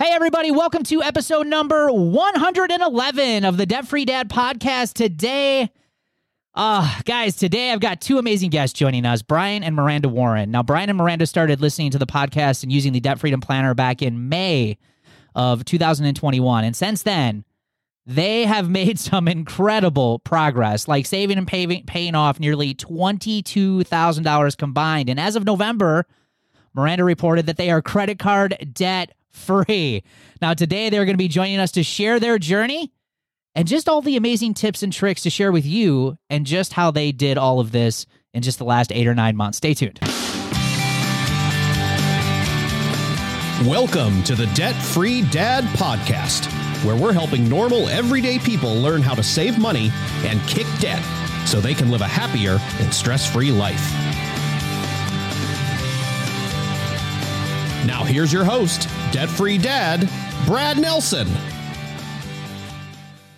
Hey, 0.00 0.12
everybody, 0.12 0.52
welcome 0.52 0.84
to 0.84 1.02
episode 1.02 1.48
number 1.48 1.90
111 1.90 3.44
of 3.44 3.56
the 3.56 3.66
Debt 3.66 3.84
Free 3.84 4.04
Dad 4.04 4.28
podcast. 4.28 4.92
Today, 4.92 5.72
uh, 6.54 7.00
guys, 7.04 7.34
today 7.34 7.72
I've 7.72 7.80
got 7.80 8.00
two 8.00 8.16
amazing 8.18 8.50
guests 8.50 8.78
joining 8.78 9.04
us 9.04 9.22
Brian 9.22 9.64
and 9.64 9.74
Miranda 9.74 10.08
Warren. 10.08 10.52
Now, 10.52 10.62
Brian 10.62 10.88
and 10.88 10.98
Miranda 10.98 11.26
started 11.26 11.60
listening 11.60 11.90
to 11.90 11.98
the 11.98 12.06
podcast 12.06 12.62
and 12.62 12.70
using 12.70 12.92
the 12.92 13.00
Debt 13.00 13.18
Freedom 13.18 13.40
Planner 13.40 13.74
back 13.74 14.00
in 14.00 14.28
May 14.28 14.78
of 15.34 15.64
2021. 15.64 16.62
And 16.62 16.76
since 16.76 17.02
then, 17.02 17.44
they 18.06 18.44
have 18.44 18.70
made 18.70 19.00
some 19.00 19.26
incredible 19.26 20.20
progress, 20.20 20.86
like 20.86 21.06
saving 21.06 21.38
and 21.38 21.46
paying, 21.48 21.86
paying 21.86 22.14
off 22.14 22.38
nearly 22.38 22.72
$22,000 22.72 24.56
combined. 24.56 25.08
And 25.10 25.18
as 25.18 25.34
of 25.34 25.44
November, 25.44 26.06
Miranda 26.72 27.02
reported 27.02 27.46
that 27.46 27.56
they 27.56 27.72
are 27.72 27.82
credit 27.82 28.20
card 28.20 28.70
debt 28.72 29.12
free. 29.30 30.02
Now, 30.40 30.54
today 30.54 30.90
they're 30.90 31.04
going 31.04 31.14
to 31.14 31.18
be 31.18 31.28
joining 31.28 31.58
us 31.58 31.72
to 31.72 31.82
share 31.82 32.20
their 32.20 32.38
journey 32.38 32.92
and 33.54 33.66
just 33.66 33.88
all 33.88 34.02
the 34.02 34.16
amazing 34.16 34.54
tips 34.54 34.82
and 34.82 34.92
tricks 34.92 35.22
to 35.22 35.30
share 35.30 35.50
with 35.50 35.66
you 35.66 36.16
and 36.30 36.46
just 36.46 36.74
how 36.74 36.90
they 36.90 37.12
did 37.12 37.38
all 37.38 37.60
of 37.60 37.72
this 37.72 38.06
in 38.32 38.42
just 38.42 38.58
the 38.58 38.64
last 38.64 38.92
eight 38.92 39.06
or 39.06 39.14
nine 39.14 39.36
months. 39.36 39.58
Stay 39.58 39.74
tuned. 39.74 39.98
Welcome 43.66 44.22
to 44.22 44.36
the 44.36 44.46
Debt 44.54 44.76
Free 44.76 45.22
Dad 45.30 45.64
Podcast, 45.76 46.46
where 46.84 46.94
we're 46.94 47.12
helping 47.12 47.48
normal, 47.48 47.88
everyday 47.88 48.38
people 48.38 48.72
learn 48.72 49.02
how 49.02 49.14
to 49.14 49.22
save 49.24 49.58
money 49.58 49.90
and 50.18 50.40
kick 50.42 50.66
debt 50.78 51.02
so 51.44 51.60
they 51.60 51.74
can 51.74 51.90
live 51.90 52.00
a 52.00 52.06
happier 52.06 52.58
and 52.78 52.94
stress 52.94 53.28
free 53.28 53.50
life. 53.50 53.82
Now, 57.88 58.04
here's 58.04 58.30
your 58.30 58.44
host, 58.44 58.86
Debt 59.12 59.30
Free 59.30 59.56
Dad, 59.56 60.10
Brad 60.44 60.76
Nelson. 60.76 61.26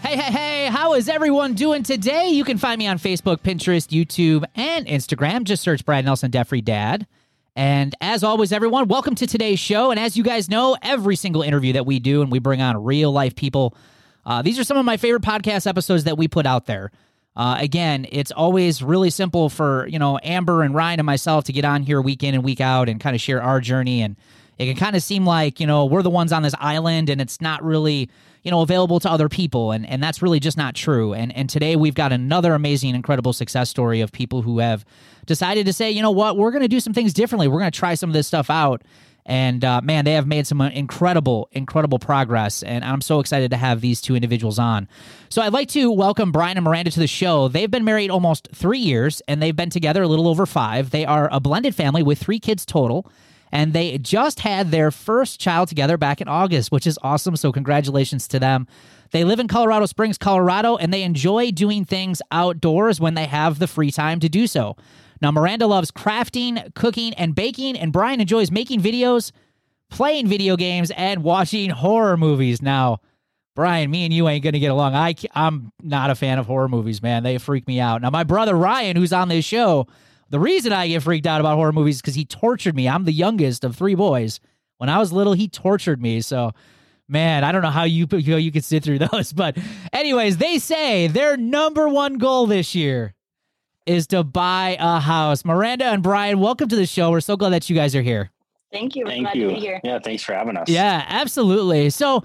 Hey, 0.01 0.17
hey, 0.17 0.33
hey, 0.33 0.67
how 0.67 0.95
is 0.95 1.09
everyone 1.09 1.55
doing 1.55 1.85
today? 1.85 2.31
You 2.31 2.43
can 2.43 2.59
find 2.59 2.77
me 2.77 2.89
on 2.89 2.99
Facebook, 2.99 3.43
Pinterest, 3.43 3.87
YouTube, 3.87 4.45
and 4.57 4.89
Instagram. 4.89 5.45
Just 5.45 5.63
search 5.63 5.85
Brad 5.85 6.05
Nelson, 6.05 6.33
Debt 6.33 6.49
Free 6.49 6.63
Dad. 6.63 7.07
And 7.55 7.95
as 8.01 8.25
always, 8.25 8.51
everyone, 8.51 8.89
welcome 8.89 9.15
to 9.15 9.27
today's 9.29 9.61
show. 9.61 9.93
And 9.93 10.01
as 10.01 10.17
you 10.17 10.25
guys 10.25 10.49
know, 10.49 10.77
every 10.83 11.15
single 11.15 11.43
interview 11.43 11.75
that 11.75 11.87
we 11.87 12.01
do 12.01 12.21
and 12.21 12.33
we 12.33 12.41
bring 12.41 12.61
on 12.61 12.83
real 12.83 13.13
life 13.13 13.37
people, 13.37 13.77
uh, 14.27 14.43
these 14.43 14.59
are 14.59 14.65
some 14.65 14.77
of 14.77 14.85
my 14.85 14.97
favorite 14.97 15.23
podcast 15.23 15.69
episodes 15.69 16.03
that 16.05 16.19
we 16.19 16.27
put 16.27 16.45
out 16.45 16.67
there. 16.67 16.91
Uh, 17.37 17.59
again, 17.61 18.05
it's 18.11 18.33
always 18.33 18.83
really 18.83 19.11
simple 19.11 19.49
for 19.49 19.87
you 19.87 20.01
know 20.01 20.19
Amber 20.25 20.65
and 20.65 20.75
Ryan 20.75 20.99
and 20.99 21.07
myself 21.07 21.45
to 21.45 21.53
get 21.53 21.65
on 21.65 21.85
here 21.85 22.03
week 22.03 22.25
in 22.25 22.35
and 22.35 22.43
week 22.43 22.61
out 22.61 22.89
and 22.89 23.01
kind 23.01 23.15
of 23.15 23.23
share 23.23 23.41
our 23.41 23.61
journey. 23.61 24.03
And 24.03 24.17
it 24.61 24.67
can 24.67 24.77
kind 24.77 24.95
of 24.95 25.03
seem 25.03 25.25
like 25.25 25.59
you 25.59 25.67
know 25.67 25.87
we're 25.87 26.03
the 26.03 26.11
ones 26.11 26.33
on 26.33 26.43
this 26.43 26.55
island 26.61 27.09
and 27.09 27.19
it's 27.19 27.41
not 27.41 27.65
really 27.65 28.11
you 28.43 28.51
know 28.51 28.61
available 28.61 29.01
to 29.01 29.11
other 29.11 29.31
people 29.31 29.73
and 29.73 29.89
and 29.89 30.03
that's 30.03 30.21
really 30.21 30.39
just 30.39 30.59
not 30.59 30.75
true. 30.75 31.15
And 31.15 31.35
and 31.35 31.49
today 31.49 31.77
we've 31.77 31.95
got 31.95 32.13
another 32.13 32.53
amazing 32.53 32.95
incredible 32.95 33.33
success 33.33 33.71
story 33.71 34.03
of 34.03 34.13
people 34.13 34.43
who 34.43 34.59
have 34.59 34.85
decided 35.25 35.65
to 35.65 35.73
say 35.73 35.91
you 35.91 36.03
know 36.03 36.11
what? 36.11 36.37
We're 36.37 36.51
going 36.51 36.61
to 36.63 36.69
do 36.69 36.79
some 36.79 36.93
things 36.93 37.15
differently. 37.15 37.49
We're 37.49 37.59
going 37.59 37.73
to 37.73 37.79
try 37.79 37.95
some 37.95 38.11
of 38.11 38.15
this 38.15 38.27
stuff 38.27 38.51
out. 38.51 38.83
And 39.25 39.65
uh, 39.65 39.81
man 39.81 40.05
they 40.05 40.13
have 40.13 40.27
made 40.27 40.47
some 40.47 40.61
incredible 40.61 41.49
incredible 41.53 41.99
progress 41.99 42.63
and 42.63 42.85
i'm 42.85 43.03
so 43.03 43.21
excited 43.21 43.51
to 43.51 43.57
have 43.57 43.81
these 43.81 44.03
two 44.03 44.15
individuals 44.15 44.59
on. 44.59 44.89
So 45.31 45.41
i'd 45.41 45.55
like 45.55 45.69
to 45.71 45.91
welcome 45.91 46.33
brian 46.33 46.59
and 46.59 46.65
miranda 46.65 46.91
to 46.91 47.01
the 47.01 47.07
show. 47.07 47.49
They've 47.49 47.71
been 47.71 47.85
married 47.85 48.11
almost 48.11 48.49
three 48.55 48.79
years 48.79 49.23
and 49.27 49.43
they've 49.43 49.57
been 49.57 49.71
together 49.71 50.03
a 50.03 50.09
little 50.09 50.29
over 50.29 50.45
five. 50.45 50.91
They 50.91 51.07
are 51.07 51.31
a 51.33 51.41
blended 51.41 51.75
family 51.75 52.03
with 52.03 52.19
three 52.19 52.41
kids 52.41 52.67
total 52.67 53.11
and 53.53 53.73
they 53.73 53.99
just 53.99 54.41
had 54.41 54.71
their 54.71 54.91
first 54.91 55.41
child 55.41 55.69
together 55.69 55.97
back 55.97 56.21
in 56.21 56.29
August, 56.29 56.71
which 56.71 56.87
is 56.87 56.99
awesome. 57.03 57.37
So, 57.37 57.53
congratulations 57.53 58.29
to 58.29 58.39
them. 58.39 58.67
They 59.11 59.25
live 59.25 59.41
in 59.41 59.49
Colorado 59.49 59.87
Springs, 59.87 60.19
Colorado, 60.19 60.77
and 60.77 60.93
they 60.93 61.03
enjoy 61.03 61.51
doing 61.51 61.85
things 61.85 62.23
outdoors 62.31 63.01
when 63.01 63.15
they 63.15 63.27
have 63.27 63.59
the 63.59 63.67
free 63.67 63.91
time 63.91 64.21
to 64.21 64.29
do 64.29 64.47
so. 64.47 64.77
Now, 65.21 65.31
Miranda 65.31 65.67
loves 65.67 65.91
crafting, 65.91 66.75
cooking, 66.75 67.13
and 67.15 67.35
baking, 67.35 67.77
and 67.77 67.93
Brian 67.93 68.21
enjoys 68.21 68.51
making 68.51 68.81
videos, 68.81 69.33
playing 69.91 70.29
video 70.29 70.57
games, 70.57 70.91
and 70.93 71.23
watching 71.23 71.71
horror 71.71 72.17
movies. 72.17 72.63
Now, 72.63 73.01
Brian, 73.55 73.91
me 73.91 74.05
and 74.05 74.15
you 74.15 74.29
ain't 74.29 74.43
going 74.43 74.55
to 74.55 74.61
get 74.61 74.71
along. 74.71 74.95
I, 74.95 75.15
I'm 75.35 75.73
not 75.83 76.11
a 76.11 76.15
fan 76.15 76.39
of 76.39 76.47
horror 76.47 76.69
movies, 76.69 77.03
man. 77.03 77.25
They 77.25 77.37
freak 77.39 77.67
me 77.67 77.81
out. 77.81 78.01
Now, 78.01 78.11
my 78.11 78.25
brother 78.25 78.55
Ryan, 78.55 78.97
who's 78.97 79.13
on 79.13 79.29
this 79.29 79.45
show, 79.45 79.87
the 80.31 80.41
reason 80.41 80.73
I 80.73 80.89
get 80.89 81.03
freaked 81.03 81.27
out 81.27 81.41
about 81.41 81.57
horror 81.57 81.73
movies 81.73 81.97
is 81.97 82.01
because 82.01 82.15
he 82.15 82.25
tortured 82.25 82.75
me. 82.75 82.89
I'm 82.89 83.05
the 83.05 83.13
youngest 83.13 83.65
of 83.65 83.77
three 83.77 83.97
boys. 83.97 84.41
When 84.79 84.89
I 84.89 84.99
was 84.99 85.13
little, 85.13 85.33
he 85.33 85.49
tortured 85.49 86.01
me. 86.01 86.21
So, 86.21 86.53
man, 87.09 87.43
I 87.45 87.53
don't 87.53 87.63
know 87.63 87.71
how 87.71 87.83
you 87.85 88.07
you, 88.13 88.31
know, 88.31 88.37
you 88.37 88.53
could 88.53 88.65
sit 88.65 88.85
through 88.85 88.99
those. 89.13 89.33
But, 89.33 89.59
anyways, 89.93 90.37
they 90.37 90.59
say 90.59 91.09
their 91.09 91.37
number 91.37 91.89
one 91.89 92.19
goal 92.19 92.47
this 92.47 92.75
year 92.75 93.15
is 93.87 94.07
to 94.09 94.23
buy 94.23 94.77
a 94.79 95.01
house. 95.01 95.45
Miranda 95.45 95.87
and 95.87 96.03
Brian, 96.03 96.39
welcome 96.39 96.69
to 96.69 96.77
the 96.77 96.87
show. 96.87 97.11
We're 97.11 97.21
so 97.21 97.37
glad 97.37 97.51
that 97.51 97.69
you 97.69 97.75
guys 97.75 97.97
are 97.97 98.03
here. 98.03 98.31
Thank 98.73 98.95
you. 98.95 99.05
Thank 99.05 99.35
you. 99.35 99.51
Yeah, 99.83 99.99
thanks 99.99 100.23
for 100.23 100.33
having 100.33 100.57
us. 100.57 100.69
Yeah, 100.69 101.05
absolutely. 101.09 101.91
So, 101.91 102.23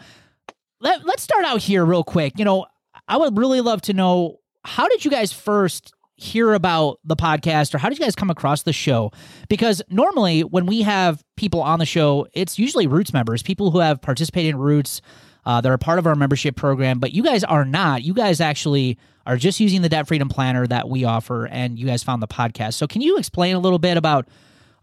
let, 0.80 1.04
let's 1.06 1.24
start 1.24 1.44
out 1.46 1.62
here 1.62 1.84
real 1.84 2.04
quick. 2.04 2.38
You 2.38 2.46
know, 2.46 2.68
I 3.08 3.18
would 3.18 3.36
really 3.36 3.62
love 3.62 3.82
to 3.84 3.94
know 3.94 4.42
how 4.64 4.88
did 4.88 5.04
you 5.04 5.10
guys 5.10 5.34
first 5.34 5.95
hear 6.16 6.54
about 6.54 7.00
the 7.04 7.16
podcast 7.16 7.74
or 7.74 7.78
how 7.78 7.90
did 7.90 8.00
you 8.00 8.06
guys 8.06 8.16
come 8.16 8.30
across 8.30 8.64
the 8.64 8.74
show? 8.74 9.12
Because 9.50 9.82
normally 9.90 10.44
when 10.44 10.66
we 10.66 10.82
have 10.82 11.24
people 11.36 11.62
on 11.62 11.80
the 11.80 11.86
show, 11.86 12.28
it's 12.34 12.58
usually 12.58 12.88
Roots 12.88 13.14
members, 13.14 13.44
people 13.44 13.72
who 13.72 13.80
have 13.80 14.02
participated 14.02 14.52
in 14.52 14.58
Roots. 14.58 15.02
Uh, 15.48 15.62
that 15.62 15.72
are 15.72 15.78
part 15.78 16.00
of 16.00 16.08
our 16.08 16.16
membership 16.16 16.56
program, 16.56 16.98
but 16.98 17.14
you 17.14 17.22
guys 17.22 17.44
are 17.44 17.66
not. 17.66 18.02
You 18.02 18.16
guys 18.16 18.42
actually 18.42 18.98
are 19.28 19.38
just 19.38 19.60
using 19.60 19.84
the 19.84 19.90
debt 19.90 20.08
freedom 20.08 20.28
planner 20.28 20.66
that 20.66 20.90
we 20.90 21.04
offer, 21.04 21.46
and 21.46 21.78
you 21.78 21.86
guys 21.86 22.02
found 22.02 22.24
the 22.24 22.28
podcast. 22.28 22.74
So, 22.74 22.88
can 22.88 23.02
you 23.04 23.20
explain 23.20 23.56
a 23.56 23.60
little 23.60 23.78
bit 23.78 23.96
about 23.96 24.28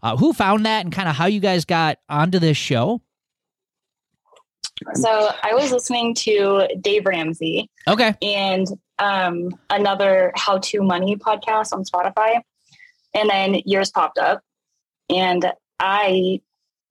uh, 0.01 0.15
who 0.15 0.31
found 0.31 0.65
that 0.65 0.85
and 0.85 0.93
kind 0.93 1.09
of 1.09 1.15
how 1.15 1.25
you 1.25 1.41
guys 1.41 1.65
got 1.65 1.97
onto 2.07 2.39
this 2.39 2.55
show? 2.55 3.01
So 4.95 5.31
I 5.43 5.53
was 5.53 5.71
listening 5.71 6.15
to 6.15 6.67
Dave 6.81 7.05
Ramsey. 7.05 7.69
Okay. 7.87 8.15
And 8.21 8.67
um, 9.03 9.49
another 9.69 10.31
how 10.35 10.59
to 10.59 10.81
money 10.81 11.17
podcast 11.17 11.73
on 11.73 11.83
Spotify. 11.83 12.41
And 13.13 13.29
then 13.29 13.61
yours 13.65 13.91
popped 13.91 14.17
up. 14.17 14.41
And 15.09 15.51
I 15.77 16.39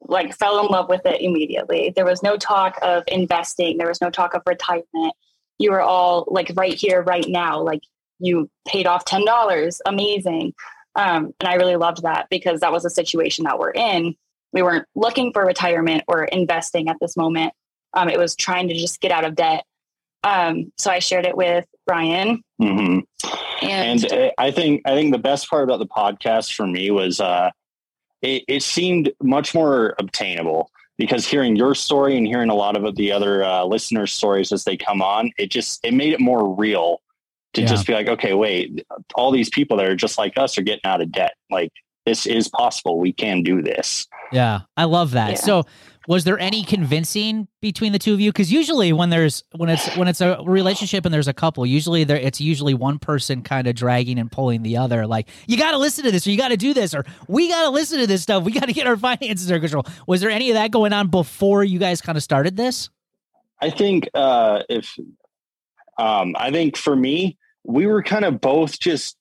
like 0.03 0.37
fell 0.37 0.61
in 0.61 0.67
love 0.67 0.91
with 0.91 1.07
it 1.07 1.23
immediately. 1.23 1.93
There 1.97 2.05
was 2.05 2.23
no 2.23 2.37
talk 2.37 2.79
of 2.83 3.05
investing, 3.09 3.79
there 3.79 3.89
was 3.89 4.03
no 4.03 4.11
talk 4.11 4.35
of 4.35 4.43
retirement. 4.47 5.15
You 5.59 5.71
were 5.71 5.81
all 5.81 6.27
like 6.29 6.53
right 6.55 6.75
here, 6.75 7.01
right 7.01 7.27
now. 7.27 7.63
Like 7.63 7.83
you 8.19 8.51
paid 8.69 8.87
off 8.87 9.05
$10. 9.07 9.81
Amazing. 9.87 10.53
Um, 10.95 11.33
and 11.41 11.49
I 11.49 11.55
really 11.55 11.77
loved 11.77 12.03
that 12.03 12.27
because 12.29 12.61
that 12.61 12.73
was 12.73 12.85
a 12.85 12.91
situation 12.91 13.45
that 13.45 13.59
we're 13.59 13.71
in. 13.71 14.15
We 14.53 14.63
weren't 14.63 14.87
looking 14.95 15.33
for 15.33 15.47
retirement 15.47 16.05
or 16.07 16.25
investing 16.25 16.89
at 16.89 16.97
this 17.01 17.17
moment. 17.17 17.55
Um, 17.95 18.11
it 18.11 18.19
was 18.19 18.37
trying 18.37 18.69
to 18.69 18.75
just 18.75 19.01
get 19.01 19.13
out 19.13 19.25
of 19.25 19.35
debt. 19.35 19.65
Um, 20.25 20.73
so 20.77 20.91
I 20.91 20.99
shared 20.99 21.25
it 21.25 21.37
with 21.37 21.65
Brian. 21.87 22.43
Mm-hmm. 22.61 23.01
And, 23.67 24.05
and, 24.05 24.13
uh, 24.13 24.31
I 24.39 24.51
think 24.51 24.83
I 24.87 24.95
think 24.95 25.13
the 25.13 25.19
best 25.19 25.49
part 25.49 25.65
about 25.65 25.79
the 25.79 25.87
podcast 25.87 26.55
for 26.55 26.67
me 26.67 26.91
was 26.91 27.21
uh, 27.21 27.51
it, 28.21 28.45
it, 28.49 28.63
seemed 28.63 29.13
much 29.23 29.55
more 29.55 29.95
obtainable 29.99 30.71
because 30.99 31.27
hearing 31.27 31.57
your 31.57 31.75
story 31.75 32.17
and 32.17 32.27
hearing 32.27 32.51
a 32.51 32.55
lot 32.55 32.77
of 32.77 32.97
the 32.97 33.13
other 33.13 33.45
uh, 33.45 33.65
listeners' 33.65 34.13
stories 34.13 34.53
as 34.53 34.65
they 34.65 34.77
come 34.77 35.03
on, 35.03 35.33
it 35.39 35.51
just 35.51 35.85
it 35.85 35.95
made 35.95 36.13
it 36.13 36.21
more 36.21 36.55
real 36.55 37.01
to 37.55 37.61
yeah. 37.61 37.67
just 37.67 37.87
be 37.87 37.93
like, 37.93 38.09
okay, 38.09 38.35
wait, 38.35 38.85
all 39.15 39.31
these 39.31 39.51
people 39.51 39.77
that 39.77 39.87
are 39.87 39.97
just 39.97 40.19
like 40.19 40.37
us 40.37 40.57
are 40.59 40.63
getting 40.63 40.85
out 40.85 41.01
of 41.01 41.13
debt. 41.13 41.35
Like 41.51 41.73
this 42.07 42.27
is 42.27 42.49
possible. 42.49 42.99
We 42.99 43.13
can 43.13 43.43
do 43.43 43.63
this. 43.63 44.07
Yeah, 44.33 44.61
I 44.77 44.85
love 44.85 45.13
that. 45.13 45.31
Yeah. 45.31 45.37
So 45.37 45.65
was 46.09 46.25
there 46.25 46.39
any 46.39 46.65
convincing 46.65 47.49
between 47.61 47.93
the 47.93 47.99
two 47.99 48.13
of 48.13 48.21
you? 48.21 48.31
Because 48.33 48.53
usually 48.53 48.93
when 48.93 49.11
there's 49.11 49.45
when 49.57 49.69
it's 49.69 49.95
when 49.97 50.09
it's 50.09 50.21
a 50.21 50.43
relationship 50.45 51.05
and 51.05 51.15
there's 51.15 51.29
a 51.29 51.33
couple 51.33 51.65
usually 51.65 52.05
there 52.05 52.17
it's 52.17 52.41
usually 52.41 52.75
one 52.75 52.99
person 52.99 53.43
kind 53.43 53.67
of 53.67 53.75
dragging 53.75 54.19
and 54.19 54.31
pulling 54.31 54.63
the 54.63 54.77
other 54.77 55.07
like 55.07 55.29
you 55.47 55.57
got 55.57 55.73
to 55.73 55.79
listen 55.79 56.05
to 56.05 56.11
this 56.11 56.27
or 56.27 56.31
you 56.31 56.37
got 56.37 56.49
to 56.49 56.57
do 56.57 56.75
this 56.75 56.95
or 56.95 57.05
we 57.29 57.49
got 57.49 57.65
to 57.65 57.71
listen 57.71 57.99
to 57.99 58.07
this 58.07 58.23
stuff. 58.23 58.43
We 58.43 58.53
got 58.53 58.67
to 58.67 58.73
get 58.73 58.87
our 58.87 58.97
finances 58.99 59.51
under 59.51 59.61
control. 59.61 59.87
Was 60.07 60.21
there 60.21 60.31
any 60.31 60.51
of 60.51 60.55
that 60.55 60.71
going 60.71 60.93
on 60.93 61.09
before 61.09 61.65
you 61.65 61.79
guys 61.79 62.01
kind 62.01 62.17
of 62.17 62.23
started 62.23 62.57
this? 62.57 62.91
I 63.61 63.71
think 63.71 64.09
uh 64.13 64.63
if 64.69 64.97
um 65.99 66.35
i 66.39 66.51
think 66.51 66.77
for 66.77 66.97
me 66.97 67.39
we 67.65 67.87
were 67.87 68.03
kind 68.03 68.25
of 68.25 68.41
both 68.41 68.81
just 68.81 69.17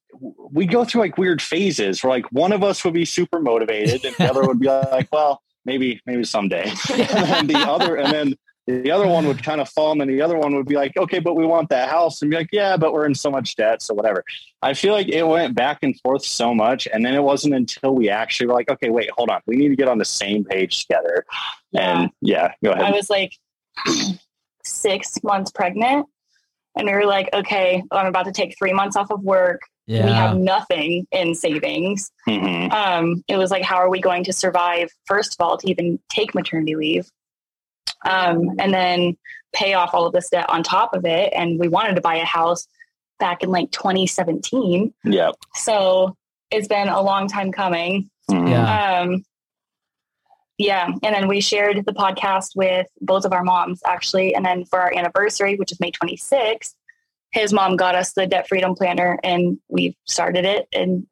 we 0.51 0.65
go 0.65 0.83
through 0.83 1.01
like 1.01 1.17
weird 1.17 1.41
phases 1.41 2.03
where 2.03 2.09
like 2.09 2.31
one 2.31 2.51
of 2.51 2.63
us 2.63 2.83
would 2.83 2.93
be 2.93 3.05
super 3.05 3.39
motivated 3.39 4.03
and 4.03 4.15
the 4.15 4.29
other 4.29 4.45
would 4.45 4.59
be 4.59 4.67
like 4.91 5.07
well 5.11 5.41
maybe 5.65 6.01
maybe 6.05 6.23
someday 6.23 6.71
and 6.93 7.25
then 7.25 7.47
the 7.47 7.57
other 7.57 7.95
and 7.95 8.11
then 8.11 8.35
the 8.67 8.91
other 8.91 9.07
one 9.07 9.25
would 9.25 9.43
kind 9.43 9.59
of 9.59 9.69
fall, 9.69 9.91
and 9.91 9.99
then 9.99 10.07
the 10.07 10.21
other 10.21 10.37
one 10.37 10.55
would 10.55 10.67
be 10.67 10.75
like, 10.75 10.95
okay, 10.95 11.19
but 11.19 11.35
we 11.35 11.45
want 11.45 11.69
that 11.69 11.89
house, 11.89 12.21
and 12.21 12.29
be 12.29 12.37
like, 12.37 12.49
yeah, 12.51 12.77
but 12.77 12.93
we're 12.93 13.05
in 13.05 13.15
so 13.15 13.31
much 13.31 13.55
debt, 13.55 13.81
so 13.81 13.93
whatever. 13.93 14.23
I 14.61 14.73
feel 14.73 14.93
like 14.93 15.09
it 15.09 15.23
went 15.23 15.55
back 15.55 15.79
and 15.81 15.99
forth 16.01 16.23
so 16.23 16.53
much, 16.53 16.87
and 16.91 17.05
then 17.05 17.15
it 17.15 17.23
wasn't 17.23 17.55
until 17.55 17.95
we 17.95 18.09
actually 18.09 18.47
were 18.47 18.53
like, 18.53 18.69
okay, 18.69 18.89
wait, 18.89 19.09
hold 19.11 19.29
on, 19.29 19.41
we 19.47 19.55
need 19.55 19.69
to 19.69 19.75
get 19.75 19.87
on 19.87 19.97
the 19.97 20.05
same 20.05 20.43
page 20.43 20.85
together. 20.85 21.25
Yeah. 21.71 22.01
And 22.01 22.11
yeah, 22.21 22.53
go 22.63 22.71
ahead. 22.71 22.85
I 22.85 22.91
was 22.91 23.09
like 23.09 23.33
six 24.63 25.21
months 25.23 25.51
pregnant, 25.51 26.05
and 26.77 26.87
we 26.87 26.93
were 26.93 27.05
like, 27.05 27.29
okay, 27.33 27.83
I'm 27.91 28.07
about 28.07 28.25
to 28.25 28.31
take 28.31 28.55
three 28.57 28.73
months 28.73 28.95
off 28.95 29.09
of 29.11 29.21
work. 29.21 29.61
We 30.05 30.11
have 30.13 30.37
nothing 30.37 31.07
in 31.11 31.35
savings. 31.35 32.11
Mhm. 32.27 32.71
um, 32.71 33.23
it 33.27 33.37
was 33.37 33.51
like, 33.51 33.63
how 33.63 33.75
are 33.77 33.89
we 33.89 33.99
going 33.99 34.23
to 34.25 34.33
survive, 34.33 34.89
first 35.05 35.35
of 35.39 35.43
all, 35.45 35.57
to 35.57 35.69
even 35.69 35.99
take 36.09 36.33
maternity 36.35 36.75
leave? 36.75 37.09
Um, 38.05 38.51
and 38.59 38.73
then 38.73 39.17
pay 39.53 39.73
off 39.73 39.93
all 39.93 40.05
of 40.07 40.13
this 40.13 40.29
debt 40.29 40.49
on 40.49 40.63
top 40.63 40.93
of 40.93 41.05
it. 41.05 41.33
And 41.35 41.59
we 41.59 41.67
wanted 41.67 41.95
to 41.95 42.01
buy 42.01 42.15
a 42.15 42.25
house 42.25 42.67
back 43.19 43.43
in 43.43 43.49
like 43.51 43.69
2017. 43.71 44.93
Yep. 45.03 45.35
So 45.55 46.15
it's 46.49 46.67
been 46.67 46.87
a 46.87 47.01
long 47.01 47.27
time 47.27 47.51
coming. 47.51 48.09
Mhm. 48.29 48.49
Yeah. 48.49 48.99
Um, 49.01 49.25
yeah. 50.57 50.87
And 51.03 51.15
then 51.15 51.27
we 51.27 51.41
shared 51.41 51.83
the 51.85 51.93
podcast 51.93 52.55
with 52.55 52.87
both 53.01 53.25
of 53.25 53.33
our 53.33 53.43
moms, 53.43 53.81
actually. 53.85 54.33
And 54.35 54.45
then 54.45 54.65
for 54.65 54.79
our 54.79 54.93
anniversary, 54.95 55.55
which 55.57 55.71
is 55.71 55.79
May 55.79 55.91
26th, 55.91 56.75
his 57.31 57.53
mom 57.53 57.75
got 57.75 57.95
us 57.95 58.13
the 58.13 58.27
debt 58.27 58.47
freedom 58.47 58.75
planner 58.75 59.17
and 59.23 59.57
we've 59.69 59.95
started 60.05 60.45
it 60.45 60.67
and 60.73 61.05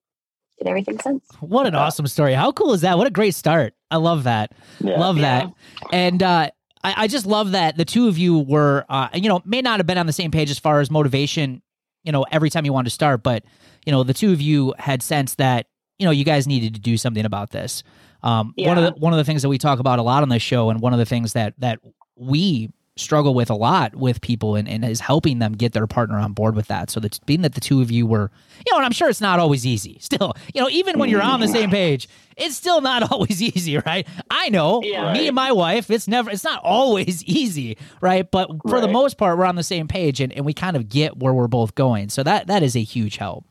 did 0.57 0.67
everything 0.67 0.99
since. 0.99 1.23
What 1.39 1.65
an 1.67 1.75
awesome 1.75 2.07
story. 2.07 2.33
How 2.33 2.51
cool 2.51 2.73
is 2.73 2.81
that? 2.81 2.97
What 2.97 3.07
a 3.07 3.11
great 3.11 3.33
start. 3.35 3.73
I 3.91 3.95
love 3.97 4.23
that. 4.25 4.51
Yeah. 4.79 4.99
Love 4.99 5.17
Yeah. 5.17 5.21
that. 5.45 5.53
And 5.93 6.21
uh, 6.21 6.49
I, 6.83 6.93
I 7.03 7.07
just 7.07 7.25
love 7.25 7.51
that 7.51 7.77
the 7.77 7.85
two 7.85 8.07
of 8.07 8.17
you 8.17 8.39
were, 8.39 8.85
uh, 8.89 9.07
you 9.13 9.29
know, 9.29 9.41
may 9.45 9.61
not 9.61 9.79
have 9.79 9.87
been 9.87 9.97
on 9.97 10.05
the 10.05 10.13
same 10.13 10.31
page 10.31 10.49
as 10.51 10.59
far 10.59 10.81
as 10.81 10.91
motivation, 10.91 11.61
you 12.03 12.11
know, 12.11 12.25
every 12.31 12.49
time 12.49 12.65
you 12.65 12.73
wanted 12.73 12.89
to 12.89 12.93
start, 12.93 13.23
but, 13.23 13.43
you 13.85 13.91
know, 13.91 14.03
the 14.03 14.13
two 14.13 14.31
of 14.33 14.41
you 14.41 14.73
had 14.77 15.01
sensed 15.01 15.37
that, 15.37 15.67
you 15.97 16.05
know, 16.05 16.11
you 16.11 16.23
guys 16.25 16.47
needed 16.47 16.73
to 16.75 16.79
do 16.81 16.97
something 16.97 17.25
about 17.25 17.51
this. 17.51 17.83
Um, 18.23 18.53
One 18.57 18.77
of 18.77 18.83
the 18.83 18.99
one 18.99 19.13
of 19.13 19.17
the 19.17 19.23
things 19.23 19.41
that 19.43 19.49
we 19.49 19.57
talk 19.57 19.79
about 19.79 19.97
a 19.99 20.01
lot 20.01 20.23
on 20.23 20.29
this 20.29 20.41
show, 20.41 20.69
and 20.69 20.81
one 20.81 20.91
of 20.91 20.99
the 20.99 21.05
things 21.05 21.31
that 21.33 21.53
that 21.59 21.79
we 22.17 22.69
struggle 22.99 23.33
with 23.33 23.49
a 23.49 23.55
lot 23.55 23.95
with 23.95 24.21
people 24.21 24.55
and, 24.55 24.67
and 24.67 24.83
is 24.85 24.99
helping 24.99 25.39
them 25.39 25.53
get 25.53 25.73
their 25.73 25.87
partner 25.87 26.17
on 26.17 26.33
board 26.33 26.55
with 26.55 26.67
that. 26.67 26.89
So 26.89 27.01
being 27.25 27.41
that 27.41 27.55
the 27.55 27.61
two 27.61 27.81
of 27.81 27.91
you 27.91 28.05
were, 28.05 28.31
you 28.65 28.71
know, 28.71 28.77
and 28.77 28.85
I'm 28.85 28.91
sure 28.91 29.09
it's 29.09 29.21
not 29.21 29.39
always 29.39 29.65
easy. 29.65 29.97
Still, 29.99 30.33
you 30.53 30.61
know, 30.61 30.69
even 30.69 30.99
when 30.99 31.09
you're 31.09 31.21
on 31.21 31.39
the 31.39 31.47
same 31.47 31.69
page, 31.69 32.07
it's 32.39 32.55
still 32.55 32.81
not 32.81 33.03
always 33.11 33.41
easy, 33.41 33.77
right? 33.79 34.07
I 34.29 34.49
know 34.49 34.81
Yeah. 34.83 35.13
me 35.13 35.27
and 35.27 35.35
my 35.35 35.51
wife, 35.51 35.89
it's 35.91 36.07
never 36.07 36.29
it's 36.31 36.43
not 36.43 36.61
always 36.63 37.23
easy, 37.25 37.77
right? 38.01 38.29
But 38.29 38.49
for 38.67 38.81
the 38.81 38.87
most 38.87 39.17
part, 39.17 39.37
we're 39.37 39.45
on 39.45 39.55
the 39.55 39.63
same 39.63 39.87
page 39.87 40.19
and, 40.21 40.31
and 40.33 40.45
we 40.45 40.53
kind 40.53 40.75
of 40.75 40.89
get 40.89 41.17
where 41.17 41.33
we're 41.33 41.47
both 41.47 41.75
going. 41.75 42.09
So 42.09 42.23
that 42.23 42.47
that 42.47 42.63
is 42.63 42.75
a 42.75 42.83
huge 42.83 43.17
help. 43.17 43.45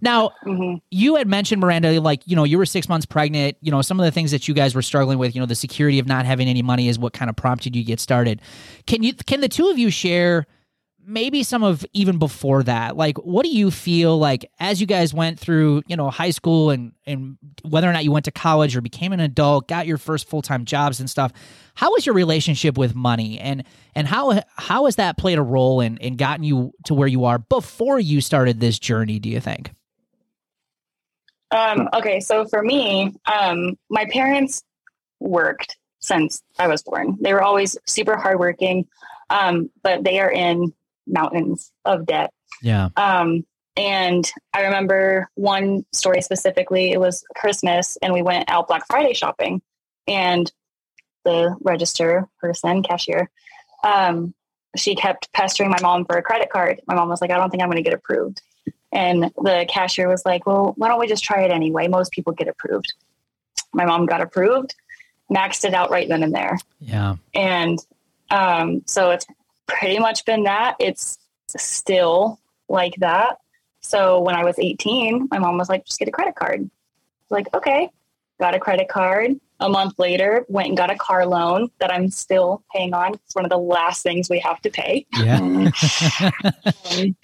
Now, 0.00 0.30
hmm 0.42 0.74
you 0.90 1.16
had 1.16 1.28
mentioned 1.28 1.60
Miranda, 1.60 2.00
like 2.00 2.22
you 2.26 2.34
know, 2.36 2.44
you 2.44 2.58
were 2.58 2.66
six 2.66 2.88
months 2.88 3.06
pregnant. 3.06 3.56
You 3.60 3.70
know, 3.70 3.82
some 3.82 4.00
of 4.00 4.04
the 4.04 4.10
things 4.10 4.30
that 4.32 4.48
you 4.48 4.54
guys 4.54 4.74
were 4.74 4.82
struggling 4.82 5.18
with. 5.18 5.34
You 5.34 5.40
know, 5.40 5.46
the 5.46 5.54
security 5.54 5.98
of 5.98 6.06
not 6.06 6.26
having 6.26 6.48
any 6.48 6.62
money 6.62 6.88
is 6.88 6.98
what 6.98 7.12
kind 7.12 7.28
of 7.28 7.36
prompted 7.36 7.76
you 7.76 7.82
to 7.82 7.86
get 7.86 8.00
started. 8.00 8.40
Can 8.86 9.02
you? 9.02 9.12
Can 9.14 9.40
the 9.40 9.48
two 9.48 9.68
of 9.68 9.78
you 9.78 9.90
share? 9.90 10.46
Maybe 11.10 11.42
some 11.42 11.64
of 11.64 11.84
even 11.92 12.18
before 12.18 12.62
that, 12.62 12.96
like 12.96 13.18
what 13.18 13.44
do 13.44 13.50
you 13.50 13.72
feel 13.72 14.16
like 14.16 14.48
as 14.60 14.80
you 14.80 14.86
guys 14.86 15.12
went 15.12 15.40
through, 15.40 15.82
you 15.88 15.96
know, 15.96 16.08
high 16.08 16.30
school 16.30 16.70
and 16.70 16.92
and 17.04 17.36
whether 17.68 17.90
or 17.90 17.92
not 17.92 18.04
you 18.04 18.12
went 18.12 18.26
to 18.26 18.30
college 18.30 18.76
or 18.76 18.80
became 18.80 19.12
an 19.12 19.18
adult, 19.18 19.66
got 19.66 19.88
your 19.88 19.98
first 19.98 20.28
full 20.28 20.40
time 20.40 20.64
jobs 20.64 21.00
and 21.00 21.10
stuff. 21.10 21.32
How 21.74 21.90
was 21.90 22.06
your 22.06 22.14
relationship 22.14 22.78
with 22.78 22.94
money, 22.94 23.40
and 23.40 23.64
and 23.96 24.06
how 24.06 24.40
how 24.56 24.84
has 24.84 24.96
that 24.96 25.18
played 25.18 25.38
a 25.38 25.42
role 25.42 25.80
in 25.80 25.96
in 25.96 26.16
gotten 26.16 26.44
you 26.44 26.72
to 26.84 26.94
where 26.94 27.08
you 27.08 27.24
are 27.24 27.38
before 27.38 27.98
you 27.98 28.20
started 28.20 28.60
this 28.60 28.78
journey? 28.78 29.18
Do 29.18 29.28
you 29.28 29.40
think? 29.40 29.72
Um, 31.50 31.88
okay, 31.92 32.20
so 32.20 32.46
for 32.46 32.62
me, 32.62 33.12
um, 33.26 33.76
my 33.88 34.04
parents 34.06 34.62
worked 35.18 35.76
since 35.98 36.42
I 36.58 36.68
was 36.68 36.82
born. 36.82 37.18
They 37.20 37.32
were 37.32 37.42
always 37.42 37.76
super 37.86 38.16
hardworking, 38.16 38.86
um, 39.28 39.70
but 39.82 40.04
they 40.04 40.20
are 40.20 40.30
in 40.30 40.72
mountains 41.10 41.72
of 41.84 42.06
debt. 42.06 42.32
Yeah. 42.62 42.88
Um, 42.96 43.44
and 43.76 44.30
I 44.52 44.62
remember 44.62 45.28
one 45.34 45.84
story 45.92 46.22
specifically. 46.22 46.92
It 46.92 47.00
was 47.00 47.24
Christmas, 47.36 47.96
and 48.02 48.12
we 48.12 48.22
went 48.22 48.50
out 48.50 48.68
Black 48.68 48.84
Friday 48.86 49.14
shopping, 49.14 49.62
and 50.06 50.50
the 51.24 51.56
register 51.60 52.28
person, 52.40 52.82
cashier, 52.82 53.30
um, 53.84 54.34
she 54.76 54.94
kept 54.94 55.32
pestering 55.32 55.70
my 55.70 55.80
mom 55.80 56.04
for 56.04 56.16
a 56.16 56.22
credit 56.22 56.50
card. 56.50 56.80
My 56.86 56.94
mom 56.94 57.08
was 57.08 57.20
like, 57.20 57.30
"I 57.30 57.36
don't 57.36 57.50
think 57.50 57.62
I'm 57.62 57.68
going 57.68 57.82
to 57.82 57.88
get 57.88 57.94
approved." 57.94 58.42
And 58.92 59.24
the 59.36 59.66
cashier 59.68 60.08
was 60.08 60.24
like, 60.24 60.46
"Well, 60.46 60.74
why 60.76 60.88
don't 60.88 61.00
we 61.00 61.06
just 61.06 61.24
try 61.24 61.42
it 61.42 61.50
anyway? 61.50 61.88
Most 61.88 62.12
people 62.12 62.32
get 62.32 62.48
approved." 62.48 62.92
My 63.72 63.84
mom 63.84 64.06
got 64.06 64.20
approved, 64.20 64.74
maxed 65.32 65.64
it 65.64 65.74
out 65.74 65.90
right 65.90 66.08
then 66.08 66.22
and 66.22 66.34
there. 66.34 66.58
Yeah. 66.80 67.16
And 67.34 67.78
um, 68.30 68.82
so 68.86 69.10
it's 69.10 69.26
pretty 69.78 69.98
much 69.98 70.24
been 70.24 70.44
that. 70.44 70.76
It's 70.78 71.18
still 71.56 72.38
like 72.68 72.94
that. 72.96 73.38
So 73.80 74.20
when 74.20 74.34
I 74.34 74.44
was 74.44 74.58
18, 74.58 75.28
my 75.30 75.38
mom 75.38 75.56
was 75.58 75.68
like, 75.68 75.84
just 75.86 75.98
get 75.98 76.08
a 76.08 76.12
credit 76.12 76.34
card. 76.34 76.70
Like, 77.30 77.52
okay, 77.54 77.90
got 78.38 78.54
a 78.54 78.60
credit 78.60 78.88
card. 78.88 79.32
A 79.62 79.68
month 79.68 79.98
later, 79.98 80.46
went 80.48 80.68
and 80.68 80.76
got 80.76 80.90
a 80.90 80.96
car 80.96 81.26
loan 81.26 81.70
that 81.80 81.92
I'm 81.92 82.08
still 82.10 82.64
paying 82.74 82.94
on. 82.94 83.14
It's 83.14 83.34
one 83.34 83.44
of 83.44 83.50
the 83.50 83.58
last 83.58 84.02
things 84.02 84.30
we 84.30 84.38
have 84.38 84.60
to 84.62 84.70
pay. 84.70 85.06
Yeah. 85.16 85.70
Um, 86.90 87.14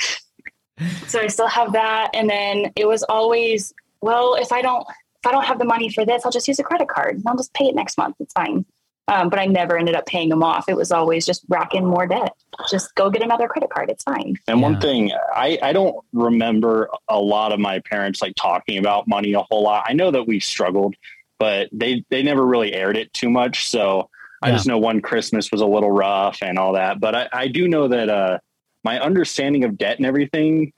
so 1.06 1.20
I 1.20 1.28
still 1.28 1.46
have 1.46 1.72
that. 1.72 2.10
And 2.12 2.28
then 2.28 2.72
it 2.76 2.86
was 2.86 3.02
always, 3.04 3.72
well, 4.02 4.34
if 4.34 4.52
I 4.52 4.60
don't, 4.60 4.86
if 4.86 5.26
I 5.26 5.30
don't 5.30 5.44
have 5.44 5.58
the 5.58 5.64
money 5.64 5.88
for 5.88 6.04
this, 6.04 6.24
I'll 6.24 6.30
just 6.30 6.46
use 6.46 6.58
a 6.58 6.62
credit 6.62 6.88
card. 6.88 7.16
and 7.16 7.24
I'll 7.26 7.36
just 7.36 7.54
pay 7.54 7.64
it 7.64 7.74
next 7.74 7.96
month. 7.96 8.16
It's 8.20 8.34
fine. 8.34 8.66
Um, 9.08 9.28
but 9.28 9.38
I 9.38 9.46
never 9.46 9.78
ended 9.78 9.94
up 9.94 10.06
paying 10.06 10.28
them 10.28 10.42
off. 10.42 10.68
It 10.68 10.76
was 10.76 10.90
always 10.90 11.24
just 11.24 11.44
racking 11.48 11.86
more 11.86 12.06
debt. 12.06 12.32
Just 12.68 12.94
go 12.96 13.08
get 13.08 13.22
another 13.22 13.46
credit 13.46 13.70
card. 13.70 13.88
It's 13.88 14.02
fine. 14.02 14.36
And 14.48 14.58
Yeah. 14.60 14.66
one 14.68 14.80
thing, 14.80 15.12
I, 15.34 15.58
I 15.62 15.72
don't 15.72 15.96
remember 16.12 16.90
a 17.08 17.20
lot 17.20 17.52
of 17.52 17.60
my 17.60 17.78
parents 17.80 18.20
like 18.20 18.34
talking 18.34 18.78
about 18.78 19.06
money 19.06 19.32
a 19.34 19.42
whole 19.42 19.62
lot. 19.62 19.84
I 19.88 19.92
know 19.92 20.10
that 20.10 20.26
we 20.26 20.40
struggled, 20.40 20.96
but 21.38 21.68
they, 21.72 22.04
they 22.10 22.22
never 22.24 22.44
really 22.44 22.72
aired 22.72 22.96
it 22.96 23.12
too 23.12 23.30
much. 23.30 23.68
So 23.70 24.10
I 24.42 24.50
just 24.50 24.66
know 24.66 24.78
one 24.78 25.00
Christmas 25.00 25.50
was 25.50 25.60
a 25.60 25.66
little 25.66 25.90
rough 25.90 26.42
and 26.42 26.58
all 26.58 26.72
that. 26.74 27.00
But 27.00 27.14
I, 27.14 27.28
I 27.32 27.48
do 27.48 27.68
know 27.68 27.88
that 27.88 28.08
uh, 28.08 28.38
my 28.84 29.00
understanding 29.00 29.64
of 29.64 29.78
debt 29.78 29.98
and 29.98 30.06
everything 30.06 30.72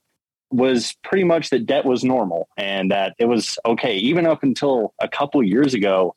was 0.50 0.94
pretty 1.02 1.24
much 1.24 1.50
that 1.50 1.66
debt 1.66 1.84
was 1.84 2.04
normal 2.04 2.48
and 2.56 2.90
that 2.90 3.14
it 3.18 3.26
was 3.26 3.58
okay. 3.66 3.96
Even 3.96 4.26
up 4.26 4.42
until 4.42 4.94
a 4.98 5.08
couple 5.08 5.42
years 5.42 5.74
ago, 5.74 6.14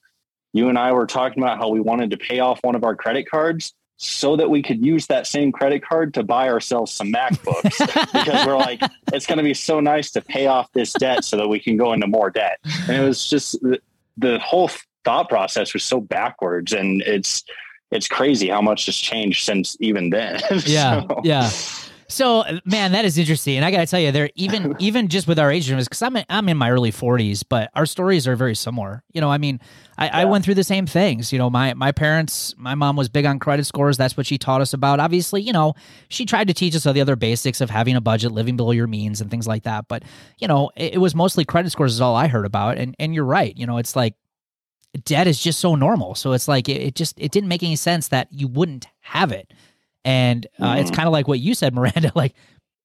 you 0.53 0.69
and 0.69 0.77
I 0.77 0.92
were 0.92 1.06
talking 1.07 1.42
about 1.42 1.57
how 1.57 1.69
we 1.69 1.80
wanted 1.80 2.12
to 2.12 2.18
pay 2.18 2.39
off 2.39 2.59
one 2.63 2.75
of 2.75 2.83
our 2.83 2.95
credit 2.95 3.30
cards 3.30 3.74
so 3.98 4.36
that 4.36 4.50
we 4.50 4.63
could 4.63 4.83
use 4.83 5.06
that 5.07 5.27
same 5.27 5.51
credit 5.51 5.83
card 5.86 6.13
to 6.15 6.24
buy 6.24 6.50
ourselves 6.50 6.91
some 6.91 7.13
MacBooks 7.13 7.77
because 8.13 8.46
we're 8.48 8.58
like, 8.58 8.81
it's 9.13 9.27
going 9.27 9.38
to 9.38 9.43
be 9.43 9.53
so 9.53 9.79
nice 9.79 10.10
to 10.12 10.22
pay 10.22 10.48
off 10.48 10.72
this 10.74 10.91
debt 10.93 11.24
so 11.24 11.38
that 11.38 11.48
we 11.48 11.60
can 11.60 11.77
go 11.77 11.93
into 11.93 12.08
more 12.08 12.29
debt. 12.31 12.58
And 12.88 12.98
it 12.98 13.01
was 13.05 13.29
just 13.29 13.62
the, 13.62 13.79
the 14.17 14.39
whole 14.39 14.72
thought 15.05 15.29
process 15.29 15.74
was 15.74 15.84
so 15.84 16.01
backwards, 16.01 16.74
and 16.74 17.01
it's 17.03 17.43
it's 17.91 18.08
crazy 18.08 18.48
how 18.50 18.62
much 18.62 18.86
has 18.88 18.96
changed 18.96 19.43
since 19.46 19.77
even 19.79 20.10
then. 20.10 20.39
Yeah. 20.65 21.01
So- 21.08 21.22
Yeah. 21.24 21.50
So 22.12 22.44
man, 22.65 22.91
that 22.91 23.06
is 23.06 23.18
interesting, 23.18 23.56
and 23.56 23.65
I 23.65 23.72
gotta 23.72 23.88
tell 23.88 24.00
you, 24.00 24.12
there 24.12 24.30
even 24.36 24.75
even 24.80 25.08
just 25.08 25.27
with 25.27 25.39
our 25.39 25.51
age 25.51 25.68
difference, 25.68 25.88
because 25.88 26.01
I'm 26.01 26.18
in, 26.18 26.25
I'm 26.30 26.50
in 26.50 26.58
my 26.58 26.70
early 26.70 26.91
40s, 26.91 27.44
but 27.48 27.70
our 27.74 27.86
stories 27.86 28.27
are 28.27 28.36
very 28.36 28.56
similar. 28.56 29.03
You 29.13 29.22
know, 29.22 29.32
I 29.32 29.38
mean, 29.38 29.60
I, 29.98 30.22
I 30.22 30.25
went 30.25 30.44
through 30.44 30.56
the 30.56 30.63
same 30.63 30.86
things. 30.86 31.32
You 31.32 31.39
know, 31.39 31.50
my 31.50 31.74
my 31.74 31.91
parents, 31.91 32.53
my 32.58 32.75
mom 32.75 32.96
was 32.96 33.10
big 33.10 33.25
on 33.25 33.39
credit 33.39 33.65
scores. 33.65 33.98
That's 33.98 34.18
what 34.18 34.25
she 34.25 34.38
taught 34.38 34.62
us 34.62 34.74
about. 34.74 35.00
Obviously, 35.00 35.41
you 35.41 35.53
know, 35.53 35.74
she 36.10 36.25
tried 36.25 36.48
to 36.48 36.53
teach 36.53 36.75
us 36.75 36.86
all 36.86 36.94
the 36.94 37.01
other 37.01 37.15
basics 37.15 37.62
of 37.62 37.70
having 37.70 37.96
a 37.96 38.01
budget, 38.01 38.32
living 38.32 38.58
below 38.58 38.72
your 38.72 38.88
means, 38.88 39.22
and 39.22 39.32
things 39.32 39.48
like 39.48 39.63
that. 39.63 39.88
But 39.88 40.03
you 40.38 40.48
know, 40.48 40.72
it, 40.75 40.96
it 40.96 40.98
was 40.98 41.15
mostly 41.15 41.46
credit 41.46 41.72
scores 41.72 41.94
is 41.94 42.01
all 42.01 42.15
I 42.15 42.27
heard 42.27 42.46
about. 42.46 42.77
And 42.77 42.96
and 43.00 43.15
you're 43.15 43.25
right. 43.25 43.56
You 43.58 43.65
know, 43.65 43.77
it's 43.77 43.96
like 43.96 44.15
debt 45.06 45.27
is 45.27 45.41
just 45.41 45.60
so 45.60 45.75
normal. 45.75 46.15
So 46.15 46.34
it's 46.34 46.48
like 46.48 46.68
it, 46.68 46.82
it 46.82 46.96
just 46.96 47.20
it 47.20 47.32
didn't 47.32 47.50
make 47.50 47.63
any 47.63 47.75
sense 47.75 48.10
that 48.10 48.27
you 48.32 48.48
wouldn't 48.48 48.88
have 49.01 49.32
it. 49.32 49.53
And 50.03 50.48
uh, 50.60 50.75
it's 50.79 50.89
Mhm. 50.91 50.96
kind 50.96 51.08
of 51.08 51.13
like 51.13 51.27
what 51.27 51.39
you 51.39 51.53
said, 51.53 51.74
Miranda. 51.75 52.12
Like 52.15 52.34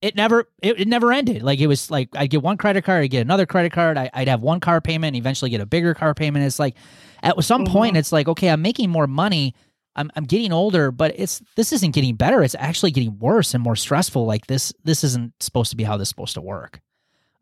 it 0.02 0.14
never 0.14 0.48
it, 0.62 0.80
it 0.80 0.88
never 0.88 1.12
ended. 1.12 1.42
Like 1.42 1.58
it 1.60 1.66
was 1.66 1.90
like 1.90 2.08
I'd 2.14 2.30
get 2.30 2.42
one 2.42 2.56
credit 2.58 2.84
card, 2.84 3.02
I'd 3.04 3.08
get 3.10 3.22
another 3.22 3.46
credit 3.46 3.72
card, 3.72 3.96
I, 3.96 4.10
I'd 4.12 4.28
have 4.28 4.42
one 4.42 4.60
car 4.60 4.80
payment, 4.80 5.14
and 5.14 5.16
eventually 5.16 5.50
get 5.50 5.60
a 5.60 5.66
bigger 5.66 5.94
car 5.94 6.14
payment. 6.14 6.44
It's 6.44 6.58
like 6.58 6.76
at 7.22 7.42
some 7.42 7.64
point, 7.64 7.96
it's 7.96 8.12
like 8.12 8.28
okay, 8.28 8.48
I'm 8.50 8.62
making 8.62 8.90
more 8.90 9.06
money. 9.06 9.54
I'm, 9.98 10.10
I'm 10.14 10.24
getting 10.24 10.52
older, 10.52 10.90
but 10.90 11.14
it's 11.16 11.40
this 11.56 11.72
isn't 11.72 11.92
getting 11.92 12.16
better. 12.16 12.42
It's 12.42 12.54
actually 12.58 12.90
getting 12.90 13.18
worse 13.18 13.54
and 13.54 13.64
more 13.64 13.76
stressful. 13.76 14.26
Like 14.26 14.46
this 14.46 14.74
this 14.84 15.02
isn't 15.02 15.32
supposed 15.40 15.70
to 15.70 15.76
be 15.76 15.84
how 15.84 15.96
this 15.96 16.08
is 16.08 16.10
supposed 16.10 16.34
to 16.34 16.42
work. 16.42 16.80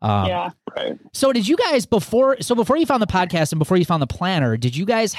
Um, 0.01 0.27
yeah. 0.27 0.49
Right. 0.73 0.97
so 1.13 1.33
did 1.33 1.47
you 1.47 1.57
guys 1.57 1.85
before? 1.85 2.37
So 2.41 2.55
before 2.55 2.77
you 2.77 2.85
found 2.85 3.01
the 3.01 3.07
podcast 3.07 3.51
and 3.51 3.59
before 3.59 3.75
you 3.75 3.83
found 3.83 4.01
the 4.01 4.07
planner, 4.07 4.55
did 4.55 4.73
you 4.75 4.85
guys 4.85 5.15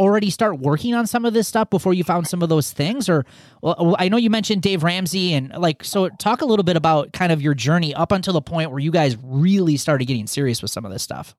already 0.00 0.30
start 0.30 0.58
working 0.58 0.94
on 0.94 1.06
some 1.06 1.26
of 1.26 1.34
this 1.34 1.46
stuff 1.46 1.68
before 1.68 1.92
you 1.92 2.02
found 2.02 2.26
some 2.26 2.42
of 2.42 2.48
those 2.48 2.72
things? 2.72 3.08
Or 3.08 3.26
well, 3.60 3.94
I 3.98 4.08
know 4.08 4.16
you 4.16 4.30
mentioned 4.30 4.62
Dave 4.62 4.82
Ramsey 4.82 5.34
and 5.34 5.52
like, 5.56 5.84
so 5.84 6.08
talk 6.08 6.40
a 6.40 6.46
little 6.46 6.62
bit 6.64 6.76
about 6.76 7.12
kind 7.12 7.30
of 7.30 7.42
your 7.42 7.54
journey 7.54 7.94
up 7.94 8.10
until 8.10 8.32
the 8.32 8.40
point 8.40 8.70
where 8.70 8.80
you 8.80 8.90
guys 8.90 9.16
really 9.22 9.76
started 9.76 10.06
getting 10.06 10.26
serious 10.26 10.62
with 10.62 10.70
some 10.70 10.86
of 10.86 10.90
this 10.90 11.02
stuff. 11.02 11.36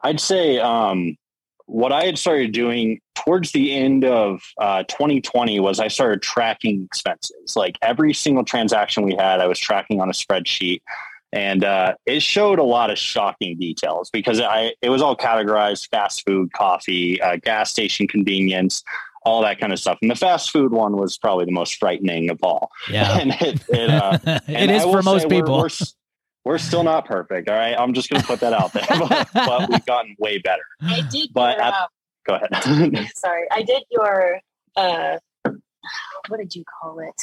I'd 0.00 0.20
say 0.20 0.58
um, 0.58 1.16
what 1.66 1.92
I 1.92 2.04
had 2.04 2.16
started 2.16 2.52
doing 2.52 3.00
towards 3.14 3.52
the 3.52 3.74
end 3.74 4.04
of 4.04 4.40
uh, 4.58 4.84
2020 4.84 5.60
was 5.60 5.78
I 5.78 5.88
started 5.88 6.22
tracking 6.22 6.84
expenses. 6.84 7.56
Like 7.56 7.76
every 7.82 8.14
single 8.14 8.44
transaction 8.44 9.02
we 9.02 9.14
had, 9.14 9.40
I 9.40 9.46
was 9.46 9.58
tracking 9.58 10.00
on 10.00 10.08
a 10.08 10.12
spreadsheet. 10.12 10.80
And 11.32 11.64
uh, 11.64 11.94
it 12.06 12.22
showed 12.22 12.58
a 12.58 12.64
lot 12.64 12.90
of 12.90 12.98
shocking 12.98 13.58
details 13.58 14.10
because 14.10 14.40
I 14.40 14.74
it 14.80 14.90
was 14.90 15.02
all 15.02 15.16
categorized 15.16 15.88
fast 15.90 16.24
food, 16.24 16.52
coffee, 16.52 17.20
uh, 17.20 17.36
gas 17.36 17.70
station 17.70 18.06
convenience, 18.06 18.84
all 19.26 19.42
that 19.42 19.58
kind 19.58 19.72
of 19.72 19.78
stuff. 19.78 19.98
And 20.00 20.10
the 20.10 20.14
fast 20.14 20.50
food 20.50 20.72
one 20.72 20.96
was 20.96 21.18
probably 21.18 21.44
the 21.44 21.52
most 21.52 21.78
frightening 21.78 22.30
of 22.30 22.38
all. 22.42 22.70
Yeah, 22.88 23.18
and 23.20 23.32
it, 23.32 23.62
it, 23.68 23.90
uh, 23.90 24.18
it 24.48 24.70
is 24.70 24.84
for 24.84 25.02
most 25.02 25.28
people. 25.28 25.54
We're, 25.54 25.62
we're, 25.64 25.68
we're, 26.44 26.58
still 26.58 26.84
not 26.84 27.06
perfect. 27.06 27.48
All 27.48 27.56
right, 27.56 27.74
I'm 27.76 27.92
just 27.92 28.08
going 28.08 28.22
to 28.22 28.26
put 28.26 28.40
that 28.40 28.52
out 28.52 28.72
there, 28.72 28.86
but, 28.88 29.28
but, 29.34 29.68
we've 29.68 29.84
gotten 29.84 30.14
way 30.18 30.38
better. 30.38 30.62
I 30.80 31.02
did. 31.10 31.30
But 31.34 31.56
your, 31.56 31.66
at, 31.66 31.74
uh, 31.74 31.86
go 32.26 32.34
ahead. 32.34 33.08
sorry, 33.16 33.46
I 33.50 33.62
did 33.62 33.82
your. 33.90 34.40
Uh, 34.76 35.18
what 36.28 36.38
did 36.38 36.54
you 36.54 36.64
call 36.80 37.00
it? 37.00 37.20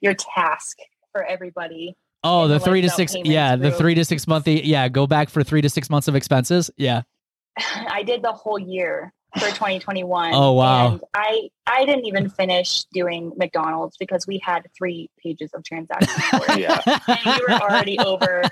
Your 0.00 0.14
task 0.14 0.78
for 1.12 1.24
everybody 1.24 1.96
Oh, 2.22 2.48
the 2.48 2.60
three 2.60 2.82
to 2.82 2.90
six, 2.90 3.14
yeah, 3.24 3.56
through. 3.56 3.70
the 3.70 3.72
three 3.72 3.94
to 3.94 4.04
six 4.04 4.26
month, 4.26 4.46
yeah, 4.46 4.88
go 4.88 5.06
back 5.06 5.30
for 5.30 5.42
three 5.42 5.62
to 5.62 5.70
six 5.70 5.88
months 5.88 6.06
of 6.08 6.14
expenses. 6.14 6.70
Yeah, 6.76 7.02
I 7.56 8.02
did 8.02 8.22
the 8.22 8.32
whole 8.32 8.58
year 8.58 9.12
for 9.38 9.46
2021. 9.46 10.32
oh 10.34 10.52
wow! 10.52 10.92
And 10.92 11.00
I 11.14 11.48
I 11.66 11.84
didn't 11.84 12.06
even 12.06 12.28
finish 12.28 12.84
doing 12.92 13.32
McDonald's 13.36 13.96
because 13.96 14.26
we 14.26 14.38
had 14.44 14.66
three 14.76 15.08
pages 15.22 15.50
of 15.54 15.64
transactions. 15.64 16.58
yeah, 16.58 16.80
and 17.06 17.20
we 17.24 17.46
were 17.48 17.60
already 17.60 17.98
over 17.98 18.42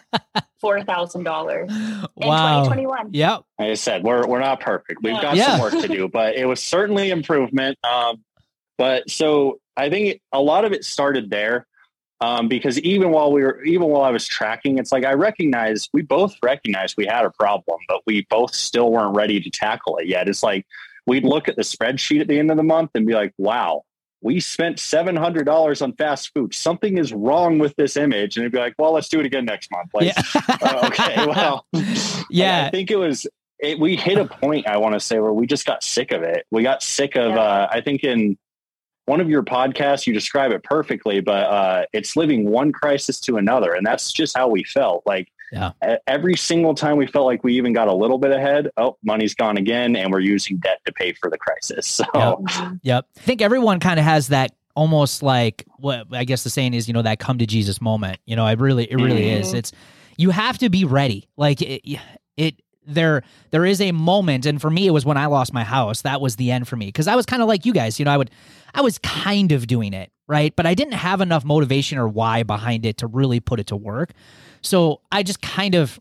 four 0.60 0.82
thousand 0.82 1.24
dollars 1.24 1.70
in 1.70 2.28
wow. 2.28 2.64
2021. 2.64 3.10
Yep. 3.12 3.42
Like 3.58 3.68
I 3.70 3.74
said, 3.74 4.02
we're 4.02 4.26
we're 4.26 4.40
not 4.40 4.60
perfect. 4.60 5.02
We've 5.02 5.14
yeah. 5.14 5.22
got 5.22 5.36
yeah. 5.36 5.50
some 5.50 5.60
work 5.60 5.72
to 5.72 5.88
do, 5.88 6.08
but 6.12 6.36
it 6.36 6.46
was 6.46 6.62
certainly 6.62 7.10
improvement. 7.10 7.78
Um, 7.84 8.24
but 8.76 9.10
so 9.10 9.58
I 9.76 9.90
think 9.90 10.20
a 10.32 10.40
lot 10.40 10.64
of 10.64 10.72
it 10.72 10.84
started 10.84 11.30
there 11.30 11.66
um, 12.20 12.48
because 12.48 12.80
even 12.80 13.10
while 13.10 13.30
we 13.32 13.42
were 13.42 13.62
even 13.62 13.88
while 13.88 14.02
I 14.02 14.10
was 14.10 14.26
tracking, 14.26 14.78
it's 14.78 14.90
like 14.90 15.04
I 15.04 15.12
recognize 15.12 15.88
we 15.92 16.02
both 16.02 16.34
recognized 16.42 16.96
we 16.96 17.06
had 17.06 17.24
a 17.24 17.30
problem, 17.30 17.78
but 17.86 18.00
we 18.06 18.26
both 18.28 18.54
still 18.54 18.90
weren't 18.90 19.14
ready 19.14 19.40
to 19.40 19.50
tackle 19.50 19.98
it 19.98 20.08
yet. 20.08 20.28
It's 20.28 20.42
like 20.42 20.66
we'd 21.06 21.24
look 21.24 21.48
at 21.48 21.56
the 21.56 21.62
spreadsheet 21.62 22.20
at 22.20 22.28
the 22.28 22.38
end 22.38 22.50
of 22.50 22.56
the 22.56 22.64
month 22.64 22.90
and 22.94 23.06
be 23.06 23.14
like, 23.14 23.32
"Wow, 23.38 23.84
we 24.20 24.40
spent 24.40 24.80
seven 24.80 25.14
hundred 25.14 25.44
dollars 25.44 25.80
on 25.80 25.92
fast 25.92 26.32
food. 26.34 26.54
Something 26.54 26.98
is 26.98 27.12
wrong 27.12 27.60
with 27.60 27.76
this 27.76 27.96
image." 27.96 28.36
And 28.36 28.42
it'd 28.42 28.52
be 28.52 28.58
like, 28.58 28.74
"Well, 28.78 28.92
let's 28.92 29.08
do 29.08 29.20
it 29.20 29.26
again 29.26 29.44
next 29.44 29.70
month." 29.70 29.90
Like, 29.94 30.06
yeah. 30.06 30.22
uh, 30.60 30.88
okay, 30.88 31.24
well, 31.24 31.66
yeah, 32.30 32.66
I 32.66 32.70
think 32.70 32.90
it 32.90 32.96
was. 32.96 33.28
It, 33.60 33.78
we 33.78 33.96
hit 33.96 34.18
a 34.18 34.24
point 34.24 34.68
I 34.68 34.76
want 34.76 34.94
to 34.94 35.00
say 35.00 35.18
where 35.18 35.32
we 35.32 35.46
just 35.46 35.66
got 35.66 35.82
sick 35.82 36.12
of 36.12 36.22
it. 36.22 36.46
We 36.50 36.64
got 36.64 36.82
sick 36.82 37.16
of. 37.16 37.30
Yeah. 37.30 37.40
Uh, 37.40 37.68
I 37.70 37.80
think 37.80 38.02
in 38.02 38.36
one 39.08 39.20
of 39.20 39.30
your 39.30 39.42
podcasts, 39.42 40.06
you 40.06 40.12
describe 40.12 40.52
it 40.52 40.62
perfectly, 40.62 41.20
but 41.20 41.44
uh, 41.46 41.84
it's 41.92 42.14
living 42.14 42.50
one 42.50 42.72
crisis 42.72 43.18
to 43.20 43.38
another. 43.38 43.72
And 43.72 43.84
that's 43.84 44.12
just 44.12 44.36
how 44.36 44.48
we 44.48 44.62
felt. 44.64 45.02
Like 45.06 45.32
yeah. 45.50 45.72
every 46.06 46.36
single 46.36 46.74
time 46.74 46.98
we 46.98 47.06
felt 47.06 47.24
like 47.24 47.42
we 47.42 47.54
even 47.56 47.72
got 47.72 47.88
a 47.88 47.94
little 47.94 48.18
bit 48.18 48.32
ahead, 48.32 48.70
oh, 48.76 48.98
money's 49.02 49.34
gone 49.34 49.56
again, 49.56 49.96
and 49.96 50.12
we're 50.12 50.20
using 50.20 50.58
debt 50.58 50.80
to 50.86 50.92
pay 50.92 51.14
for 51.14 51.30
the 51.30 51.38
crisis. 51.38 51.88
So, 51.98 52.04
yep. 52.14 52.80
yep. 52.82 53.06
I 53.16 53.20
think 53.20 53.42
everyone 53.42 53.80
kind 53.80 53.98
of 53.98 54.04
has 54.04 54.28
that 54.28 54.54
almost 54.76 55.22
like 55.22 55.64
what 55.78 56.06
I 56.12 56.24
guess 56.24 56.44
the 56.44 56.50
saying 56.50 56.74
is, 56.74 56.86
you 56.86 56.94
know, 56.94 57.02
that 57.02 57.18
come 57.18 57.38
to 57.38 57.46
Jesus 57.46 57.80
moment. 57.80 58.20
You 58.26 58.36
know, 58.36 58.46
it 58.46 58.60
really, 58.60 58.84
it 58.84 58.96
really 58.96 59.22
mm-hmm. 59.22 59.40
is. 59.40 59.54
It's, 59.54 59.72
you 60.16 60.30
have 60.30 60.58
to 60.58 60.68
be 60.68 60.84
ready. 60.84 61.28
Like 61.36 61.62
it, 61.62 61.80
it 61.84 61.98
there 62.88 63.22
there 63.50 63.64
is 63.64 63.80
a 63.80 63.92
moment 63.92 64.46
and 64.46 64.60
for 64.60 64.70
me 64.70 64.86
it 64.86 64.90
was 64.90 65.04
when 65.04 65.16
i 65.16 65.26
lost 65.26 65.52
my 65.52 65.64
house 65.64 66.02
that 66.02 66.20
was 66.20 66.36
the 66.36 66.50
end 66.50 66.66
for 66.66 66.76
me 66.76 66.86
because 66.86 67.06
i 67.06 67.14
was 67.14 67.26
kind 67.26 67.42
of 67.42 67.48
like 67.48 67.66
you 67.66 67.72
guys 67.72 67.98
you 67.98 68.04
know 68.04 68.10
i 68.10 68.16
would 68.16 68.30
i 68.74 68.80
was 68.80 68.98
kind 68.98 69.52
of 69.52 69.66
doing 69.66 69.92
it 69.92 70.10
right? 70.28 70.54
But 70.54 70.66
i 70.66 70.74
didn't 70.74 70.92
have 70.92 71.20
enough 71.20 71.44
motivation 71.44 71.98
or 71.98 72.06
why 72.06 72.44
behind 72.44 72.86
it 72.86 72.98
to 72.98 73.06
really 73.06 73.40
put 73.40 73.58
it 73.58 73.66
to 73.68 73.76
work. 73.76 74.12
So 74.60 75.00
i 75.10 75.22
just 75.22 75.42
kind 75.42 75.74
of 75.74 75.98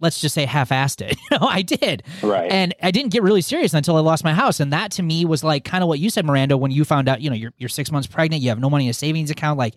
let's 0.00 0.20
just 0.20 0.32
say 0.32 0.44
half-assed 0.44 1.00
it 1.00 1.16
you 1.30 1.38
know 1.38 1.46
i 1.46 1.62
did. 1.62 2.04
Right. 2.22 2.50
And 2.52 2.74
i 2.82 2.90
didn't 2.90 3.10
get 3.10 3.22
really 3.22 3.40
serious 3.40 3.74
until 3.74 3.96
i 3.96 4.00
lost 4.00 4.22
my 4.22 4.34
house 4.34 4.60
and 4.60 4.72
that 4.72 4.92
to 4.92 5.02
me 5.02 5.24
was 5.24 5.42
like 5.42 5.64
kind 5.64 5.82
of 5.82 5.88
what 5.88 5.98
you 5.98 6.10
said 6.10 6.24
miranda 6.24 6.56
when 6.56 6.70
you 6.70 6.84
found 6.84 7.08
out 7.08 7.20
you 7.20 7.30
know 7.30 7.36
you're, 7.36 7.52
you're 7.56 7.68
six 7.68 7.90
months 7.90 8.06
pregnant 8.06 8.42
you 8.42 8.50
have 8.50 8.60
no 8.60 8.70
money 8.70 8.84
in 8.84 8.90
a 8.90 8.94
savings 8.94 9.30
account 9.30 9.58
like 9.58 9.74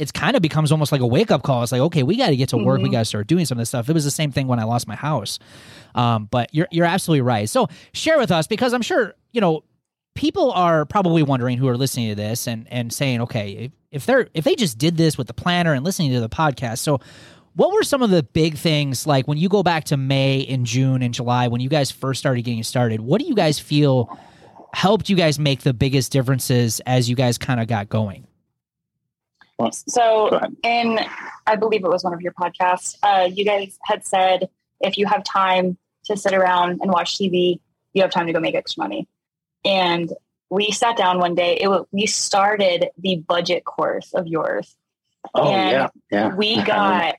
it's 0.00 0.10
kind 0.10 0.34
of 0.34 0.40
becomes 0.40 0.72
almost 0.72 0.92
like 0.92 1.02
a 1.02 1.06
wake 1.06 1.30
up 1.30 1.42
call. 1.42 1.62
It's 1.62 1.72
like, 1.72 1.82
okay, 1.82 2.02
we 2.02 2.16
got 2.16 2.30
to 2.30 2.36
get 2.36 2.48
to 2.48 2.56
work. 2.56 2.78
Mm-hmm. 2.78 2.84
We 2.84 2.90
got 2.90 3.00
to 3.00 3.04
start 3.04 3.26
doing 3.26 3.44
some 3.44 3.58
of 3.58 3.60
this 3.60 3.68
stuff. 3.68 3.88
It 3.88 3.92
was 3.92 4.04
the 4.04 4.10
same 4.10 4.32
thing 4.32 4.46
when 4.46 4.58
I 4.58 4.64
lost 4.64 4.88
my 4.88 4.96
house. 4.96 5.38
Um, 5.94 6.26
but 6.30 6.52
you're 6.54 6.68
you're 6.70 6.86
absolutely 6.86 7.20
right. 7.20 7.48
So 7.48 7.68
share 7.92 8.18
with 8.18 8.30
us 8.30 8.46
because 8.46 8.72
I'm 8.72 8.82
sure 8.82 9.14
you 9.32 9.40
know 9.40 9.62
people 10.14 10.52
are 10.52 10.86
probably 10.86 11.22
wondering 11.22 11.58
who 11.58 11.68
are 11.68 11.76
listening 11.76 12.08
to 12.08 12.14
this 12.14 12.48
and 12.48 12.66
and 12.70 12.92
saying, 12.92 13.20
okay, 13.20 13.50
if, 13.50 13.72
if 13.92 14.06
they're 14.06 14.28
if 14.32 14.44
they 14.44 14.54
just 14.54 14.78
did 14.78 14.96
this 14.96 15.18
with 15.18 15.26
the 15.26 15.34
planner 15.34 15.74
and 15.74 15.84
listening 15.84 16.12
to 16.12 16.20
the 16.20 16.30
podcast, 16.30 16.78
so 16.78 16.98
what 17.54 17.72
were 17.72 17.82
some 17.82 18.02
of 18.02 18.08
the 18.08 18.22
big 18.22 18.56
things 18.56 19.06
like 19.06 19.28
when 19.28 19.36
you 19.36 19.50
go 19.50 19.62
back 19.62 19.84
to 19.84 19.96
May 19.98 20.46
and 20.46 20.64
June 20.64 21.02
and 21.02 21.12
July 21.12 21.48
when 21.48 21.60
you 21.60 21.68
guys 21.68 21.90
first 21.90 22.20
started 22.20 22.42
getting 22.42 22.62
started? 22.62 23.00
What 23.00 23.20
do 23.20 23.26
you 23.26 23.34
guys 23.34 23.58
feel 23.58 24.16
helped 24.72 25.10
you 25.10 25.16
guys 25.16 25.38
make 25.38 25.60
the 25.60 25.74
biggest 25.74 26.10
differences 26.10 26.80
as 26.86 27.10
you 27.10 27.16
guys 27.16 27.36
kind 27.36 27.60
of 27.60 27.66
got 27.66 27.88
going? 27.88 28.26
So, 29.86 30.40
in 30.62 31.00
I 31.46 31.56
believe 31.56 31.84
it 31.84 31.88
was 31.88 32.04
one 32.04 32.14
of 32.14 32.20
your 32.20 32.32
podcasts, 32.32 32.96
uh, 33.02 33.28
you 33.32 33.44
guys 33.44 33.78
had 33.84 34.04
said 34.06 34.48
if 34.80 34.96
you 34.96 35.06
have 35.06 35.24
time 35.24 35.76
to 36.04 36.16
sit 36.16 36.32
around 36.32 36.80
and 36.80 36.90
watch 36.90 37.18
TV, 37.18 37.60
you 37.92 38.02
have 38.02 38.10
time 38.10 38.26
to 38.26 38.32
go 38.32 38.40
make 38.40 38.54
extra 38.54 38.82
money. 38.82 39.06
And 39.64 40.12
we 40.48 40.70
sat 40.72 40.96
down 40.96 41.18
one 41.18 41.34
day. 41.34 41.58
It 41.60 41.68
we 41.92 42.06
started 42.06 42.88
the 42.98 43.16
budget 43.16 43.64
course 43.64 44.12
of 44.14 44.26
yours. 44.26 44.76
Oh 45.34 45.50
and 45.50 45.70
yeah, 45.70 45.88
yeah. 46.10 46.34
We 46.34 46.62
got 46.64 47.16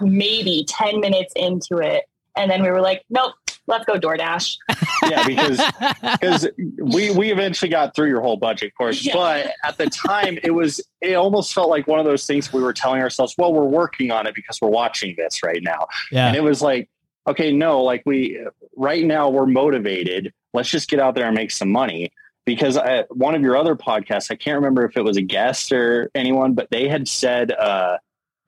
maybe 0.00 0.64
ten 0.68 1.00
minutes 1.00 1.32
into 1.36 1.78
it, 1.78 2.04
and 2.36 2.50
then 2.50 2.62
we 2.62 2.70
were 2.70 2.80
like, 2.80 3.04
"Nope, 3.08 3.34
let's 3.66 3.84
go 3.84 3.98
DoorDash. 3.98 4.56
yeah, 5.02 5.26
because 5.26 5.60
because 6.02 6.48
we 6.56 7.10
we 7.10 7.30
eventually 7.30 7.68
got 7.68 7.94
through 7.94 8.08
your 8.08 8.20
whole 8.20 8.36
budget 8.36 8.68
of 8.68 8.74
course, 8.74 9.04
yeah. 9.04 9.12
but 9.14 9.52
at 9.64 9.78
the 9.78 9.86
time 9.86 10.38
it 10.42 10.52
was 10.52 10.80
it 11.00 11.14
almost 11.14 11.52
felt 11.52 11.68
like 11.70 11.86
one 11.86 11.98
of 11.98 12.06
those 12.06 12.26
things 12.26 12.52
we 12.52 12.62
were 12.62 12.72
telling 12.72 13.00
ourselves, 13.00 13.34
well, 13.38 13.52
we're 13.52 13.64
working 13.64 14.10
on 14.10 14.26
it 14.26 14.34
because 14.34 14.58
we're 14.60 14.68
watching 14.68 15.14
this 15.16 15.42
right 15.42 15.62
now. 15.62 15.86
Yeah. 16.10 16.28
And 16.28 16.36
it 16.36 16.42
was 16.42 16.62
like, 16.62 16.88
okay, 17.26 17.52
no, 17.52 17.82
like 17.82 18.02
we 18.06 18.44
right 18.76 19.04
now 19.04 19.28
we're 19.28 19.46
motivated. 19.46 20.32
Let's 20.54 20.70
just 20.70 20.88
get 20.88 21.00
out 21.00 21.14
there 21.14 21.26
and 21.26 21.34
make 21.34 21.50
some 21.50 21.70
money. 21.70 22.12
Because 22.44 22.76
I, 22.76 23.04
one 23.10 23.36
of 23.36 23.42
your 23.42 23.56
other 23.56 23.76
podcasts, 23.76 24.28
I 24.28 24.34
can't 24.34 24.56
remember 24.56 24.84
if 24.84 24.96
it 24.96 25.02
was 25.02 25.16
a 25.16 25.22
guest 25.22 25.70
or 25.70 26.10
anyone, 26.12 26.54
but 26.54 26.68
they 26.72 26.88
had 26.88 27.06
said 27.06 27.52
uh, 27.52 27.98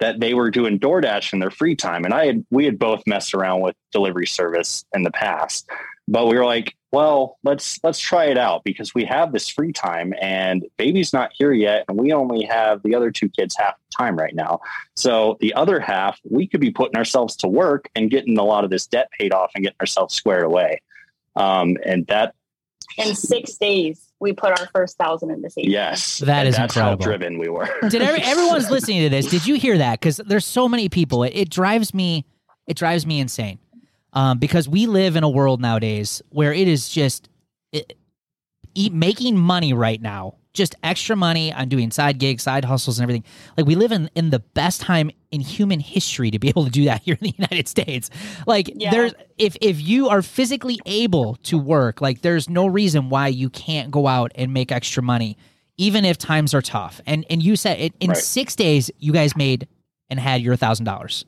that 0.00 0.18
they 0.18 0.34
were 0.34 0.50
doing 0.50 0.80
DoorDash 0.80 1.32
in 1.32 1.38
their 1.38 1.52
free 1.52 1.76
time. 1.76 2.04
And 2.04 2.12
I 2.12 2.26
had, 2.26 2.44
we 2.50 2.64
had 2.64 2.76
both 2.76 3.04
messed 3.06 3.34
around 3.34 3.60
with 3.60 3.76
delivery 3.92 4.26
service 4.26 4.84
in 4.94 5.04
the 5.04 5.12
past, 5.12 5.70
but 6.06 6.26
we 6.26 6.36
were 6.36 6.44
like, 6.44 6.76
well, 6.92 7.38
let's, 7.42 7.80
let's 7.82 7.98
try 7.98 8.26
it 8.26 8.38
out 8.38 8.62
because 8.62 8.94
we 8.94 9.04
have 9.04 9.32
this 9.32 9.48
free 9.48 9.72
time 9.72 10.14
and 10.20 10.64
baby's 10.76 11.12
not 11.12 11.32
here 11.34 11.52
yet. 11.52 11.84
And 11.88 11.98
we 11.98 12.12
only 12.12 12.44
have 12.44 12.82
the 12.82 12.94
other 12.94 13.10
two 13.10 13.28
kids 13.28 13.56
half 13.56 13.74
the 13.76 13.96
time 13.96 14.16
right 14.16 14.34
now. 14.34 14.60
So 14.94 15.36
the 15.40 15.54
other 15.54 15.80
half, 15.80 16.20
we 16.28 16.46
could 16.46 16.60
be 16.60 16.70
putting 16.70 16.96
ourselves 16.96 17.34
to 17.36 17.48
work 17.48 17.88
and 17.96 18.10
getting 18.10 18.38
a 18.38 18.44
lot 18.44 18.64
of 18.64 18.70
this 18.70 18.86
debt 18.86 19.08
paid 19.18 19.32
off 19.32 19.50
and 19.54 19.64
getting 19.64 19.80
ourselves 19.80 20.14
squared 20.14 20.44
away. 20.44 20.80
Um, 21.36 21.76
and 21.84 22.06
that 22.06 22.34
in 22.96 23.14
six 23.14 23.54
days 23.54 24.12
we 24.20 24.32
put 24.32 24.58
our 24.58 24.68
first 24.72 24.96
thousand 24.96 25.30
in 25.30 25.42
the 25.42 25.50
season. 25.50 25.70
Yes, 25.70 26.18
that 26.18 26.46
is 26.46 26.56
that's 26.56 26.74
incredible. 26.74 27.02
How 27.02 27.10
driven 27.10 27.38
we 27.38 27.48
were. 27.48 27.68
Did 27.88 28.02
every, 28.02 28.20
everyone's 28.22 28.70
listening 28.70 29.02
to 29.02 29.08
this? 29.08 29.26
Did 29.26 29.46
you 29.46 29.56
hear 29.56 29.78
that? 29.78 30.00
Because 30.00 30.18
there's 30.18 30.46
so 30.46 30.68
many 30.68 30.88
people. 30.88 31.24
It, 31.24 31.32
it, 31.34 31.50
drives 31.50 31.92
me. 31.92 32.24
It 32.66 32.76
drives 32.76 33.04
me 33.04 33.20
insane. 33.20 33.58
Um, 34.14 34.38
because 34.38 34.68
we 34.68 34.86
live 34.86 35.16
in 35.16 35.24
a 35.24 35.28
world 35.28 35.60
nowadays 35.60 36.22
where 36.30 36.52
it 36.52 36.68
is 36.68 36.88
just 36.88 37.28
it, 37.72 37.94
making 38.74 39.36
money 39.36 39.72
right 39.72 40.00
now 40.00 40.36
just 40.54 40.76
extra 40.84 41.16
money 41.16 41.52
on 41.52 41.68
doing 41.68 41.90
side 41.90 42.18
gigs, 42.18 42.44
side 42.44 42.64
hustles, 42.64 42.98
and 42.98 43.02
everything. 43.02 43.24
Like 43.56 43.66
we 43.66 43.74
live 43.74 43.92
in 43.92 44.08
in 44.14 44.30
the 44.30 44.38
best 44.38 44.80
time 44.80 45.10
in 45.32 45.40
human 45.40 45.80
history 45.80 46.30
to 46.30 46.38
be 46.38 46.48
able 46.48 46.64
to 46.64 46.70
do 46.70 46.84
that 46.84 47.02
here 47.04 47.18
in 47.20 47.26
the 47.26 47.34
United 47.36 47.68
States. 47.68 48.08
Like 48.46 48.70
yeah. 48.74 48.90
there's 48.90 49.12
if 49.36 49.56
if 49.60 49.82
you 49.82 50.08
are 50.08 50.22
physically 50.22 50.78
able 50.86 51.34
to 51.42 51.58
work, 51.58 52.00
like 52.00 52.22
there's 52.22 52.48
no 52.48 52.66
reason 52.66 53.10
why 53.10 53.28
you 53.28 53.50
can't 53.50 53.90
go 53.90 54.06
out 54.06 54.32
and 54.36 54.54
make 54.54 54.72
extra 54.72 55.02
money, 55.02 55.36
even 55.76 56.04
if 56.04 56.16
times 56.16 56.54
are 56.54 56.62
tough. 56.62 57.00
And 57.04 57.26
and 57.28 57.42
you 57.42 57.56
said 57.56 57.80
it, 57.80 57.94
in 58.00 58.10
right. 58.10 58.16
six 58.16 58.56
days 58.56 58.90
you 58.98 59.12
guys 59.12 59.36
made 59.36 59.66
and 60.08 60.20
had 60.20 60.40
your 60.40 60.56
thousand 60.56 60.86
dollars. 60.86 61.26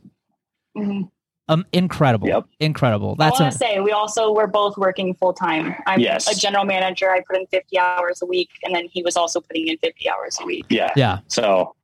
Mm-hmm. 1.49 1.61
Um, 1.61 1.67
incredible. 1.73 2.29
Yep. 2.29 2.47
Incredible. 2.61 3.15
That's 3.17 3.41
I 3.41 3.45
That's 3.45 3.61
want 3.61 3.71
to 3.71 3.77
say 3.77 3.81
we 3.81 3.93
also 3.93 4.33
were 4.33 4.47
both 4.47 4.77
working 4.77 5.15
full 5.15 5.33
time. 5.33 5.75
I'm 5.87 6.01
Yes. 6.01 6.29
a 6.29 6.39
general 6.39 6.65
manager. 6.65 7.11
I 7.11 7.21
put 7.21 7.37
in 7.37 7.47
50 7.47 7.79
hours 7.79 8.23
a 8.23 8.27
week, 8.27 8.51
and 8.65 8.75
then 8.75 8.87
he 8.91 9.03
was 9.03 9.17
also 9.17 9.41
putting 9.41 9.69
in 9.69 9.79
50 9.79 10.11
hours 10.11 10.39
a 10.41 10.45
week. 10.47 10.67
Yeah. 10.69 10.93
yeah. 10.97 11.21
So 11.29 11.75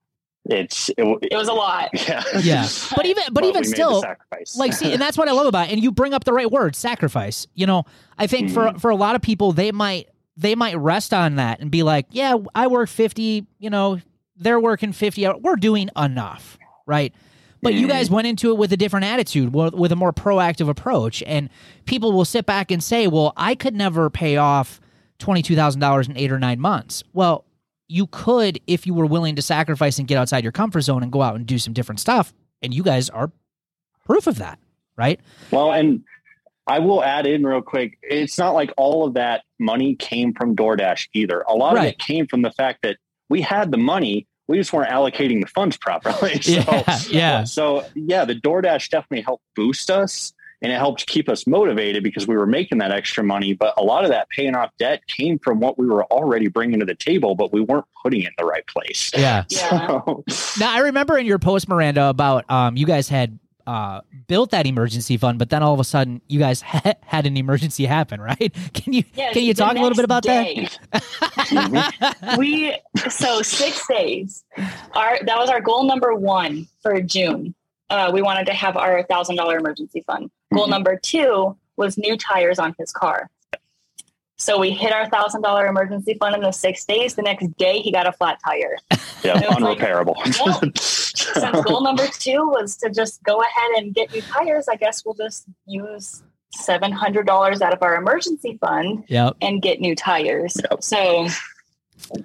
it's 0.46 0.88
it, 0.90 1.04
It 1.30 1.36
was 1.36 1.48
a 1.48 1.52
lot. 1.52 1.90
yeah. 2.08 2.22
Yeah. 2.40 2.68
But 2.96 3.06
even 3.06 3.22
but 3.32 3.44
we 3.44 3.50
even 3.50 3.64
still, 3.64 4.04
like 4.56 4.72
see 4.72 4.92
and 4.92 5.00
that's 5.00 5.16
what 5.16 5.28
i 5.28 5.32
love 5.32 5.46
about 5.46 5.68
it 5.68 5.72
and 5.72 5.82
you 5.82 5.92
bring 5.92 6.12
up 6.12 6.24
the 6.24 6.32
right 6.32 6.50
word 6.50 6.74
sacrifice 6.74 7.46
you 7.54 7.64
know 7.66 7.84
i 8.18 8.26
think 8.26 8.50
for 8.50 8.72
for 8.80 8.90
a 8.90 8.96
lot 8.96 9.14
of 9.14 9.22
people 9.22 9.52
they 9.52 9.70
might 9.70 10.08
they 10.36 10.56
might 10.56 10.76
rest 10.76 11.14
on 11.14 11.36
that 11.36 11.60
and 11.60 11.70
be 11.70 11.84
like 11.84 12.06
yeah 12.10 12.34
i 12.56 12.66
work 12.66 12.88
50 12.88 13.46
you 13.58 13.70
know 13.70 14.00
they're 14.36 14.58
working 14.58 14.92
50 14.92 15.26
hours 15.26 15.36
we're 15.42 15.54
doing 15.56 15.90
enough 15.96 16.58
right 16.86 17.14
but 17.62 17.74
you 17.74 17.86
guys 17.86 18.10
went 18.10 18.26
into 18.26 18.50
it 18.50 18.58
with 18.58 18.72
a 18.72 18.76
different 18.76 19.06
attitude 19.06 19.54
with 19.54 19.74
with 19.74 19.92
a 19.92 19.96
more 19.96 20.12
proactive 20.12 20.68
approach 20.68 21.22
and 21.26 21.48
people 21.86 22.12
will 22.12 22.24
sit 22.24 22.44
back 22.46 22.70
and 22.70 22.82
say 22.82 23.06
well 23.06 23.32
i 23.36 23.54
could 23.54 23.74
never 23.74 24.10
pay 24.10 24.36
off 24.36 24.80
$22000 25.18 26.08
in 26.08 26.16
eight 26.16 26.32
or 26.32 26.38
nine 26.38 26.58
months 26.60 27.04
well 27.12 27.44
you 27.88 28.06
could 28.08 28.60
if 28.66 28.86
you 28.86 28.94
were 28.94 29.06
willing 29.06 29.36
to 29.36 29.42
sacrifice 29.42 29.98
and 29.98 30.08
get 30.08 30.18
outside 30.18 30.42
your 30.42 30.52
comfort 30.52 30.80
zone 30.80 31.02
and 31.02 31.12
go 31.12 31.22
out 31.22 31.36
and 31.36 31.46
do 31.46 31.58
some 31.58 31.72
different 31.72 32.00
stuff 32.00 32.32
and 32.62 32.72
you 32.72 32.82
guys 32.82 33.10
are 33.10 33.30
proof 34.06 34.26
of 34.26 34.38
that, 34.38 34.58
right? 34.96 35.20
Well, 35.50 35.72
and 35.72 36.04
I 36.66 36.78
will 36.78 37.02
add 37.02 37.26
in 37.26 37.44
real 37.44 37.62
quick. 37.62 37.98
It's 38.02 38.38
not 38.38 38.54
like 38.54 38.72
all 38.76 39.06
of 39.06 39.14
that 39.14 39.42
money 39.58 39.96
came 39.96 40.32
from 40.32 40.56
DoorDash 40.56 41.08
either. 41.12 41.44
A 41.48 41.54
lot 41.54 41.76
of 41.76 41.84
it 41.84 41.98
came 41.98 42.26
from 42.26 42.42
the 42.42 42.52
fact 42.52 42.80
that 42.82 42.96
we 43.28 43.40
had 43.40 43.70
the 43.70 43.78
money, 43.78 44.26
we 44.48 44.58
just 44.58 44.72
weren't 44.72 44.90
allocating 44.90 45.40
the 45.40 45.46
funds 45.46 45.76
properly. 45.76 46.34
So, 46.42 46.52
Yeah, 46.52 46.98
yeah. 47.08 47.44
So 47.44 47.84
yeah, 47.94 48.24
the 48.24 48.34
DoorDash 48.34 48.90
definitely 48.90 49.22
helped 49.22 49.44
boost 49.54 49.90
us 49.90 50.32
and 50.62 50.70
it 50.70 50.76
helped 50.76 51.06
keep 51.06 51.28
us 51.28 51.46
motivated 51.46 52.02
because 52.04 52.26
we 52.28 52.36
were 52.36 52.46
making 52.46 52.78
that 52.78 52.92
extra 52.92 53.24
money. 53.24 53.52
But 53.52 53.74
a 53.76 53.82
lot 53.82 54.04
of 54.04 54.10
that 54.10 54.28
paying 54.28 54.54
off 54.54 54.70
debt 54.78 55.06
came 55.08 55.38
from 55.40 55.58
what 55.58 55.76
we 55.76 55.86
were 55.86 56.04
already 56.04 56.46
bringing 56.48 56.78
to 56.80 56.86
the 56.86 56.94
table, 56.94 57.34
but 57.34 57.52
we 57.52 57.60
weren't 57.60 57.84
putting 58.02 58.22
it 58.22 58.26
in 58.26 58.32
the 58.38 58.44
right 58.44 58.66
place. 58.66 59.10
Yeah. 59.14 59.44
Yeah. 59.50 59.86
So, 59.88 60.24
Now 60.60 60.72
I 60.72 60.78
remember 60.80 61.18
in 61.18 61.26
your 61.26 61.38
post, 61.38 61.68
Miranda, 61.68 62.08
about 62.08 62.48
um, 62.50 62.76
you 62.76 62.86
guys 62.86 63.08
had 63.08 63.38
uh, 63.66 64.00
built 64.26 64.50
that 64.50 64.66
emergency 64.66 65.16
fund, 65.16 65.38
but 65.38 65.50
then 65.50 65.62
all 65.62 65.74
of 65.74 65.80
a 65.80 65.84
sudden 65.84 66.20
you 66.28 66.38
guys 66.38 66.60
ha- 66.72 66.94
had 67.02 67.26
an 67.26 67.36
emergency 67.36 67.84
happen, 67.86 68.20
right? 68.20 68.52
Can 68.74 68.92
you 68.92 69.04
Yeah, 69.14 69.32
can 69.32 69.42
you 69.44 69.54
talk 69.54 69.76
a 69.76 69.80
little 69.80 69.96
bit 69.96 70.04
about 70.04 70.22
day, 70.22 70.68
that? 70.92 72.36
we 72.38 72.76
so 73.10 73.42
six 73.42 73.86
days. 73.86 74.44
Our 74.94 75.18
that 75.24 75.36
was 75.38 75.48
our 75.50 75.60
goal 75.60 75.84
number 75.84 76.14
one 76.14 76.66
for 76.82 77.00
June. 77.00 77.54
Uh, 77.90 78.10
we 78.12 78.22
wanted 78.22 78.46
to 78.46 78.54
have 78.54 78.76
our 78.76 79.02
thousand 79.04 79.36
dollar 79.36 79.58
emergency 79.58 80.02
fund. 80.06 80.30
Goal 80.54 80.66
Mhm. 80.66 80.70
number 80.70 80.96
two 80.96 81.56
was 81.76 81.98
new 81.98 82.16
tires 82.16 82.58
on 82.58 82.74
his 82.78 82.92
car. 82.92 83.28
So 84.38 84.58
we 84.58 84.70
hit 84.70 84.92
our 84.92 85.08
thousand 85.08 85.42
dollar 85.42 85.66
emergency 85.66 86.16
fund 86.18 86.34
in 86.34 86.40
the 86.40 86.50
six 86.52 86.84
days. 86.84 87.14
The 87.14 87.22
next 87.22 87.46
day, 87.58 87.78
he 87.80 87.92
got 87.92 88.06
a 88.08 88.12
flat 88.12 88.38
tire. 88.44 88.76
yeah, 89.22 89.38
It 89.40 89.48
was 89.48 89.60
like, 89.60 89.78
unrepairable. 89.78 90.16
Since 90.82 91.62
goal 91.64 91.82
number 91.82 92.06
two 92.08 92.48
was 92.48 92.76
to 92.78 92.90
just 92.90 93.22
go 93.22 93.40
ahead 93.40 93.70
and 93.82 93.94
get 93.94 94.12
new 94.12 94.22
tires, 94.22 94.66
I 94.68 94.76
guess 94.76 95.04
we'll 95.04 95.14
just 95.14 95.44
use 95.66 96.22
seven 96.54 96.90
hundred 96.92 97.26
dollars 97.26 97.62
out 97.62 97.72
of 97.72 97.82
our 97.82 97.94
emergency 97.96 98.58
fund 98.60 99.04
Yep. 99.08 99.36
and 99.40 99.62
get 99.62 99.80
new 99.80 99.94
tires. 99.94 100.56
Yep. 100.70 100.82
So 100.82 101.28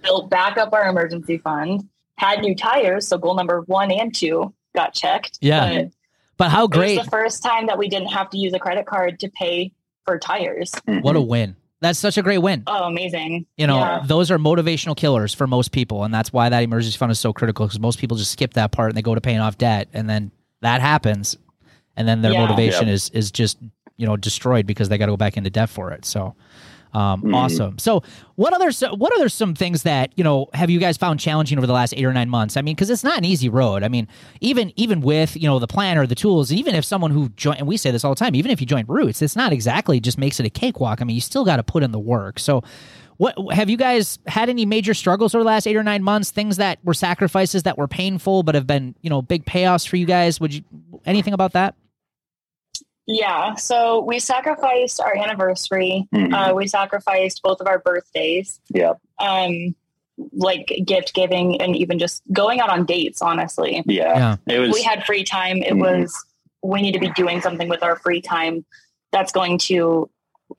built 0.01 0.29
back 0.29 0.57
up 0.57 0.73
our 0.73 0.87
emergency 0.87 1.37
fund, 1.37 1.87
had 2.17 2.39
new 2.41 2.55
tires. 2.55 3.07
So 3.07 3.17
goal 3.17 3.35
number 3.35 3.61
one 3.67 3.91
and 3.91 4.13
two 4.15 4.53
got 4.75 4.93
checked. 4.93 5.37
Yeah. 5.41 5.83
But 5.83 5.91
But 6.37 6.49
how 6.49 6.65
it 6.65 6.71
great! 6.71 6.97
was 6.97 7.05
the 7.05 7.11
first 7.11 7.43
time 7.43 7.67
that 7.67 7.77
we 7.77 7.89
didn't 7.89 8.09
have 8.09 8.29
to 8.31 8.37
use 8.37 8.53
a 8.53 8.59
credit 8.59 8.85
card 8.87 9.19
to 9.19 9.29
pay 9.29 9.71
for 10.05 10.17
tires. 10.17 10.71
Mm-hmm. 10.71 11.01
What 11.01 11.15
a 11.15 11.21
win! 11.21 11.55
That's 11.81 11.99
such 11.99 12.17
a 12.17 12.23
great 12.23 12.39
win. 12.39 12.63
Oh, 12.65 12.85
amazing. 12.85 13.45
You 13.55 13.67
know, 13.67 13.77
Yeah. 13.77 14.01
those 14.05 14.31
are 14.31 14.39
motivational 14.39 14.97
killers 14.97 15.33
for 15.33 15.45
most 15.45 15.71
people, 15.71 16.03
and 16.03 16.13
that's 16.13 16.33
why 16.33 16.49
that 16.49 16.63
emergency 16.63 16.97
fund 16.97 17.11
is 17.11 17.19
so 17.19 17.33
critical 17.33 17.67
because 17.67 17.79
most 17.79 17.99
people 17.99 18.17
just 18.17 18.31
skip 18.31 18.53
that 18.55 18.71
part 18.71 18.89
and 18.89 18.97
they 18.97 19.01
go 19.03 19.13
to 19.13 19.21
paying 19.21 19.39
off 19.39 19.57
debt, 19.57 19.87
and 19.93 20.09
then 20.09 20.31
that 20.61 20.81
happens, 20.81 21.37
and 21.95 22.07
then 22.07 22.21
their 22.23 22.31
Yeah. 22.33 22.41
motivation 22.45 22.87
Yep. 22.87 22.93
is 22.95 23.09
is 23.09 23.31
just 23.31 23.57
you 23.97 24.05
know 24.07 24.17
destroyed 24.17 24.65
because 24.65 24.89
they 24.89 24.97
got 24.97 25.05
to 25.07 25.11
go 25.11 25.17
back 25.17 25.37
into 25.37 25.49
debt 25.49 25.69
for 25.69 25.91
it. 25.91 26.03
So. 26.05 26.33
Um, 26.97 27.21
Mhm. 27.21 27.35
Awesome. 27.35 27.77
So, 27.77 28.01
what 28.35 28.53
other 28.53 28.71
what 28.95 29.13
other 29.15 29.29
some 29.29 29.53
things 29.53 29.83
that 29.83 30.11
you 30.15 30.23
know 30.23 30.47
have 30.53 30.69
you 30.69 30.79
guys 30.79 30.97
found 30.97 31.19
challenging 31.19 31.57
over 31.57 31.67
the 31.67 31.73
last 31.73 31.93
eight 31.95 32.05
or 32.05 32.13
nine 32.13 32.29
months? 32.29 32.57
I 32.57 32.61
mean, 32.61 32.75
because 32.75 32.89
it's 32.89 33.03
not 33.03 33.17
an 33.19 33.25
easy 33.25 33.49
road. 33.49 33.83
I 33.83 33.87
mean, 33.87 34.07
even 34.41 34.71
even 34.77 35.01
with 35.01 35.35
you 35.35 35.47
know 35.47 35.59
the 35.59 35.67
plan 35.67 35.97
or 35.97 36.07
the 36.07 36.15
tools, 36.15 36.51
even 36.51 36.73
if 36.73 36.83
someone 36.83 37.11
who 37.11 37.29
join 37.29 37.55
and 37.57 37.67
we 37.67 37.77
say 37.77 37.91
this 37.91 38.03
all 38.03 38.11
the 38.11 38.19
time, 38.19 38.33
even 38.35 38.49
if 38.49 38.59
you 38.59 38.65
join 38.65 38.85
Roots, 38.87 39.21
it's 39.21 39.35
not 39.35 39.53
exactly 39.53 39.99
just 39.99 40.17
makes 40.17 40.39
it 40.39 40.45
a 40.45 40.49
cakewalk. 40.49 41.01
I 41.01 41.05
mean, 41.05 41.15
you 41.15 41.21
still 41.21 41.45
got 41.45 41.57
to 41.57 41.63
put 41.63 41.83
in 41.83 41.91
the 41.91 41.99
work. 41.99 42.39
So, 42.39 42.63
what 43.17 43.35
have 43.53 43.69
you 43.69 43.77
guys 43.77 44.17
had 44.25 44.49
any 44.49 44.65
major 44.65 44.93
struggles 44.93 45.35
over 45.35 45.43
the 45.43 45.47
last 45.47 45.67
eight 45.67 45.75
or 45.75 45.83
nine 45.83 46.03
months? 46.03 46.31
Things 46.31 46.57
that 46.57 46.79
were 46.83 46.93
sacrifices 46.95 47.63
that 47.63 47.77
were 47.77 47.87
painful, 47.87 48.43
but 48.43 48.55
have 48.55 48.65
been 48.65 48.95
you 49.01 49.09
know 49.09 49.21
big 49.21 49.45
payoffs 49.45 49.87
for 49.87 49.97
you 49.97 50.05
guys. 50.07 50.39
Would 50.39 50.53
you 50.53 50.63
anything 51.05 51.33
about 51.33 51.53
that? 51.53 51.75
Yeah. 53.07 53.55
So 53.55 54.01
we 54.01 54.19
sacrificed 54.19 54.99
our 55.01 55.15
anniversary. 55.17 56.07
Mhm. 56.13 56.33
Uh, 56.33 56.53
we 56.53 56.67
sacrificed 56.67 57.41
both 57.41 57.61
of 57.61 57.67
our 57.67 57.79
birthdays. 57.79 58.59
yeah, 58.69 58.93
Um, 59.19 59.73
like 60.33 60.81
gift 60.85 61.13
giving 61.13 61.61
and 61.61 61.75
even 61.75 61.99
just 61.99 62.21
going 62.33 62.59
out 62.59 62.69
on 62.69 62.85
dates, 62.85 63.21
honestly. 63.21 63.83
yeah, 63.85 64.35
It 64.47 64.59
was 64.59 64.71
we 64.73 64.83
had 64.83 65.05
free 65.05 65.23
time. 65.23 65.57
It 65.63 65.73
Mhm. 65.73 65.79
was 65.79 66.25
we 66.63 66.81
need 66.81 66.91
to 66.93 66.99
be 66.99 67.09
doing 67.11 67.39
something 67.39 67.69
with 67.69 67.81
our 67.83 67.95
free 67.97 68.19
time 68.21 68.65
that's 69.11 69.31
going 69.31 69.57
to 69.59 70.09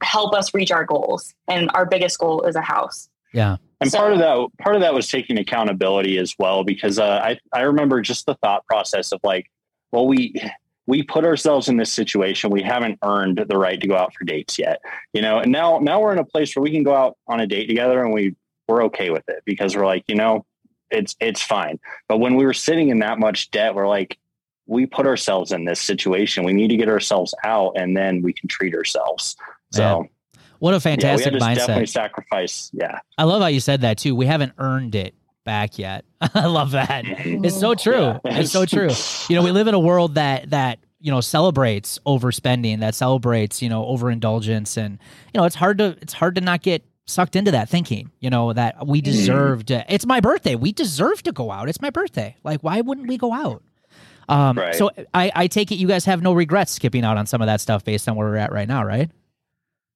help 0.02 0.32
us 0.34 0.54
reach 0.54 0.70
our 0.70 0.84
goals. 0.84 1.34
And 1.48 1.70
our 1.74 1.84
biggest 1.84 2.18
goal 2.18 2.42
is 2.44 2.56
a 2.56 2.60
house. 2.62 3.08
Yeah. 3.34 3.56
And 3.80 3.90
So- 3.90 3.98
part 3.98 4.12
of 4.12 4.18
that, 4.20 4.48
part 4.62 4.74
of 4.76 4.80
that 4.82 4.94
was 4.94 5.08
taking 5.08 5.38
accountability 5.38 6.16
as 6.18 6.34
well, 6.38 6.64
because 6.64 6.98
uh, 6.98 7.20
I 7.22 7.38
I 7.52 7.60
remember 7.62 8.00
just 8.00 8.24
the 8.26 8.34
thought 8.36 8.64
process 8.66 9.12
of 9.12 9.20
like, 9.22 9.50
well, 9.92 10.06
we 10.06 10.34
we 10.88 11.02
put 11.02 11.22
ourselves 11.26 11.68
in 11.68 11.76
this 11.76 11.92
situation. 11.92 12.48
We 12.48 12.62
haven't 12.62 12.98
earned 13.04 13.44
the 13.46 13.58
right 13.58 13.78
to 13.78 13.86
go 13.86 13.94
out 13.94 14.14
for 14.14 14.24
dates 14.24 14.58
yet, 14.58 14.80
you 15.12 15.20
know. 15.20 15.38
And 15.38 15.52
now 15.52 15.78
now 15.80 16.00
we're 16.00 16.14
in 16.14 16.18
a 16.18 16.24
place 16.24 16.56
where 16.56 16.62
we 16.62 16.70
can 16.70 16.82
go 16.82 16.94
out 16.94 17.16
on 17.28 17.40
a 17.40 17.46
date 17.46 17.66
together, 17.66 18.02
and 18.02 18.12
we 18.12 18.34
we're 18.66 18.84
okay 18.84 19.10
with 19.10 19.28
it 19.28 19.42
because 19.44 19.76
we're 19.76 19.84
like, 19.84 20.04
you 20.08 20.14
know, 20.14 20.46
it's 20.90 21.14
it's 21.20 21.42
fine. 21.42 21.78
But 22.08 22.18
when 22.18 22.36
we 22.36 22.46
were 22.46 22.54
sitting 22.54 22.88
in 22.88 23.00
that 23.00 23.18
much 23.18 23.50
debt, 23.50 23.74
we're 23.74 23.86
like, 23.86 24.18
we 24.66 24.86
put 24.86 25.06
ourselves 25.06 25.52
in 25.52 25.66
this 25.66 25.78
situation. 25.78 26.42
We 26.42 26.54
need 26.54 26.68
to 26.68 26.76
get 26.78 26.88
ourselves 26.88 27.34
out, 27.44 27.74
and 27.76 27.94
then 27.94 28.22
we 28.22 28.32
can 28.32 28.48
treat 28.48 28.74
ourselves. 28.74 29.36
So. 29.70 30.08
What 30.60 30.72
a 30.72 30.76
Yeah, 30.76 30.80
fantastic 30.80 31.32
to 31.34 31.38
mindset. 31.38 31.54
definitely 31.54 31.86
sacrifice. 31.86 32.68
Yeah, 32.72 32.98
I 33.16 33.22
love 33.24 33.40
how 33.40 33.46
you 33.46 33.60
said 33.60 33.82
that 33.82 33.96
too. 33.96 34.16
We 34.16 34.26
haven't 34.26 34.54
earned 34.58 34.96
it 34.96 35.14
back 35.48 35.78
yet. 35.78 36.04
I 36.20 36.44
love 36.44 36.72
that. 36.72 37.04
It's 37.06 37.58
so 37.58 37.74
true. 37.86 38.20
Yeah. 38.22 38.38
It's 38.40 38.52
so 38.52 38.66
true. 38.66 38.90
You 39.30 39.36
know, 39.36 39.42
we 39.42 39.50
live 39.50 39.66
in 39.66 39.72
a 39.72 39.78
world 39.78 40.16
that 40.16 40.50
that 40.50 40.78
you 41.00 41.10
know 41.10 41.22
celebrates 41.22 41.98
overspending, 42.04 42.80
that 42.80 42.94
celebrates 42.94 43.62
you 43.62 43.70
know 43.70 43.86
overindulgence, 43.86 44.76
and 44.76 44.98
you 45.32 45.40
know 45.40 45.46
it's 45.46 45.54
hard 45.56 45.78
to 45.78 45.96
it's 46.02 46.12
hard 46.12 46.34
to 46.34 46.42
not 46.42 46.60
get 46.60 46.84
sucked 47.06 47.34
into 47.34 47.50
that 47.52 47.70
thinking. 47.70 48.10
You 48.20 48.28
know 48.28 48.52
that 48.52 48.86
we 48.86 49.00
deserve 49.00 49.64
to. 49.66 49.84
It's 49.88 50.04
my 50.04 50.20
birthday. 50.20 50.54
We 50.54 50.72
deserve 50.72 51.22
to 51.22 51.32
go 51.32 51.50
out. 51.50 51.70
It's 51.70 51.80
my 51.80 51.90
birthday. 51.90 52.36
Like 52.44 52.60
why 52.60 52.82
wouldn't 52.82 53.08
we 53.08 53.16
go 53.16 53.32
out? 53.32 53.62
Um, 54.28 54.58
Right. 54.58 54.74
So 54.74 54.90
I, 55.14 55.32
I 55.34 55.46
take 55.46 55.72
it 55.72 55.76
you 55.76 55.88
guys 55.88 56.04
have 56.04 56.20
no 56.20 56.34
regrets 56.34 56.72
skipping 56.72 57.04
out 57.04 57.16
on 57.16 57.24
some 57.24 57.40
of 57.40 57.46
that 57.46 57.62
stuff 57.62 57.82
based 57.84 58.06
on 58.10 58.14
where 58.16 58.28
we're 58.28 58.36
at 58.36 58.52
right 58.52 58.68
now, 58.68 58.84
right? 58.84 59.10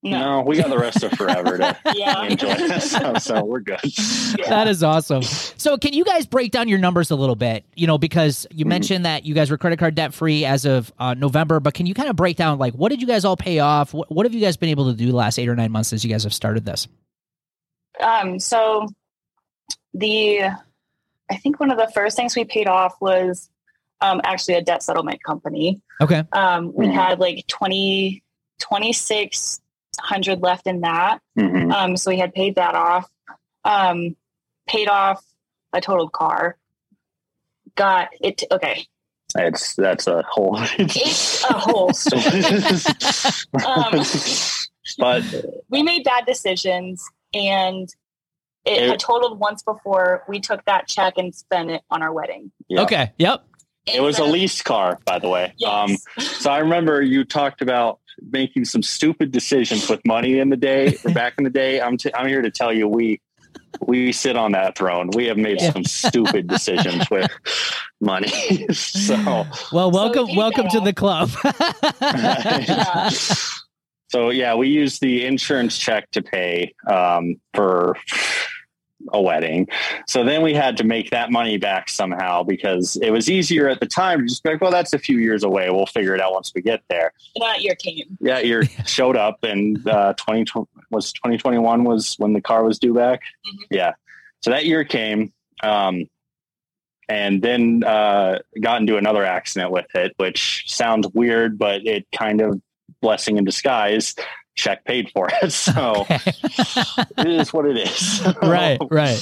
No, 0.04 0.42
we 0.44 0.56
got 0.56 0.68
the 0.68 0.78
rest 0.78 1.04
of 1.04 1.12
forever 1.12 1.58
to 1.58 1.76
Yeah. 1.94 2.24
enjoy 2.24 2.54
this, 2.54 2.90
so, 2.90 3.14
so 3.14 3.44
we're 3.44 3.60
good. 3.60 3.78
Yeah. 3.84 4.48
That 4.48 4.66
is 4.66 4.82
awesome. 4.82 5.22
So, 5.22 5.78
can 5.78 5.92
you 5.92 6.04
guys 6.04 6.26
break 6.26 6.50
down 6.50 6.66
your 6.66 6.80
numbers 6.80 7.12
a 7.12 7.14
little 7.16 7.36
bit? 7.36 7.64
You 7.76 7.86
know, 7.86 7.98
because 7.98 8.44
you 8.50 8.64
mentioned 8.64 9.04
that 9.04 9.24
you 9.24 9.32
guys 9.32 9.48
were 9.50 9.58
credit 9.58 9.78
card 9.78 9.94
debt 9.94 10.12
free 10.12 10.44
as 10.44 10.64
of 10.64 10.92
uh, 10.98 11.14
November, 11.14 11.60
but 11.60 11.74
can 11.74 11.86
you 11.86 11.94
kind 11.94 12.08
of 12.08 12.16
break 12.16 12.36
down 12.36 12.58
like 12.58 12.74
what 12.74 12.88
did 12.88 13.00
you 13.00 13.06
guys 13.06 13.24
all 13.24 13.36
pay 13.36 13.60
off? 13.60 13.94
What, 13.94 14.10
what 14.10 14.26
have 14.26 14.34
you 14.34 14.40
guys 14.40 14.56
been 14.56 14.70
able 14.70 14.90
to 14.90 14.96
do 14.96 15.06
the 15.06 15.16
last 15.16 15.38
eight 15.38 15.48
or 15.48 15.54
nine 15.54 15.70
months 15.70 15.90
since 15.90 16.02
you 16.02 16.10
guys 16.10 16.24
have 16.24 16.34
started 16.34 16.64
this? 16.64 16.88
Um, 18.00 18.40
so 18.40 18.88
the 19.94 20.40
I 21.30 21.36
think 21.36 21.60
one 21.60 21.70
of 21.70 21.78
the 21.78 21.90
first 21.94 22.16
things 22.16 22.34
we 22.34 22.44
paid 22.44 22.66
off 22.66 22.94
was 23.00 23.48
um, 24.00 24.20
actually 24.24 24.54
a 24.54 24.62
debt 24.62 24.82
settlement 24.82 25.22
company. 25.22 25.80
Okay. 26.00 26.24
Um, 26.32 26.72
we 26.74 26.86
Mhm. 26.86 26.92
had 26.94 27.20
like 27.20 27.46
20, 27.46 28.20
2600 29.98 30.40
left 30.42 30.66
in 30.66 30.80
that. 30.80 31.20
Mhm. 31.38 31.72
Um, 31.72 31.96
so 31.96 32.10
we 32.10 32.18
had 32.18 32.34
paid 32.34 32.54
that 32.56 32.74
off. 32.74 33.08
Um, 33.64 34.16
paid 34.66 34.88
off 34.88 35.24
a 35.72 35.80
totaled 35.80 36.12
car. 36.12 36.56
Got 37.74 38.08
it. 38.20 38.42
Okay. 38.50 38.86
It's 39.34 39.74
that's 39.76 40.06
a 40.06 40.22
whole. 40.28 40.58
It's 40.78 41.44
a 41.44 41.52
whole 41.54 41.92
story. 41.94 42.44
Um, 43.66 44.04
but 44.98 45.22
we 45.70 45.82
made 45.82 46.04
bad 46.04 46.26
decisions 46.26 47.02
and 47.32 47.88
it 48.64 48.82
It- 48.82 48.88
had 48.90 49.00
totaled 49.00 49.38
once 49.40 49.62
before 49.62 50.24
we 50.28 50.40
took 50.40 50.64
that 50.66 50.86
check 50.86 51.14
and 51.16 51.34
spent 51.34 51.70
it 51.70 51.82
on 51.90 52.02
our 52.02 52.12
wedding. 52.12 52.52
yeah. 52.68 52.82
Okay. 52.82 53.12
Yep. 53.18 53.44
It 53.86 54.00
was 54.00 54.18
a 54.20 54.22
Instead 54.22 54.32
leased 54.32 54.64
car, 54.64 54.98
by 55.04 55.18
the 55.18 55.28
way. 55.28 55.54
Um, 55.66 55.96
so 56.18 56.52
I 56.52 56.58
remember 56.58 57.02
you 57.02 57.24
talked 57.24 57.62
about 57.62 57.98
making 58.30 58.64
some 58.64 58.82
stupid 58.82 59.32
decisions 59.32 59.88
with 59.88 60.00
money 60.06 60.38
in 60.38 60.50
the 60.50 60.56
day 60.56 60.96
or 61.04 61.12
back 61.12 61.34
in 61.38 61.44
the 61.44 61.50
day. 61.50 61.80
I'm 61.80 61.96
t- 61.96 62.12
I'm 62.14 62.26
here 62.28 62.42
to 62.42 62.50
tell 62.50 62.72
you 62.72 62.88
we 62.88 63.20
we 63.86 64.12
sit 64.12 64.36
on 64.36 64.52
that 64.52 64.76
throne. 64.76 65.10
We 65.14 65.26
have 65.26 65.36
made 65.36 65.60
Yeah. 65.60 65.72
some 65.72 65.84
stupid 65.84 66.46
decisions 66.46 67.08
with 67.10 67.30
money. 68.00 68.28
so 68.72 69.44
Well, 69.72 69.90
welcome, 69.90 70.26
keep 70.26 70.36
welcome 70.36 70.68
to 70.68 70.80
the 70.80 70.92
club. 70.92 71.30
Yeah. 72.00 73.08
so 74.10 74.30
yeah, 74.30 74.54
we 74.54 74.68
use 74.68 74.98
the 74.98 75.24
insurance 75.24 75.76
check 75.78 76.10
to 76.12 76.22
pay 76.22 76.74
um, 76.86 77.36
for 77.54 77.96
a 79.12 79.20
wedding. 79.20 79.68
So 80.06 80.24
then 80.24 80.42
we 80.42 80.54
had 80.54 80.76
to 80.78 80.84
make 80.84 81.10
that 81.10 81.30
money 81.30 81.58
back 81.58 81.88
somehow 81.88 82.42
because 82.42 82.96
it 82.96 83.10
was 83.10 83.30
easier 83.30 83.68
at 83.68 83.80
the 83.80 83.86
time 83.86 84.20
to 84.20 84.26
just 84.26 84.42
be 84.42 84.50
like, 84.50 84.60
well, 84.60 84.70
that's 84.70 84.92
a 84.92 84.98
few 84.98 85.18
years 85.18 85.44
away. 85.44 85.70
We'll 85.70 85.86
figure 85.86 86.14
it 86.14 86.20
out 86.20 86.32
once 86.32 86.52
we 86.54 86.62
get 86.62 86.82
there. 86.88 87.12
That 87.38 87.62
year 87.62 87.74
came. 87.74 88.16
Yeah, 88.20 88.38
year 88.40 88.64
showed 88.86 89.16
up 89.16 89.44
and 89.44 89.86
uh, 89.86 90.14
2020 90.14 90.68
was 90.90 91.12
2021 91.12 91.84
was 91.84 92.14
when 92.18 92.32
the 92.32 92.40
car 92.40 92.64
was 92.64 92.78
due 92.78 92.94
back. 92.94 93.20
Mhm. 93.46 93.58
Yeah. 93.70 93.92
So 94.40 94.50
that 94.50 94.66
year 94.66 94.84
came. 94.84 95.32
Um, 95.62 96.06
and 97.08 97.42
then 97.42 97.82
uh, 97.84 98.38
got 98.60 98.80
into 98.80 98.96
another 98.96 99.24
accident 99.24 99.70
with 99.70 99.86
it, 99.94 100.12
which 100.16 100.64
sounds 100.66 101.06
weird, 101.12 101.58
but 101.58 101.86
it 101.86 102.06
kind 102.12 102.40
of 102.40 102.60
blessing 103.02 103.36
in 103.36 103.44
disguise. 103.44 104.14
Check 104.54 104.84
paid 104.84 105.10
for 105.10 105.28
it, 105.42 105.50
so 105.52 106.04
it 106.08 107.26
is 107.26 107.52
what 107.52 107.64
it 107.66 107.76
is. 107.78 108.22
right, 108.42 108.78
right. 108.90 109.20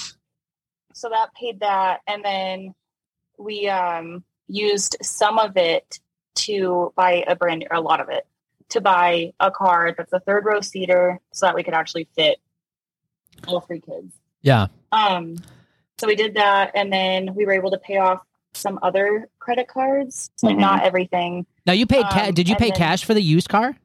So 0.92 1.08
that 1.08 1.32
paid 1.34 1.60
that. 1.60 2.00
And 2.06 2.24
then 2.24 2.74
we 3.38 3.68
um, 3.68 4.24
used 4.48 4.96
some 5.02 5.38
of 5.38 5.56
it 5.56 6.00
to 6.36 6.92
buy 6.96 7.24
a 7.26 7.36
brand 7.36 7.64
or 7.70 7.76
a 7.76 7.80
lot 7.80 8.00
of 8.00 8.08
it 8.08 8.26
to 8.70 8.80
buy 8.80 9.32
a 9.40 9.50
car 9.50 9.94
that's 9.96 10.12
a 10.12 10.20
third 10.20 10.44
row 10.44 10.60
seater 10.60 11.18
so 11.32 11.46
that 11.46 11.54
we 11.54 11.62
could 11.62 11.74
actually 11.74 12.08
fit 12.14 12.38
all 13.48 13.60
three 13.60 13.80
kids. 13.80 14.14
Yeah. 14.42 14.66
Um, 14.92 15.36
so 15.98 16.06
we 16.06 16.14
did 16.16 16.34
that, 16.34 16.72
and 16.74 16.92
then 16.92 17.34
we 17.34 17.46
were 17.46 17.52
able 17.52 17.70
to 17.72 17.78
pay 17.78 17.98
off 17.98 18.22
some 18.54 18.78
other 18.82 19.28
credit 19.38 19.68
cards, 19.68 20.30
like 20.42 20.56
Mhm. 20.56 20.60
not 20.60 20.82
everything. 20.82 21.46
Now 21.66 21.72
you 21.72 21.86
paid. 21.86 22.04
Ca- 22.06 22.26
Um, 22.28 22.34
did 22.34 22.48
you 22.48 22.56
pay 22.56 22.70
then- 22.70 22.78
cash 22.78 23.04
for 23.04 23.14
the 23.14 23.22
used 23.22 23.48
car? 23.48 23.76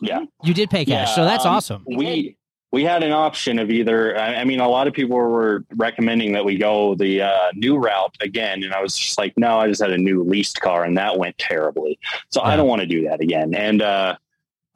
Yeah. 0.00 0.24
You 0.42 0.54
did 0.54 0.70
pay 0.70 0.84
cash, 0.84 1.08
Yeah, 1.08 1.14
so 1.14 1.24
that's 1.24 1.44
um, 1.44 1.54
awesome. 1.54 1.84
We 1.86 2.36
we 2.72 2.84
had 2.84 3.02
an 3.02 3.12
option 3.12 3.58
of 3.58 3.70
either 3.70 4.16
I, 4.16 4.36
I 4.36 4.44
mean 4.44 4.60
a 4.60 4.68
lot 4.68 4.86
of 4.86 4.94
people 4.94 5.16
were 5.16 5.64
recommending 5.74 6.32
that 6.32 6.44
we 6.44 6.56
go 6.56 6.94
the 6.94 7.22
uh, 7.22 7.50
new 7.54 7.76
route 7.78 8.14
again 8.20 8.62
and 8.62 8.72
i 8.72 8.80
was 8.80 8.96
just 8.96 9.18
like 9.18 9.34
no 9.36 9.58
i 9.58 9.66
just 9.66 9.82
had 9.82 9.90
a 9.90 9.98
new 9.98 10.22
leased 10.22 10.60
car 10.60 10.84
and 10.84 10.96
that 10.96 11.18
went 11.18 11.36
terribly 11.38 11.98
so 12.30 12.40
Yeah. 12.40 12.50
i 12.50 12.56
don't 12.56 12.68
want 12.68 12.80
to 12.80 12.86
do 12.86 13.08
that 13.08 13.20
again 13.20 13.54
and 13.54 13.82
uh, 13.82 14.16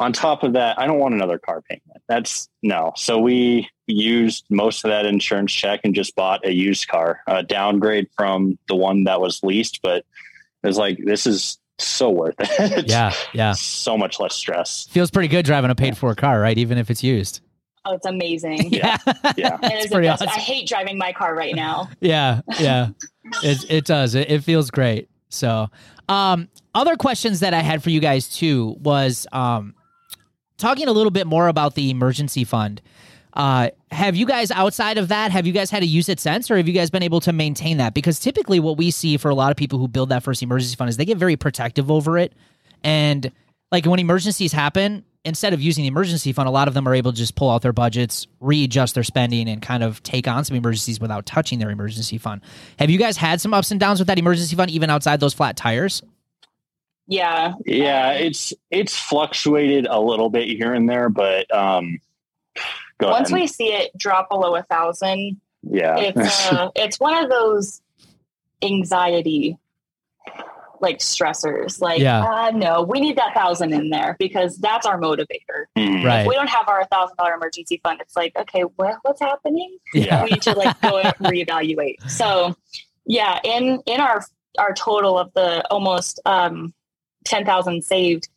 on 0.00 0.12
top 0.12 0.42
of 0.42 0.54
that 0.54 0.76
i 0.78 0.86
don't 0.86 0.98
want 0.98 1.14
another 1.14 1.38
car 1.38 1.62
payment 1.62 2.02
that's 2.08 2.48
no 2.64 2.92
so 2.96 3.18
we 3.20 3.68
used 3.86 4.44
most 4.50 4.84
of 4.84 4.90
that 4.90 5.06
insurance 5.06 5.52
check 5.52 5.80
and 5.84 5.94
just 5.94 6.16
bought 6.16 6.44
a 6.44 6.52
used 6.52 6.88
car 6.88 7.20
a 7.28 7.44
downgrade 7.44 8.08
from 8.16 8.58
the 8.66 8.74
one 8.74 9.04
that 9.04 9.20
was 9.20 9.40
leased 9.44 9.80
but 9.82 9.98
it 10.64 10.66
was 10.66 10.78
like 10.78 10.98
this 11.04 11.26
is 11.28 11.58
so 11.86 12.10
worth 12.10 12.34
it 12.38 12.86
Yeah, 12.88 13.12
yeah. 13.32 13.52
so 13.52 13.96
much 13.98 14.18
less 14.20 14.34
stress 14.34 14.86
Feels 14.90 15.10
pretty 15.10 15.28
good 15.28 15.44
driving 15.44 15.70
a 15.70 15.74
paid 15.74 15.96
for 15.96 16.14
car, 16.14 16.40
right? 16.40 16.56
Even 16.58 16.78
if 16.78 16.90
it's 16.90 17.02
used. 17.02 17.40
Oh, 17.86 17.94
it's 17.94 18.06
amazing. 18.06 18.72
Yeah, 18.72 18.96
Yeah. 19.36 19.58
It 19.62 19.72
it's 19.72 19.84
is 19.84 19.90
the 19.90 19.94
pretty 19.96 20.08
best. 20.08 20.22
awesome. 20.22 20.34
I 20.34 20.40
hate 20.40 20.66
driving 20.66 20.96
my 20.96 21.12
car 21.12 21.34
right 21.34 21.54
now. 21.54 21.90
Yeah, 22.00 22.40
yeah. 22.58 22.88
it 23.42 23.64
it 23.70 23.84
does. 23.84 24.14
It, 24.14 24.30
it 24.30 24.42
feels 24.42 24.70
great. 24.70 25.10
So, 25.28 25.68
um, 26.08 26.48
other 26.74 26.96
questions 26.96 27.40
that 27.40 27.52
I 27.54 27.60
had 27.60 27.82
for 27.82 27.90
you 27.90 28.00
guys 28.00 28.28
too 28.28 28.76
was 28.80 29.26
um, 29.32 29.74
talking 30.56 30.88
a 30.88 30.92
little 30.92 31.10
bit 31.10 31.26
more 31.26 31.48
about 31.48 31.74
the 31.74 31.90
emergency 31.90 32.44
fund. 32.44 32.80
Uh, 33.34 33.70
have 33.90 34.14
you 34.14 34.26
guys 34.26 34.50
outside 34.52 34.96
of 34.96 35.08
that? 35.08 35.32
Have 35.32 35.46
you 35.46 35.52
guys 35.52 35.70
had 35.70 35.80
to 35.80 35.86
use 35.86 36.08
it 36.08 36.20
since, 36.20 36.50
or 36.50 36.56
have 36.56 36.68
you 36.68 36.74
guys 36.74 36.90
been 36.90 37.02
able 37.02 37.20
to 37.20 37.32
maintain 37.32 37.78
that? 37.78 37.92
Because 37.92 38.20
typically, 38.20 38.60
what 38.60 38.76
we 38.76 38.90
see 38.90 39.16
for 39.16 39.28
a 39.28 39.34
lot 39.34 39.50
of 39.50 39.56
people 39.56 39.78
who 39.78 39.88
build 39.88 40.10
that 40.10 40.22
first 40.22 40.42
emergency 40.42 40.76
fund 40.76 40.88
is 40.88 40.96
they 40.96 41.04
get 41.04 41.18
very 41.18 41.36
protective 41.36 41.90
over 41.90 42.16
it, 42.16 42.32
and 42.84 43.30
like 43.72 43.86
when 43.86 43.98
emergencies 43.98 44.52
happen, 44.52 45.04
instead 45.24 45.52
of 45.52 45.60
using 45.60 45.82
the 45.82 45.88
emergency 45.88 46.32
fund, 46.32 46.48
a 46.48 46.52
lot 46.52 46.68
of 46.68 46.74
them 46.74 46.86
are 46.86 46.94
able 46.94 47.10
to 47.10 47.18
just 47.18 47.34
pull 47.34 47.50
out 47.50 47.62
their 47.62 47.72
budgets, 47.72 48.28
readjust 48.40 48.94
their 48.94 49.02
spending, 49.02 49.48
and 49.48 49.60
kind 49.60 49.82
of 49.82 50.00
take 50.04 50.28
on 50.28 50.44
some 50.44 50.56
emergencies 50.56 51.00
without 51.00 51.26
touching 51.26 51.58
their 51.58 51.70
emergency 51.70 52.18
fund. 52.18 52.40
Have 52.78 52.90
you 52.90 52.98
guys 52.98 53.16
had 53.16 53.40
some 53.40 53.52
ups 53.52 53.72
and 53.72 53.80
downs 53.80 53.98
with 53.98 54.06
that 54.06 54.18
emergency 54.18 54.54
fund, 54.54 54.70
even 54.70 54.90
outside 54.90 55.18
those 55.18 55.34
flat 55.34 55.56
tires? 55.56 56.02
Yeah. 57.08 57.54
Yeah, 57.66 58.12
it's 58.12 58.52
it's 58.70 58.96
fluctuated 58.96 59.86
a 59.90 60.00
little 60.00 60.30
bit 60.30 60.48
here 60.48 60.72
and 60.72 60.88
there, 60.88 61.08
but 61.08 61.52
um, 61.54 61.98
go 63.06 63.10
Once 63.10 63.30
ahead. 63.30 63.40
we 63.42 63.46
see 63.46 63.72
it 63.72 63.96
drop 63.96 64.28
below 64.28 64.54
a 64.56 64.62
thousand, 64.64 65.40
yeah, 65.62 65.96
it's 65.98 66.48
uh, 66.52 66.70
it's 66.74 66.98
one 67.00 67.22
of 67.22 67.30
those 67.30 67.80
anxiety 68.62 69.58
like 70.80 70.98
stressors. 70.98 71.80
Like, 71.80 72.00
Yeah. 72.00 72.22
uh, 72.24 72.50
no, 72.50 72.82
we 72.82 73.00
need 73.00 73.16
that 73.16 73.32
thousand 73.32 73.72
in 73.72 73.88
there 73.90 74.16
because 74.18 74.58
that's 74.58 74.84
our 74.84 74.98
motivator. 75.00 75.64
Mhm. 75.78 76.04
Right. 76.04 76.20
If 76.22 76.26
we 76.26 76.34
don't 76.34 76.48
have 76.50 76.68
our 76.68 76.84
thousand 76.86 77.16
dollar 77.16 77.34
emergency 77.34 77.80
fund, 77.82 78.00
it's 78.02 78.16
like, 78.16 78.36
okay, 78.36 78.62
what, 78.76 78.96
what's 79.02 79.20
happening? 79.20 79.78
Yeah. 79.94 80.24
we 80.24 80.30
need 80.30 80.42
to 80.42 80.52
like 80.52 80.78
go 80.82 80.98
and 80.98 81.14
reevaluate. 81.20 82.08
So 82.10 82.54
yeah, 83.06 83.38
in 83.44 83.80
in 83.86 84.00
our 84.00 84.24
our 84.58 84.74
total 84.74 85.18
of 85.18 85.32
the 85.34 85.66
almost 85.70 86.20
um 86.26 86.74
ten 87.24 87.46
thousand 87.46 87.82
saved, 87.84 88.28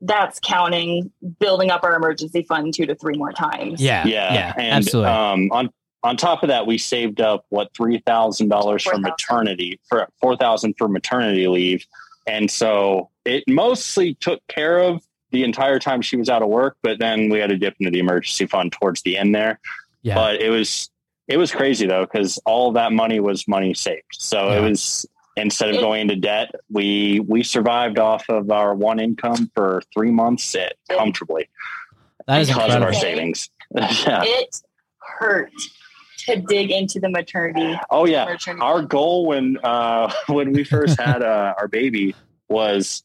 that's 0.00 0.38
counting 0.40 1.10
building 1.40 1.70
up 1.70 1.82
our 1.82 1.94
emergency 1.96 2.42
fund 2.42 2.72
two 2.74 2.86
to 2.86 2.94
three 2.94 3.16
more 3.16 3.32
times. 3.32 3.80
Yeah, 3.82 4.06
yeah, 4.06 4.32
yeah, 4.34 4.54
and 4.56 4.74
absolutely. 4.84 5.10
um, 5.10 5.48
on 5.52 5.70
on 6.04 6.16
top 6.16 6.42
of 6.44 6.48
that, 6.48 6.66
we 6.66 6.78
saved 6.78 7.20
up 7.20 7.44
what 7.48 7.70
three 7.74 7.98
thousand 8.06 8.48
dollars 8.48 8.84
for 8.84 8.94
$4,000. 8.94 9.00
maternity 9.02 9.80
for 9.88 10.08
four 10.20 10.36
thousand 10.36 10.74
for 10.78 10.88
maternity 10.88 11.48
leave, 11.48 11.84
and 12.26 12.50
so 12.50 13.10
it 13.24 13.44
mostly 13.48 14.14
took 14.14 14.40
care 14.46 14.78
of 14.78 15.02
the 15.32 15.42
entire 15.44 15.78
time 15.78 16.00
she 16.00 16.16
was 16.16 16.28
out 16.28 16.40
of 16.42 16.48
work. 16.48 16.76
But 16.82 16.98
then 17.00 17.28
we 17.28 17.38
had 17.40 17.50
to 17.50 17.56
dip 17.56 17.74
into 17.80 17.90
the 17.90 17.98
emergency 17.98 18.46
fund 18.46 18.72
towards 18.72 19.02
the 19.02 19.16
end 19.18 19.34
there. 19.34 19.58
yeah, 20.02 20.14
But 20.14 20.40
it 20.40 20.50
was 20.50 20.88
it 21.26 21.36
was 21.36 21.52
crazy 21.52 21.86
though 21.86 22.06
because 22.06 22.38
all 22.46 22.72
that 22.72 22.92
money 22.92 23.20
was 23.20 23.46
money 23.48 23.74
saved. 23.74 24.04
So 24.12 24.48
Yeah. 24.48 24.58
it 24.58 24.70
was 24.70 25.04
instead 25.40 25.70
of 25.70 25.76
It- 25.76 25.80
going 25.80 26.02
into 26.02 26.16
debt, 26.16 26.54
we 26.70 27.20
we 27.20 27.42
survived 27.42 27.98
off 27.98 28.28
of 28.28 28.50
our 28.50 28.74
one 28.74 29.00
income 29.00 29.50
for 29.54 29.82
three 29.94 30.10
months 30.10 30.54
it, 30.54 30.78
comfortably 30.90 31.48
that 32.28 32.42
is 32.42 32.48
because 32.48 32.74
of 32.74 32.82
our 32.82 32.92
savings. 32.92 33.50
yeah. 33.74 34.22
It 34.24 34.60
hurt 34.98 35.50
to 36.18 36.36
dig 36.36 36.70
into 36.70 37.00
the 37.00 37.08
maternity. 37.08 37.78
Oh 37.90 38.04
yeah. 38.04 38.26
maternity 38.26 38.62
Our 38.62 38.82
goal 38.82 39.26
when 39.26 39.58
uh, 39.64 40.12
when 40.28 40.52
we 40.52 40.62
first 40.62 41.00
had 41.00 41.22
uh, 41.22 41.54
our 41.58 41.68
baby 41.68 42.14
was, 42.48 43.02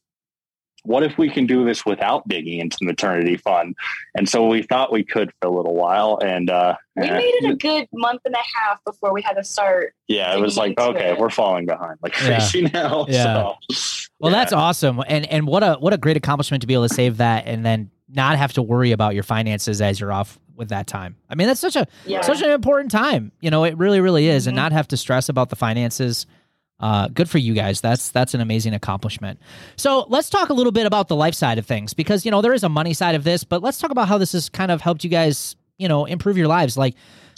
what 0.84 1.02
if 1.02 1.18
we 1.18 1.28
can 1.30 1.46
do 1.46 1.64
this 1.64 1.84
without 1.84 2.26
digging 2.28 2.60
into 2.60 2.76
the 2.80 2.86
maternity 2.86 3.36
fund? 3.36 3.74
And 4.14 4.28
so 4.28 4.46
we 4.46 4.62
thought 4.62 4.92
we 4.92 5.02
could 5.04 5.30
for 5.40 5.48
a 5.48 5.50
little 5.50 5.74
while, 5.74 6.18
and 6.22 6.48
uh, 6.50 6.76
we 6.96 7.04
eh, 7.04 7.16
made 7.18 7.22
it 7.40 7.50
a 7.52 7.56
good 7.56 7.88
month 7.92 8.20
and 8.24 8.34
a 8.34 8.58
half 8.58 8.82
before 8.84 9.12
we 9.12 9.22
had 9.22 9.34
to 9.34 9.44
start. 9.44 9.94
yeah, 10.08 10.34
it 10.34 10.40
was 10.40 10.56
like 10.56 10.78
okay, 10.78 11.10
it. 11.12 11.18
we're 11.18 11.30
falling 11.30 11.66
behind 11.66 11.98
like 12.02 12.14
Yeah. 12.20 12.38
crazy 12.38 12.62
now. 12.62 13.06
Yeah. 13.08 13.54
So, 13.72 14.08
Well, 14.20 14.32
yeah. 14.32 14.38
that's 14.38 14.52
awesome, 14.52 15.02
and 15.08 15.26
and 15.26 15.46
what 15.46 15.62
a 15.62 15.74
what 15.80 15.92
a 15.92 15.98
great 15.98 16.16
accomplishment 16.16 16.60
to 16.60 16.66
be 16.66 16.74
able 16.74 16.88
to 16.88 16.94
save 16.94 17.16
that 17.16 17.46
and 17.46 17.64
then 17.64 17.90
not 18.08 18.36
have 18.38 18.52
to 18.52 18.62
worry 18.62 18.92
about 18.92 19.14
your 19.14 19.22
finances 19.24 19.80
as 19.80 19.98
you're 19.98 20.12
off 20.12 20.38
with 20.54 20.68
that 20.68 20.86
time. 20.86 21.16
I 21.28 21.34
mean, 21.34 21.48
that's 21.48 21.58
such 21.60 21.74
a 21.74 21.86
Yeah. 22.06 22.20
such 22.20 22.40
an 22.42 22.50
important 22.50 22.92
time. 22.92 23.32
You 23.40 23.50
know, 23.50 23.64
it 23.64 23.76
really 23.78 24.00
really 24.00 24.28
is, 24.28 24.46
and 24.46 24.54
Mhm. 24.54 24.60
not 24.60 24.72
have 24.72 24.86
to 24.88 24.96
stress 24.96 25.28
about 25.28 25.48
the 25.48 25.56
finances. 25.56 26.26
Uh, 26.80 27.08
good 27.08 27.30
for 27.30 27.38
you 27.38 27.54
guys. 27.54 27.80
That's 27.80 28.10
that's 28.10 28.34
an 28.34 28.40
amazing 28.40 28.74
accomplishment. 28.74 29.38
So 29.76 30.06
let's 30.08 30.28
talk 30.28 30.48
a 30.48 30.52
little 30.52 30.72
bit 30.72 30.86
about 30.86 31.08
the 31.08 31.16
life 31.16 31.34
side 31.34 31.58
of 31.58 31.66
things 31.66 31.94
because 31.94 32.24
you 32.24 32.30
know 32.30 32.42
there 32.42 32.52
is 32.52 32.64
a 32.64 32.68
money 32.68 32.94
side 32.94 33.14
of 33.14 33.24
this, 33.24 33.44
but 33.44 33.62
let's 33.62 33.78
talk 33.78 33.90
about 33.90 34.08
how 34.08 34.18
this 34.18 34.32
has 34.32 34.48
kind 34.48 34.70
of 34.70 34.80
helped 34.80 35.04
you 35.04 35.10
guys, 35.10 35.56
you 35.78 35.88
know, 35.88 36.04
improve 36.04 36.36
your 36.36 36.48
lives. 36.48 36.76
Like 36.76 36.94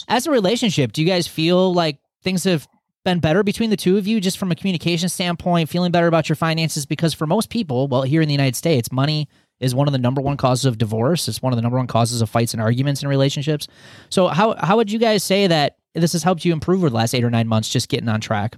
as 0.07 0.25
a 0.25 0.31
relationship, 0.31 0.91
do 0.91 1.01
you 1.01 1.07
guys 1.07 1.27
feel 1.27 1.73
like 1.73 1.99
things 2.23 2.43
have 2.45 2.67
been 3.05 3.19
better 3.19 3.43
between 3.43 3.69
the 3.69 3.77
two 3.77 3.97
of 3.97 4.07
you 4.07 4.19
just 4.19 4.37
from 4.37 4.51
a 4.51 4.55
communication 4.55 5.07
standpoint, 5.07 5.69
feeling 5.69 5.91
better 5.91 6.07
about 6.07 6.27
your 6.27 6.35
finances? 6.35 6.85
Because 6.85 7.13
for 7.13 7.27
most 7.27 7.49
people, 7.49 7.87
well, 7.87 8.01
here 8.01 8.21
in 8.21 8.27
the 8.27 8.33
United 8.33 8.55
States, 8.55 8.91
money 8.91 9.29
is 9.59 9.73
one 9.73 9.87
of 9.87 9.91
the 9.91 9.99
number 9.99 10.21
one 10.21 10.37
causes 10.37 10.65
of 10.65 10.77
divorce. 10.77 11.27
It's 11.27 11.41
one 11.41 11.53
of 11.53 11.57
the 11.57 11.61
number 11.61 11.77
one 11.77 11.87
causes 11.87 12.21
of 12.21 12.29
fights 12.29 12.53
and 12.53 12.61
arguments 12.61 13.01
in 13.01 13.07
relationships. 13.07 13.67
So 14.09 14.27
how 14.27 14.55
how 14.55 14.77
would 14.77 14.91
you 14.91 14.99
guys 14.99 15.23
say 15.23 15.47
that 15.47 15.77
this 15.93 16.13
has 16.13 16.23
helped 16.23 16.43
you 16.43 16.53
improve 16.53 16.79
over 16.79 16.89
the 16.89 16.95
last 16.95 17.13
eight 17.13 17.23
or 17.23 17.29
nine 17.29 17.47
months, 17.47 17.69
just 17.69 17.87
getting 17.87 18.09
on 18.09 18.19
track? 18.19 18.57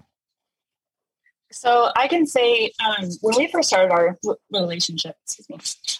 So 1.51 1.89
I 1.95 2.07
can 2.07 2.25
say 2.25 2.71
um, 2.85 3.09
when 3.21 3.37
we 3.37 3.47
first 3.47 3.69
started 3.69 3.91
our 3.91 4.17
relationship, 4.51 5.15
excuse 5.23 5.49
me, 5.49 5.57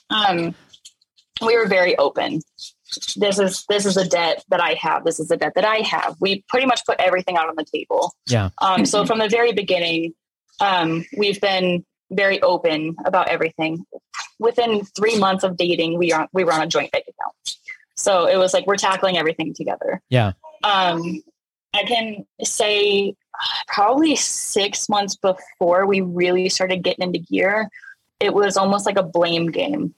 um, 0.09 0.55
we 1.41 1.57
were 1.57 1.67
very 1.67 1.97
open. 1.97 2.41
This 3.15 3.39
is 3.39 3.65
this 3.69 3.85
is 3.85 3.97
a 3.97 4.07
debt 4.07 4.43
that 4.49 4.61
I 4.61 4.73
have. 4.75 5.05
This 5.05 5.19
is 5.19 5.31
a 5.31 5.37
debt 5.37 5.53
that 5.55 5.65
I 5.65 5.77
have. 5.77 6.15
We 6.19 6.43
pretty 6.49 6.65
much 6.65 6.85
put 6.85 6.99
everything 6.99 7.37
out 7.37 7.47
on 7.47 7.55
the 7.55 7.65
table. 7.65 8.13
Yeah. 8.27 8.49
Um, 8.59 8.85
so 8.85 9.05
from 9.05 9.19
the 9.19 9.29
very 9.29 9.53
beginning, 9.53 10.13
um, 10.59 11.05
we've 11.17 11.39
been 11.39 11.85
very 12.11 12.41
open 12.41 12.95
about 13.05 13.29
everything. 13.29 13.85
Within 14.39 14.85
three 14.97 15.17
months 15.17 15.43
of 15.43 15.57
dating, 15.57 15.97
we 15.97 16.11
are 16.11 16.27
we 16.33 16.43
were 16.43 16.53
on 16.53 16.61
a 16.61 16.67
joint 16.67 16.91
bank 16.91 17.05
account. 17.07 17.57
So 17.95 18.27
it 18.27 18.37
was 18.37 18.53
like 18.53 18.65
we're 18.65 18.77
tackling 18.77 19.17
everything 19.17 19.53
together. 19.53 20.01
Yeah. 20.09 20.33
Um, 20.63 21.21
I 21.73 21.83
can 21.83 22.25
say 22.43 23.15
probably 23.67 24.15
six 24.15 24.89
months 24.89 25.15
before 25.15 25.85
we 25.85 26.01
really 26.01 26.49
started 26.49 26.83
getting 26.83 27.03
into 27.03 27.19
gear, 27.19 27.69
it 28.19 28.33
was 28.33 28.57
almost 28.57 28.85
like 28.85 28.97
a 28.97 29.03
blame 29.03 29.47
game. 29.51 29.93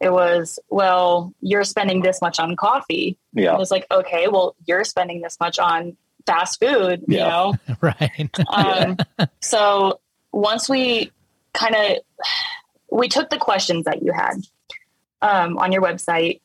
It 0.00 0.12
was, 0.12 0.58
well, 0.68 1.32
you're 1.40 1.64
spending 1.64 2.02
this 2.02 2.20
much 2.20 2.40
on 2.40 2.56
coffee. 2.56 3.16
Yeah. 3.34 3.54
It 3.54 3.58
was 3.58 3.70
like, 3.70 3.86
okay, 3.90 4.26
well, 4.28 4.56
you're 4.66 4.84
spending 4.84 5.20
this 5.20 5.38
much 5.38 5.58
on 5.58 5.96
fast 6.26 6.58
food, 6.60 7.04
you 7.06 7.18
Yeah. 7.18 7.28
know? 7.28 7.54
right. 7.80 8.30
Um, 8.48 8.96
so 9.40 10.00
once 10.32 10.68
we 10.68 11.12
kind 11.54 11.74
of 11.74 11.98
we 12.90 13.08
took 13.08 13.30
the 13.30 13.38
questions 13.38 13.84
that 13.84 14.02
you 14.02 14.12
had 14.12 14.34
um, 15.22 15.56
on 15.58 15.72
your 15.72 15.82
website, 15.82 16.40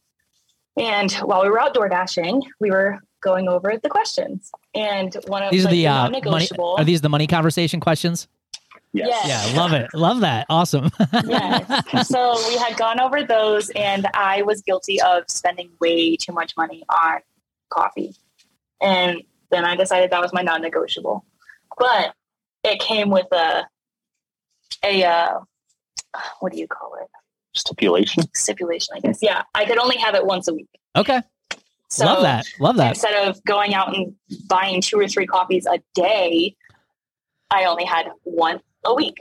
and 0.77 1.11
while 1.13 1.41
we 1.43 1.49
were 1.49 1.59
out 1.59 1.73
DoorDashing, 1.73 2.41
we 2.59 2.69
were 2.69 2.99
going 3.21 3.47
over 3.47 3.77
the 3.81 3.89
questions. 3.89 4.51
And 4.73 5.15
one 5.27 5.43
of 5.43 5.51
These 5.51 5.65
are 5.65 5.69
like, 5.69 5.71
the 5.73 5.87
uh, 5.87 6.09
money. 6.09 6.49
Are 6.59 6.83
these 6.83 7.01
the 7.01 7.09
money 7.09 7.27
conversation 7.27 7.79
questions? 7.79 8.27
Yes. 8.93 9.09
Yes. 9.25 9.51
Yeah, 9.51 9.59
love 9.59 9.73
it. 9.73 9.89
Love 9.93 10.19
that. 10.21 10.45
Awesome. 10.49 10.89
yes. 11.13 12.07
So 12.07 12.35
we 12.47 12.57
had 12.57 12.77
gone 12.77 12.99
over 12.99 13.23
those, 13.23 13.69
and 13.71 14.07
I 14.13 14.41
was 14.43 14.61
guilty 14.61 15.01
of 15.01 15.23
spending 15.27 15.69
way 15.79 16.15
too 16.15 16.31
much 16.31 16.55
money 16.57 16.83
on 16.89 17.19
coffee. 17.69 18.15
And 18.81 19.21
then 19.51 19.65
I 19.65 19.75
decided 19.75 20.11
that 20.11 20.21
was 20.21 20.33
my 20.33 20.41
non-negotiable. 20.41 21.25
But 21.77 22.13
it 22.63 22.79
came 22.79 23.09
with 23.09 23.27
a 23.31 23.67
a 24.83 25.03
uh, 25.03 25.39
what 26.39 26.53
do 26.53 26.59
you 26.59 26.67
call 26.67 26.95
it? 27.01 27.07
Stipulation. 27.55 28.23
Stipulation, 28.33 28.95
I 28.95 28.99
guess. 28.99 29.19
Yeah, 29.21 29.43
I 29.53 29.65
could 29.65 29.79
only 29.79 29.97
have 29.97 30.15
it 30.15 30.25
once 30.25 30.47
a 30.47 30.53
week. 30.53 30.69
okay. 30.95 31.21
So 31.89 32.05
love 32.05 32.21
that. 32.23 32.45
Love 32.59 32.77
that. 32.77 32.89
instead 32.89 33.27
of 33.27 33.43
going 33.45 33.73
out 33.73 33.95
and 33.95 34.13
buying 34.47 34.81
two 34.81 34.99
or 34.99 35.07
three 35.07 35.25
coffees 35.25 35.65
a 35.65 35.79
day, 35.93 36.55
I 37.49 37.65
only 37.65 37.85
had 37.85 38.07
one 38.23 38.59
a 38.85 38.93
week. 38.93 39.15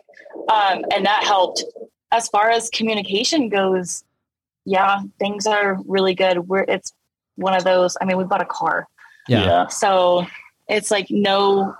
Um, 0.48 0.85
and 0.92 1.05
that 1.07 1.24
helped. 1.24 1.64
As 2.12 2.29
far 2.29 2.50
as 2.50 2.70
communication 2.70 3.48
goes, 3.48 4.05
yeah, 4.64 5.00
things 5.18 5.46
are 5.46 5.79
really 5.87 6.14
good. 6.14 6.48
We're, 6.48 6.64
it's 6.66 6.92
one 7.37 7.55
of 7.55 7.64
those, 7.64 7.96
I 8.00 8.05
mean, 8.05 8.16
we 8.16 8.24
bought 8.24 8.42
a 8.42 8.46
car. 8.46 8.88
Yeah. 9.29 9.66
So 9.68 10.26
it's 10.68 10.90
like 10.90 11.07
no, 11.11 11.74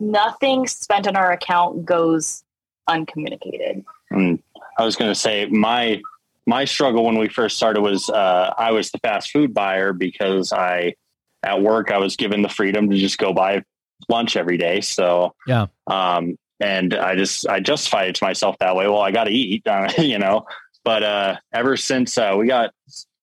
nothing 0.00 0.66
spent 0.66 1.06
on 1.06 1.16
our 1.16 1.32
account 1.32 1.84
goes 1.84 2.44
uncommunicated. 2.88 3.84
And 4.10 4.42
I 4.78 4.84
was 4.84 4.96
going 4.96 5.10
to 5.10 5.14
say 5.14 5.46
my 5.46 6.00
my 6.46 6.64
struggle 6.64 7.04
when 7.04 7.18
we 7.18 7.28
first 7.28 7.56
started 7.56 7.80
was 7.82 8.08
uh, 8.10 8.52
I 8.56 8.72
was 8.72 8.90
the 8.90 8.98
fast 8.98 9.30
food 9.30 9.54
buyer 9.54 9.92
because 9.92 10.52
I 10.52 10.94
at 11.42 11.60
work 11.62 11.90
I 11.90 11.98
was 11.98 12.16
given 12.16 12.42
the 12.42 12.48
freedom 12.48 12.90
to 12.90 12.96
just 12.96 13.18
go 13.18 13.32
buy 13.32 13.62
lunch 14.08 14.36
every 14.36 14.56
day. 14.58 14.80
So 14.80 15.34
Yeah. 15.46 15.66
um, 15.86 16.36
and 16.60 16.94
I 16.94 17.16
just 17.16 17.48
I 17.48 17.60
justified 17.60 18.08
it 18.08 18.14
to 18.16 18.24
myself 18.24 18.56
that 18.60 18.76
way. 18.76 18.86
Well, 18.86 19.00
I 19.00 19.10
got 19.10 19.24
to 19.24 19.32
eat, 19.32 19.66
uh, 19.66 19.88
you 19.98 20.18
know. 20.18 20.46
But 20.84 21.02
uh, 21.02 21.36
ever 21.52 21.76
since 21.76 22.16
uh, 22.18 22.34
we 22.38 22.46
got 22.46 22.72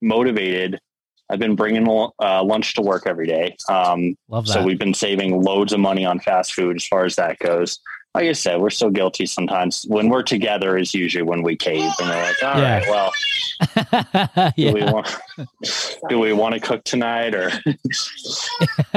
motivated, 0.02 0.80
I've 1.30 1.40
been 1.40 1.56
bringing 1.56 1.88
uh, 1.88 2.44
lunch 2.44 2.74
to 2.76 2.82
work 2.82 3.04
every 3.06 3.28
day. 3.28 3.56
Um, 3.70 4.16
Love 4.30 4.46
that. 4.48 4.54
so 4.54 4.64
we've 4.64 4.80
been 4.80 4.94
saving 4.94 5.42
loads 5.42 5.74
of 5.74 5.80
money 5.80 6.06
on 6.06 6.20
fast 6.20 6.54
food 6.54 6.76
as 6.76 6.86
far 6.88 7.06
as 7.06 7.16
that 7.18 7.38
goes. 7.40 7.80
Like 8.16 8.26
I 8.26 8.34
said, 8.34 8.60
we're 8.60 8.72
so 8.72 8.90
guilty 8.90 9.26
sometimes. 9.28 9.86
When 9.88 10.10
we're 10.10 10.24
together 10.24 10.78
is 10.78 10.94
usually 10.96 11.22
when 11.22 11.44
we 11.44 11.56
cave 11.56 11.92
and 12.00 12.10
we're 12.10 12.22
like, 12.24 12.44
all 12.44 12.60
Yeah. 12.60 12.80
right, 12.80 12.88
well, 12.90 14.54
do 14.58 14.74
we 14.74 14.84
want 14.84 15.16
do 16.10 16.18
we 16.20 16.34
want 16.34 16.56
to 16.56 16.60
cook 16.60 16.84
tonight 16.86 17.36
or 17.36 17.52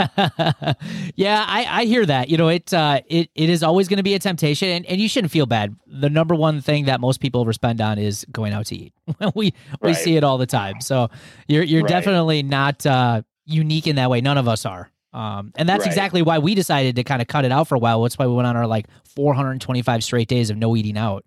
yeah, 1.16 1.44
I, 1.46 1.66
I 1.68 1.84
hear 1.84 2.06
that. 2.06 2.28
You 2.28 2.36
know, 2.36 2.48
it 2.48 2.72
uh, 2.72 3.00
it 3.06 3.28
it 3.34 3.50
is 3.50 3.62
always 3.62 3.88
going 3.88 3.98
to 3.98 4.02
be 4.02 4.14
a 4.14 4.18
temptation, 4.18 4.68
and, 4.68 4.86
and 4.86 5.00
you 5.00 5.08
shouldn't 5.08 5.30
feel 5.32 5.46
bad. 5.46 5.74
The 5.86 6.10
number 6.10 6.34
one 6.34 6.60
thing 6.60 6.86
that 6.86 7.00
most 7.00 7.20
people 7.20 7.44
overspend 7.44 7.80
on 7.80 7.98
is 7.98 8.24
going 8.30 8.52
out 8.52 8.66
to 8.66 8.76
eat. 8.76 8.92
we 9.34 9.52
we 9.80 9.90
Right. 9.90 9.96
see 9.96 10.16
it 10.16 10.24
all 10.24 10.38
the 10.38 10.46
time. 10.46 10.80
So 10.80 11.10
you're 11.48 11.64
you're 11.64 11.82
Right. 11.82 11.88
definitely 11.88 12.42
not 12.42 12.84
uh, 12.86 13.22
unique 13.44 13.86
in 13.86 13.96
that 13.96 14.10
way. 14.10 14.20
None 14.20 14.38
of 14.38 14.48
us 14.48 14.64
are. 14.64 14.90
Um, 15.12 15.52
and 15.56 15.68
that's 15.68 15.80
Right. 15.80 15.88
exactly 15.88 16.22
why 16.22 16.38
we 16.38 16.54
decided 16.54 16.96
to 16.96 17.04
kind 17.04 17.20
of 17.20 17.28
cut 17.28 17.44
it 17.44 17.52
out 17.52 17.68
for 17.68 17.74
a 17.74 17.78
while. 17.78 18.02
That's 18.02 18.18
why 18.18 18.26
we 18.26 18.34
went 18.34 18.46
on 18.46 18.56
our 18.56 18.66
like 18.66 18.86
425 19.04 20.02
straight 20.04 20.28
days 20.28 20.50
of 20.50 20.56
no 20.56 20.74
eating 20.76 20.96
out. 20.96 21.24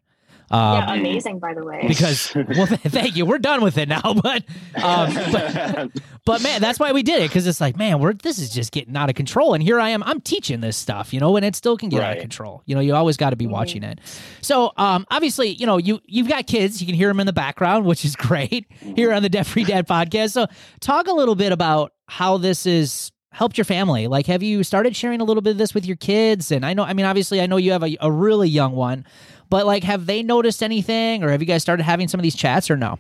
Um, 0.52 0.60
yeah, 0.76 0.94
amazing, 0.94 1.40
by 1.40 1.56
the 1.56 1.64
way. 1.66 1.86
because 1.88 2.32
well, 2.50 2.68
thank 2.68 3.16
you. 3.16 3.26
We're 3.26 3.40
done 3.40 3.62
with 3.64 3.80
it 3.80 3.90
now, 3.90 4.02
but 4.24 4.44
um, 4.84 5.12
but 5.32 5.92
but 6.24 6.42
man, 6.44 6.62
that's 6.62 6.78
why 6.80 6.92
we 6.92 7.02
did 7.02 7.20
it 7.24 7.30
because 7.30 7.48
it's 7.48 7.60
like, 7.60 7.78
man, 7.78 8.00
we're 8.00 8.14
this 8.14 8.38
is 8.38 8.52
just 8.52 8.72
getting 8.72 8.96
out 8.96 9.10
of 9.10 9.16
control, 9.16 9.56
and 9.56 9.64
here 9.64 9.80
I 9.80 9.90
am, 9.90 10.04
I'm 10.04 10.22
teaching 10.22 10.62
this 10.62 10.78
stuff, 10.78 11.16
you 11.16 11.20
know, 11.20 11.36
and 11.36 11.44
it 11.44 11.56
still 11.56 11.78
can 11.78 11.90
get 11.90 12.04
out 12.04 12.16
of 12.18 12.22
control. 12.22 12.62
You 12.68 12.76
know, 12.76 12.82
you 12.82 12.94
always 12.94 13.18
got 13.18 13.32
to 13.32 13.36
be 13.36 13.48
Mhm. 13.48 13.52
watching 13.52 13.82
it. 13.84 14.00
So, 14.42 14.72
um, 14.78 15.08
obviously, 15.10 15.50
you 15.50 15.66
know, 15.66 15.78
you 15.78 16.00
you've 16.06 16.28
got 16.30 16.46
kids, 16.46 16.80
you 16.80 16.86
can 16.86 16.96
hear 16.96 17.08
them 17.08 17.20
in 17.20 17.26
the 17.26 17.34
background, 17.34 17.86
which 17.86 18.06
is 18.06 18.16
great 18.28 18.68
here 18.96 19.14
on 19.14 19.24
the 19.24 19.30
Debt 19.30 19.48
Free 19.48 19.64
Dad 19.64 19.88
podcast. 19.88 20.30
So, 20.34 20.46
talk 20.80 21.08
a 21.08 21.14
little 21.14 21.36
bit 21.36 21.54
about 21.54 21.92
how 22.08 22.38
this 22.38 22.68
is 22.68 23.12
helped 23.36 23.58
your 23.58 23.66
family. 23.66 24.08
Like, 24.08 24.28
have 24.28 24.42
you 24.42 24.64
started 24.64 24.96
sharing 24.96 25.22
a 25.22 25.24
little 25.24 25.42
bit 25.42 25.52
of 25.52 25.58
this 25.58 25.74
with 25.74 25.86
your 25.86 25.98
kids? 25.98 26.52
And 26.52 26.66
I 26.66 26.74
know, 26.74 26.84
I 26.84 26.94
mean, 26.94 27.06
obviously, 27.06 27.42
I 27.42 27.48
know 27.48 27.58
you 27.58 27.74
have 27.74 27.84
a, 27.84 27.98
a 28.00 28.12
really 28.12 28.50
young 28.50 28.74
one, 28.74 29.06
but 29.50 29.66
like, 29.66 29.84
have 29.84 30.06
they 30.06 30.24
noticed 30.24 30.64
anything, 30.64 31.24
or 31.24 31.30
have 31.30 31.42
you 31.42 31.48
guys 31.48 31.62
started 31.62 31.84
having 31.84 32.08
some 32.08 32.20
of 32.20 32.24
these 32.24 32.36
chats, 32.36 32.72
or 32.72 32.78
no? 32.78 32.98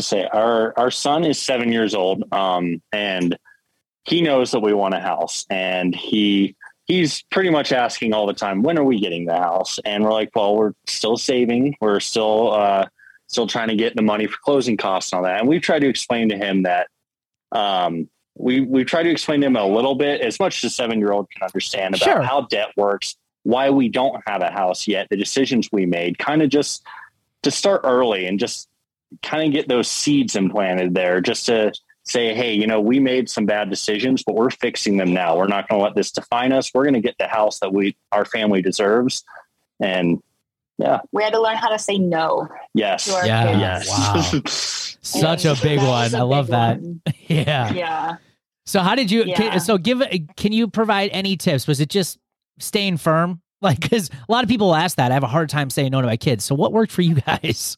say 0.00 0.28
our 0.32 0.78
our 0.78 0.90
son 0.90 1.24
is 1.24 1.40
seven 1.40 1.72
years 1.72 1.94
old 1.94 2.22
um 2.32 2.80
and 2.92 3.36
he 4.04 4.22
knows 4.22 4.50
that 4.50 4.60
we 4.60 4.72
want 4.72 4.94
a 4.94 5.00
house 5.00 5.44
and 5.50 5.94
he 5.94 6.54
he's 6.86 7.22
pretty 7.30 7.50
much 7.50 7.72
asking 7.72 8.12
all 8.12 8.26
the 8.26 8.32
time 8.32 8.62
when 8.62 8.78
are 8.78 8.84
we 8.84 9.00
getting 9.00 9.26
the 9.26 9.36
house 9.36 9.78
and 9.84 10.04
we're 10.04 10.12
like 10.12 10.30
well 10.34 10.56
we're 10.56 10.72
still 10.86 11.16
saving 11.16 11.74
we're 11.80 12.00
still 12.00 12.52
uh 12.52 12.86
still 13.26 13.46
trying 13.46 13.68
to 13.68 13.76
get 13.76 13.94
the 13.94 14.02
money 14.02 14.26
for 14.26 14.38
closing 14.44 14.76
costs 14.76 15.12
and 15.12 15.18
all 15.18 15.24
that 15.24 15.40
and 15.40 15.48
we've 15.48 15.62
tried 15.62 15.80
to 15.80 15.88
explain 15.88 16.28
to 16.28 16.36
him 16.36 16.62
that 16.62 16.88
um 17.52 18.08
we 18.38 18.60
we 18.60 18.84
try 18.84 19.02
to 19.02 19.10
explain 19.10 19.40
to 19.40 19.46
him 19.46 19.56
a 19.56 19.66
little 19.66 19.94
bit 19.94 20.20
as 20.20 20.38
much 20.38 20.62
as 20.64 20.70
a 20.72 20.74
seven 20.74 20.98
year 20.98 21.12
old 21.12 21.28
can 21.30 21.42
understand 21.42 21.94
about 21.96 22.04
Sure. 22.04 22.22
how 22.22 22.42
debt 22.42 22.68
works 22.76 23.16
why 23.44 23.70
we 23.70 23.88
don't 23.88 24.20
have 24.26 24.42
a 24.42 24.50
house 24.50 24.86
yet 24.88 25.06
the 25.10 25.16
decisions 25.16 25.68
we 25.72 25.86
made 25.86 26.18
kind 26.18 26.42
of 26.42 26.48
just 26.50 26.84
to 27.42 27.50
start 27.50 27.80
early 27.84 28.26
and 28.26 28.38
just 28.38 28.68
kind 29.22 29.46
of 29.46 29.52
get 29.52 29.68
those 29.68 29.88
seeds 29.88 30.36
implanted 30.36 30.94
there 30.94 31.20
just 31.20 31.46
to 31.46 31.72
say, 32.04 32.34
hey, 32.34 32.54
you 32.54 32.66
know, 32.66 32.80
we 32.80 32.98
made 33.00 33.28
some 33.28 33.44
bad 33.46 33.68
decisions, 33.70 34.22
but 34.22 34.34
we're 34.34 34.48
fixing 34.50 34.96
them 34.96 35.12
now. 35.12 35.36
We're 35.36 35.46
not 35.46 35.68
going 35.68 35.78
to 35.78 35.84
let 35.84 35.94
this 35.94 36.10
define 36.10 36.52
us. 36.52 36.70
We're 36.74 36.84
going 36.84 36.94
to 36.94 37.00
get 37.00 37.16
the 37.18 37.28
house 37.28 37.60
that 37.60 37.72
we 37.72 37.96
our 38.12 38.24
family 38.24 38.60
deserves. 38.62 39.24
And 39.80 40.22
yeah, 40.78 41.00
we 41.12 41.22
had 41.22 41.32
to 41.34 41.40
learn 41.40 41.56
how 41.56 41.68
to 41.68 41.78
say 41.78 41.98
no. 41.98 42.48
yes, 42.74 43.04
To 43.06 43.14
our 43.14 43.26
Yeah. 43.26 43.78
kids. 43.78 43.88
Wow. 43.90 44.42
Such 45.02 45.44
a 45.44 45.54
big 45.62 45.78
one. 45.78 45.86
was 45.88 46.14
a 46.14 46.18
I 46.18 46.22
love 46.22 46.48
that. 46.48 46.80
one. 46.80 47.00
Yeah. 47.28 47.72
Yeah. 47.72 48.16
So 48.68 48.80
how 48.80 48.94
did 48.94 49.10
you? 49.10 49.24
Yeah. 49.24 49.34
Can, 49.36 49.60
so 49.60 49.78
give. 49.78 50.02
Can 50.36 50.52
you 50.52 50.68
provide 50.68 51.08
any 51.12 51.36
tips? 51.36 51.66
Was 51.66 51.80
it 51.80 51.88
just 51.88 52.18
staying 52.58 52.98
firm? 52.98 53.40
Like, 53.60 53.80
because 53.80 54.08
a 54.08 54.30
lot 54.30 54.44
of 54.44 54.48
people 54.48 54.72
ask 54.72 54.98
that. 54.98 55.10
I 55.10 55.14
have 55.14 55.24
a 55.24 55.26
hard 55.26 55.48
time 55.48 55.68
saying 55.68 55.90
no 55.90 56.00
to 56.00 56.06
my 56.06 56.16
kids. 56.16 56.44
So 56.44 56.54
what 56.54 56.72
worked 56.72 56.92
for 56.92 57.02
you 57.02 57.16
guys? 57.26 57.76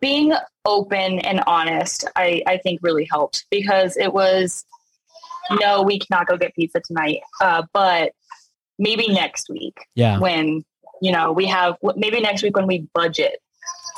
being 0.00 0.32
open 0.64 1.20
and 1.20 1.40
honest, 1.46 2.04
I, 2.16 2.42
I 2.48 2.56
think 2.58 2.80
really 2.82 3.06
helped 3.08 3.44
because 3.48 3.96
it 3.96 4.12
was 4.12 4.64
no, 5.52 5.82
we 5.82 6.00
cannot 6.00 6.26
go 6.26 6.36
get 6.36 6.52
pizza 6.56 6.80
tonight, 6.80 7.20
uh, 7.40 7.62
but 7.72 8.12
maybe 8.78 9.06
next 9.06 9.48
week 9.50 9.76
Yeah, 9.94 10.18
when 10.18 10.64
you 11.00 11.12
know 11.12 11.30
we 11.30 11.46
have 11.46 11.76
maybe 11.94 12.20
next 12.20 12.42
week 12.42 12.56
when 12.56 12.66
we 12.66 12.88
budget 12.92 13.40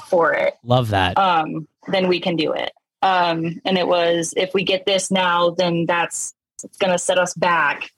for 0.09 0.35
it, 0.35 0.53
love 0.65 0.89
that. 0.91 1.17
um, 1.17 1.67
then 1.89 2.09
we 2.09 2.21
can 2.21 2.37
do 2.37 2.53
it. 2.53 2.73
Um, 3.05 3.61
and 3.67 3.77
it 3.77 3.87
was 3.87 4.33
if 4.35 4.55
we 4.55 4.65
get 4.65 4.87
this 4.87 5.11
now, 5.11 5.51
then 5.51 5.85
that's 5.87 6.33
going 6.79 6.93
to 6.93 6.99
set 6.99 7.19
us 7.19 7.35
back 7.35 7.91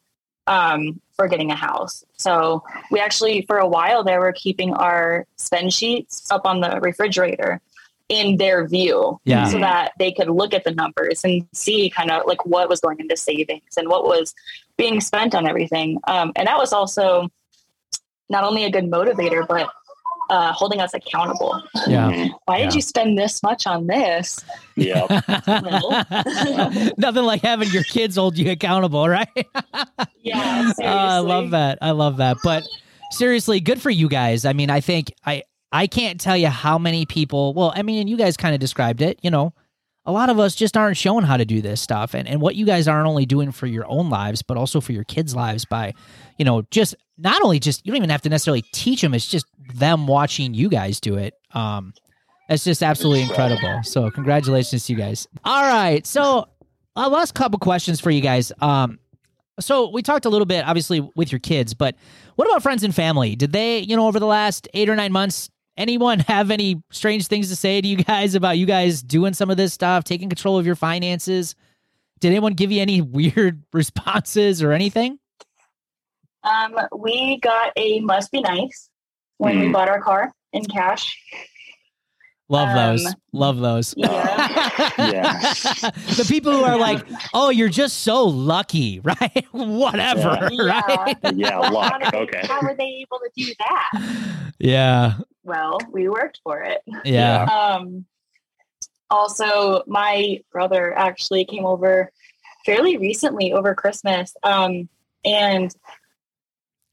um, 0.49 1.01
for 1.15 1.29
getting 1.29 1.51
a 1.53 1.57
house. 1.57 2.05
So 2.17 2.65
we 2.91 2.99
actually, 2.99 3.43
for 3.43 3.59
a 3.59 3.69
while 3.69 4.03
there, 4.03 4.19
were 4.21 4.33
keeping 4.33 4.75
our 4.75 5.27
spend 5.37 5.73
sheets 5.73 6.29
up 6.31 6.45
on 6.45 6.61
the 6.61 6.81
refrigerator 6.81 7.61
in 8.09 8.37
their 8.37 8.67
view 8.67 9.21
Yeah. 9.25 9.47
so 9.47 9.59
that 9.59 9.93
they 9.99 10.13
could 10.13 10.29
look 10.29 10.55
at 10.55 10.65
the 10.65 10.73
numbers 10.73 11.25
and 11.25 11.47
see 11.53 11.89
kind 11.91 12.11
of 12.11 12.27
like 12.27 12.45
what 12.45 12.69
was 12.69 12.81
going 12.81 12.99
into 13.01 13.17
savings 13.17 13.77
and 13.77 13.89
what 13.89 14.05
was 14.05 14.35
being 14.77 15.01
spent 15.01 15.35
on 15.35 15.47
everything. 15.47 15.99
Um, 16.07 16.33
and 16.37 16.47
that 16.49 16.59
was 16.59 16.73
also 16.73 17.29
not 18.29 18.45
only 18.45 18.65
a 18.65 18.71
good 18.71 18.85
motivator, 18.85 19.47
but 19.47 19.71
uh, 20.31 20.53
holding 20.53 20.81
us 20.81 20.93
accountable. 20.95 21.63
Yeah. 21.87 22.29
Why 22.47 22.59
Yeah. 22.59 22.65
did 22.65 22.75
you 22.75 22.81
spend 22.83 23.17
this 23.19 23.43
much 23.43 23.67
on 23.67 23.87
this? 23.87 24.45
yeah. 24.77 25.07
Nothing 26.99 27.25
like 27.25 27.43
having 27.43 27.69
your 27.71 27.85
kids 27.85 28.17
hold 28.17 28.37
you 28.39 28.51
accountable, 28.51 29.09
right? 29.09 29.29
Yeah, 30.23 30.73
Oh, 30.81 30.85
I 30.85 31.19
love 31.21 31.51
that. 31.51 31.79
I 31.81 31.93
love 31.93 32.17
that. 32.17 32.39
But 32.43 32.65
seriously, 33.13 33.61
good 33.61 33.81
for 33.81 33.91
you 33.91 34.09
guys. 34.09 34.45
I 34.45 34.53
mean, 34.55 34.71
I 34.71 34.81
think 34.81 35.13
I 35.25 35.45
I 35.71 35.87
can't 35.87 36.21
tell 36.21 36.37
you 36.37 36.49
how 36.49 36.79
many 36.79 37.07
people. 37.07 37.55
Well, 37.55 37.73
I 37.77 37.83
mean, 37.83 38.01
and 38.01 38.11
you 38.11 38.17
guys 38.17 38.37
kind 38.37 38.53
of 38.53 38.61
described 38.61 39.03
it. 39.03 39.21
You 39.23 39.31
know, 39.31 39.55
a 40.05 40.11
lot 40.11 40.29
of 40.29 40.41
us 40.41 40.57
just 40.57 40.77
aren't 40.77 40.97
shown 40.97 41.23
how 41.23 41.37
to 41.37 41.45
do 41.45 41.63
this 41.63 41.81
stuff, 41.81 42.13
and 42.13 42.27
and 42.27 42.41
what 42.41 42.57
you 42.57 42.67
guys 42.67 42.89
aren't 42.89 43.07
only 43.07 43.25
doing 43.25 43.53
for 43.53 43.67
your 43.69 43.87
own 43.87 44.11
lives, 44.11 44.43
but 44.43 44.57
also 44.57 44.81
for 44.81 44.91
your 44.91 45.05
kids' 45.05 45.37
lives 45.37 45.65
by, 45.65 45.95
you 46.39 46.45
know, 46.45 46.63
just 46.73 46.97
not 47.19 47.43
only 47.43 47.59
just 47.59 47.85
you 47.85 47.93
don't 47.93 47.99
even 47.99 48.11
have 48.11 48.23
to 48.23 48.29
necessarily 48.29 48.63
teach 48.73 49.01
them. 49.01 49.15
It's 49.15 49.27
just 49.27 49.47
them 49.75 50.07
watching 50.07 50.55
you 50.55 50.69
guys 50.69 51.01
do 51.01 51.17
it. 51.17 51.35
Um, 51.53 51.95
it's 52.49 52.65
just 52.65 52.83
absolutely 52.83 53.23
incredible. 53.23 53.83
So 53.83 54.11
congratulations 54.11 54.87
to 54.87 54.93
you 54.93 54.99
guys. 54.99 55.27
All 55.45 55.63
right, 55.63 56.07
so 56.07 56.49
a 56.95 57.09
last 57.09 57.35
couple 57.35 57.59
questions 57.59 58.01
for 58.01 58.11
you 58.11 58.21
guys. 58.21 58.53
Um, 58.61 58.99
so 59.59 59.91
we 59.91 60.03
talked 60.03 60.27
a 60.27 60.29
little 60.29 60.47
bit, 60.47 60.67
obviously, 60.67 61.01
with 61.17 61.33
your 61.33 61.39
kids, 61.39 61.75
but 61.75 61.97
what 62.37 62.47
about 62.47 62.63
friends 62.63 62.83
and 62.83 62.95
family? 62.95 63.37
Did 63.37 63.53
they, 63.53 63.79
you 63.81 63.97
know, 63.97 64.07
over 64.07 64.21
the 64.21 64.27
last 64.27 64.69
eight 64.75 64.89
or 64.89 64.97
nine 64.97 65.13
months, 65.13 65.51
anyone 65.77 66.19
have 66.29 66.51
any 66.51 66.83
strange 66.91 67.27
things 67.27 67.49
to 67.49 67.57
say 67.57 67.81
to 67.81 67.89
you 67.89 67.97
guys 67.97 68.35
about 68.35 68.59
you 68.59 68.67
guys 68.67 69.03
doing 69.03 69.33
some 69.33 69.51
of 69.51 69.57
this 69.57 69.73
stuff, 69.73 70.05
taking 70.05 70.29
control 70.29 70.59
of 70.59 70.67
your 70.67 70.77
finances? 70.77 71.55
Did 72.21 72.29
anyone 72.29 72.55
give 72.55 72.71
you 72.71 72.81
any 72.81 73.01
weird 73.03 73.63
responses 73.73 74.63
or 74.63 74.73
anything? 74.73 75.19
Um, 76.47 76.77
we 76.97 77.39
got 77.41 77.73
a 77.77 78.01
must 78.01 78.31
be 78.31 78.41
nice 78.41 78.89
when 79.39 79.59
we 79.59 79.67
Hmm. 79.67 79.73
bought 79.73 79.89
our 79.89 80.01
car 80.01 80.33
in 80.53 80.65
cash. 80.65 81.19
Love 82.49 82.75
those. 82.77 83.05
Um, 83.07 83.15
Love 83.33 83.59
those. 83.59 83.93
yeah. 83.97 84.91
Yeah. 84.99 85.33
the 86.15 86.25
people 86.29 86.53
who 86.53 86.63
are 86.63 86.79
like, 86.79 87.05
oh, 87.35 87.51
you're 87.51 87.69
just 87.69 88.03
so 88.05 88.23
lucky, 88.25 89.01
right? 89.05 89.45
Whatever, 89.51 90.49
Yeah. 90.53 90.81
right? 90.87 91.17
Yeah, 91.35 91.51
How 91.63 91.73
luck. 91.73 92.15
Okay. 92.15 92.43
How 92.47 92.63
were 92.63 92.75
they 92.79 93.05
able 93.05 93.19
to 93.19 93.31
do 93.37 93.53
that? 93.59 94.53
Yeah. 94.61 95.15
Well, 95.43 95.79
we 95.91 96.09
worked 96.09 96.41
for 96.45 96.63
it. 96.63 96.83
Yeah. 97.05 97.43
Um, 97.45 98.07
also, 99.11 99.83
my 99.89 100.41
brother 100.53 100.97
actually 100.97 101.45
came 101.45 101.67
over 101.67 102.13
fairly 102.65 102.97
recently 102.97 103.53
over 103.53 103.75
Christmas, 103.75 104.35
um, 104.45 104.89
and 105.25 105.75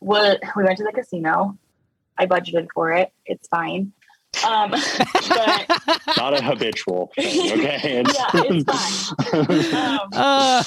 what 0.04 0.40
we 0.56 0.64
went 0.64 0.78
to 0.78 0.84
the 0.84 0.92
casino. 0.92 1.58
I 2.18 2.26
budgeted 2.28 2.68
for 2.74 2.92
it. 2.92 3.12
It's 3.26 3.48
fine. 3.48 3.92
Um, 4.48 4.72
but 5.30 6.02
Not 6.18 6.34
a 6.34 6.42
habitual 6.44 7.12
thing, 7.16 7.52
okay? 7.60 8.00
It's- 8.00 8.16
Yeah, 8.34 8.42
it's 8.50 9.74
um, 9.74 10.10
Uh, 10.12 10.64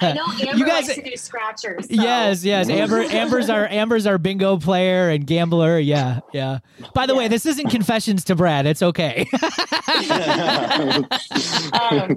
I 0.00 0.12
know 0.12 0.24
Amber 0.26 0.56
you 0.58 0.66
guys, 0.66 0.88
likes 0.88 0.94
to 0.96 1.02
do 1.10 1.16
scratchers. 1.16 1.86
so- 1.88 1.94
Yes, 2.02 2.44
yes. 2.44 2.68
Amber, 2.68 3.02
Amber's 3.02 3.48
our 3.48 3.66
Amber's 3.68 4.06
our 4.06 4.18
bingo 4.18 4.56
player 4.58 5.08
and 5.10 5.24
gambler. 5.26 5.78
Yeah, 5.78 6.20
yeah. 6.32 6.58
By 6.94 7.06
the 7.06 7.14
way, 7.14 7.28
this 7.28 7.46
isn't 7.46 7.68
confessions 7.70 8.24
to 8.24 8.34
Brad. 8.34 8.66
It's 8.66 8.82
okay. 8.82 9.26
um, 11.80 12.16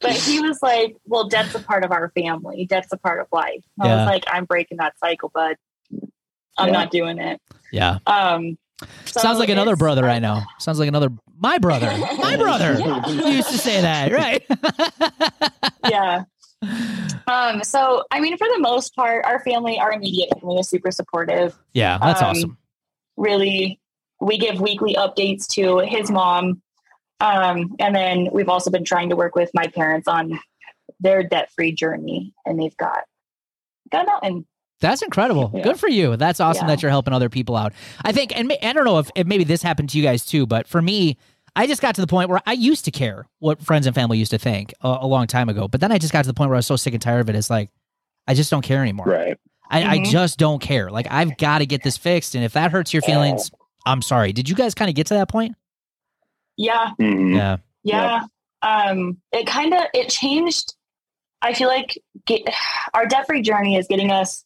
but 0.00 0.12
he 0.12 0.40
was 0.40 0.58
like, 0.62 0.96
"Well, 1.06 1.28
debt's 1.28 1.54
a 1.54 1.60
part 1.60 1.84
of 1.84 1.90
our 1.90 2.10
family. 2.10 2.66
Debt's 2.66 2.92
a 2.92 2.96
part 2.96 3.20
of 3.20 3.26
life." 3.32 3.64
I 3.80 3.86
Yeah. 3.86 3.96
was 3.96 4.06
like, 4.06 4.24
"I'm 4.28 4.44
breaking 4.44 4.78
that 4.78 4.98
cycle, 4.98 5.30
bud. 5.34 5.56
I'm 6.58 6.68
Yeah. 6.68 6.72
not 6.72 6.90
doing 6.90 7.18
it." 7.18 7.40
yeah. 7.72 7.98
Um, 8.06 8.58
so 9.06 9.20
Sounds 9.20 9.38
like 9.38 9.48
another 9.48 9.74
brother 9.76 10.06
I 10.08 10.18
know. 10.20 10.42
Sounds 10.58 10.78
like 10.78 10.88
another 10.88 11.08
my 11.40 11.58
brother. 11.58 11.86
My 12.18 12.36
brother 12.40 12.78
Yeah. 12.78 13.08
used 13.30 13.50
to 13.50 13.58
say 13.58 13.80
that, 13.80 14.12
right? 14.22 14.44
yeah. 15.88 16.24
Um, 17.26 17.62
so 17.62 18.04
I 18.10 18.20
mean, 18.20 18.36
for 18.36 18.46
the 18.48 18.58
most 18.60 18.94
part, 18.94 19.24
our 19.24 19.40
family, 19.40 19.78
our 19.78 19.92
immediate 19.92 20.30
family, 20.40 20.58
is 20.60 20.68
super 20.68 20.90
supportive. 20.90 21.56
yeah, 21.72 21.98
that's 21.98 22.20
Um, 22.22 22.28
awesome. 22.28 22.58
Really, 23.16 23.80
we 24.20 24.38
give 24.38 24.60
weekly 24.60 24.94
updates 24.94 25.46
to 25.54 25.78
his 25.78 26.10
mom, 26.10 26.62
um, 27.20 27.74
and 27.78 27.94
then 27.94 28.28
we've 28.32 28.48
also 28.48 28.70
been 28.70 28.84
trying 28.84 29.10
to 29.10 29.16
work 29.16 29.34
with 29.34 29.50
my 29.54 29.66
parents 29.68 30.08
on 30.08 30.38
their 31.00 31.22
debt-free 31.22 31.72
journey, 31.72 32.32
and 32.46 32.60
they've 32.60 32.76
got 32.76 33.04
got 33.90 34.04
a 34.04 34.06
mountain. 34.06 34.46
That's 34.80 35.02
incredible. 35.02 35.50
Yeah. 35.54 35.62
Good 35.62 35.80
for 35.80 35.88
you. 35.88 36.16
That's 36.16 36.38
awesome 36.40 36.66
Yeah. 36.68 36.74
that 36.76 36.82
you're 36.82 36.90
helping 36.90 37.12
other 37.14 37.28
people 37.28 37.56
out. 37.56 37.72
I 38.04 38.12
think, 38.12 38.36
and 38.38 38.52
I 38.62 38.72
don't 38.72 38.84
know 38.84 38.98
if, 38.98 39.10
if 39.16 39.26
maybe 39.26 39.44
this 39.44 39.62
happened 39.62 39.90
to 39.90 39.98
you 39.98 40.04
guys 40.04 40.24
too, 40.24 40.46
but 40.46 40.68
for 40.68 40.80
me, 40.80 41.16
I 41.56 41.66
just 41.66 41.82
got 41.82 41.96
to 41.96 42.00
the 42.00 42.06
point 42.06 42.28
where 42.30 42.40
I 42.46 42.52
used 42.52 42.84
to 42.84 42.90
care 42.92 43.26
what 43.40 43.60
friends 43.60 43.86
and 43.86 43.94
family 43.94 44.18
used 44.18 44.30
to 44.30 44.38
think 44.38 44.72
a, 44.82 44.98
a 45.00 45.06
long 45.06 45.26
time 45.26 45.48
ago. 45.48 45.66
But 45.66 45.80
then 45.80 45.90
I 45.90 45.98
just 45.98 46.12
got 46.12 46.22
to 46.22 46.28
the 46.28 46.34
point 46.34 46.50
where 46.50 46.56
I 46.56 46.58
was 46.58 46.66
so 46.66 46.76
sick 46.76 46.92
and 46.94 47.02
tired 47.02 47.20
of 47.20 47.28
it. 47.28 47.34
It's 47.34 47.50
like, 47.50 47.70
I 48.28 48.34
just 48.34 48.50
don't 48.50 48.62
care 48.62 48.80
anymore. 48.82 49.06
right. 49.06 49.36
I, 49.70 49.82
I 49.82 49.98
Mhm. 49.98 50.06
just 50.10 50.38
don't 50.38 50.60
care. 50.62 50.90
Like, 50.90 51.08
I've 51.10 51.36
got 51.36 51.58
to 51.58 51.66
get 51.66 51.82
this 51.82 51.96
fixed. 51.98 52.34
And 52.34 52.42
if 52.44 52.54
that 52.54 52.70
hurts 52.70 52.94
your 52.94 53.02
feelings, 53.02 53.50
I'm 53.84 54.00
sorry. 54.00 54.32
Did 54.32 54.48
you 54.48 54.54
guys 54.54 54.74
kind 54.74 54.88
of 54.88 54.94
get 54.94 55.08
to 55.08 55.14
that 55.14 55.28
point? 55.28 55.56
Yeah, 56.56 56.92
Mhm. 56.98 57.34
Yeah. 57.36 57.56
yeah. 57.82 58.20
Um, 58.62 59.18
it 59.32 59.46
kind 59.46 59.74
of 59.74 59.80
it 59.94 60.08
changed. 60.08 60.74
I 61.40 61.54
feel 61.54 61.68
like 61.68 61.98
get, 62.26 62.42
our 62.94 63.06
debt-free 63.06 63.42
journey 63.42 63.76
is 63.76 63.86
getting 63.86 64.10
us 64.10 64.44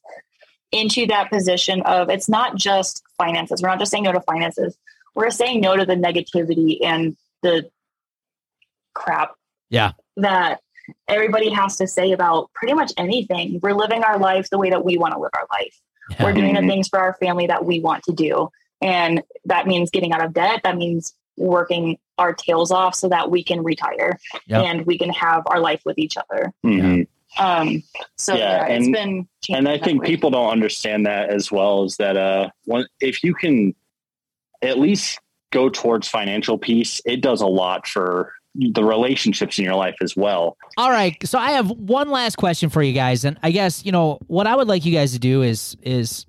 into 0.71 1.07
that 1.07 1.31
position 1.31 1.83
of 1.83 2.09
it's 2.09 2.29
not 2.29 2.57
just 2.57 3.03
finances. 3.19 3.63
We're 3.63 3.69
not 3.69 3.79
just 3.79 3.91
saying 3.91 4.05
no 4.05 4.13
to 4.13 4.21
finances. 4.21 4.77
We're 5.15 5.31
saying 5.31 5.61
no 5.61 5.77
to 5.77 5.85
the 5.85 5.95
negativity 5.95 6.79
and 6.83 7.17
the 7.43 7.71
crap. 8.95 9.35
Yeah. 9.69 9.93
That 10.17 10.61
everybody 11.09 11.51
has 11.51 11.77
to 11.77 11.87
say 11.87 12.13
about 12.13 12.51
pretty 12.55 12.75
much 12.75 12.93
anything. 12.97 13.61
We're 13.63 13.75
living 13.75 14.03
our 14.03 14.19
life 14.19 14.49
the 14.51 14.59
way 14.59 14.71
that 14.71 14.85
we 14.85 14.99
want 14.99 15.15
to 15.15 15.21
live 15.21 15.31
our 15.35 15.47
life. 15.53 15.81
Yeah. 16.11 16.25
We're 16.25 16.33
doing 16.33 16.55
the 16.55 16.61
things 16.61 16.89
for 16.89 16.99
our 16.99 17.15
family 17.15 17.47
that 17.47 17.65
we 17.65 17.81
want 17.81 18.05
to 18.05 18.13
do. 18.13 18.51
And 18.81 19.23
that 19.45 19.67
means 19.67 19.91
getting 19.91 20.13
out 20.13 20.25
of 20.25 20.33
debt. 20.33 20.61
That 20.65 20.77
means 20.77 21.15
working 21.37 21.99
our 22.23 22.33
tails 22.33 22.71
off 22.71 22.95
so 22.95 23.09
that 23.09 23.31
we 23.31 23.43
can 23.45 23.63
retire 23.63 24.19
Yep. 24.47 24.65
and 24.65 24.87
we 24.87 24.97
can 24.99 25.11
have 25.11 25.43
our 25.47 25.61
life 25.61 25.83
with 25.85 25.99
each 25.99 26.17
other. 26.17 26.53
Mhm. 26.65 27.07
Um, 27.39 27.83
so 28.17 28.35
Yeah, 28.35 28.67
yeah, 28.69 28.75
it's 28.75 28.85
and- 28.87 28.93
been 28.95 29.29
and 29.51 29.69
I 29.69 29.79
think 29.79 30.03
way. 30.03 30.07
people 30.09 30.31
don't 30.31 30.51
understand 30.51 31.07
that 31.07 31.31
as 31.31 31.51
well 31.51 31.85
is 31.85 31.97
that 31.97 32.17
uh 32.17 32.49
one, 32.67 32.87
if 33.01 33.23
you 33.25 33.35
can 33.35 33.75
at 34.63 34.79
least 34.79 35.19
go 35.51 35.69
towards 35.69 36.09
financial 36.09 36.57
peace, 36.59 37.01
it 37.05 37.21
does 37.21 37.41
a 37.41 37.47
lot 37.47 37.87
for 37.87 38.33
the 38.55 38.85
relationships 38.85 39.59
in 39.59 39.65
your 39.65 39.75
life 39.75 39.95
as 40.03 40.15
well. 40.15 40.57
All 40.77 40.91
right. 40.91 41.17
So 41.27 41.39
I 41.39 41.53
have 41.53 41.71
one 41.71 42.11
last 42.11 42.37
question 42.37 42.69
for 42.69 42.83
you 42.83 42.93
guys, 42.93 43.25
and 43.25 43.39
I 43.43 43.51
guess 43.51 43.85
you 43.85 43.93
know 43.93 44.19
what 44.27 44.47
I 44.47 44.55
would 44.55 44.69
like 44.69 44.85
you 44.85 44.93
guys 44.93 45.13
to 45.13 45.19
do 45.19 45.43
is 45.43 45.75
is 45.83 46.27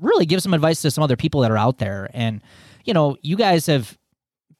really 0.00 0.26
give 0.26 0.42
some 0.42 0.52
advice 0.54 0.82
to 0.82 0.90
some 0.90 1.04
other 1.04 1.16
people 1.16 1.42
that 1.42 1.50
are 1.52 1.58
out 1.58 1.78
there, 1.78 2.10
and 2.12 2.42
you 2.84 2.92
know 2.92 3.16
you 3.22 3.36
guys 3.36 3.66
have 3.66 3.96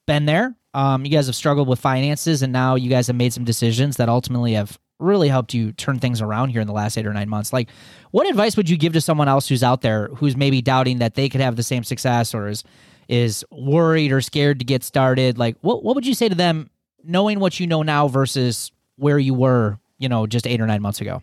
been 0.07 0.25
there. 0.25 0.55
Um, 0.73 1.05
you 1.05 1.11
guys 1.11 1.25
have 1.25 1.35
struggled 1.35 1.67
with 1.67 1.79
finances, 1.79 2.41
and 2.41 2.53
now 2.53 2.75
you 2.75 2.89
guys 2.89 3.07
have 3.07 3.15
made 3.15 3.33
some 3.33 3.43
decisions 3.43 3.97
that 3.97 4.09
ultimately 4.09 4.53
have 4.53 4.79
really 4.99 5.27
helped 5.27 5.53
you 5.53 5.71
turn 5.73 5.99
things 5.99 6.21
around 6.21 6.49
here 6.49 6.61
in 6.61 6.67
the 6.67 6.73
last 6.73 6.97
eight 6.97 7.05
or 7.05 7.13
nine 7.13 7.27
months. 7.27 7.51
Like, 7.51 7.69
what 8.11 8.29
advice 8.29 8.55
would 8.55 8.69
you 8.69 8.77
give 8.77 8.93
to 8.93 9.01
someone 9.01 9.27
else 9.27 9.47
who's 9.47 9.63
out 9.63 9.81
there 9.81 10.07
who's 10.15 10.37
maybe 10.37 10.61
doubting 10.61 10.99
that 10.99 11.15
they 11.15 11.27
could 11.27 11.41
have 11.41 11.55
the 11.55 11.63
same 11.63 11.83
success 11.83 12.33
or 12.33 12.47
is 12.47 12.63
is 13.07 13.43
worried 13.51 14.11
or 14.11 14.21
scared 14.21 14.59
to 14.59 14.65
get 14.65 14.83
started? 14.83 15.37
Like, 15.37 15.57
what 15.61 15.83
what 15.83 15.95
would 15.95 16.05
you 16.05 16.13
say 16.13 16.29
to 16.29 16.35
them, 16.35 16.69
knowing 17.03 17.39
what 17.39 17.59
you 17.59 17.67
know 17.67 17.83
now 17.83 18.07
versus 18.07 18.71
where 18.95 19.19
you 19.19 19.33
were, 19.33 19.79
you 19.97 20.07
know, 20.07 20.27
just 20.27 20.47
eight 20.47 20.61
or 20.61 20.67
nine 20.67 20.81
months 20.81 21.01
ago? 21.01 21.21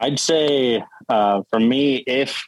I'd 0.00 0.18
say 0.18 0.82
uh, 1.08 1.42
for 1.50 1.60
me, 1.60 1.96
if 2.06 2.46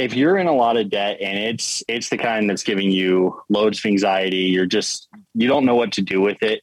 if 0.00 0.14
you're 0.14 0.38
in 0.38 0.46
a 0.46 0.52
lot 0.52 0.78
of 0.78 0.88
debt 0.88 1.18
and 1.20 1.38
it's 1.38 1.84
it's 1.86 2.08
the 2.08 2.16
kind 2.16 2.48
that's 2.48 2.62
giving 2.62 2.90
you 2.90 3.40
loads 3.50 3.78
of 3.78 3.84
anxiety, 3.84 4.38
you're 4.38 4.66
just 4.66 5.08
you 5.34 5.46
don't 5.46 5.66
know 5.66 5.74
what 5.74 5.92
to 5.92 6.02
do 6.02 6.20
with 6.20 6.42
it. 6.42 6.62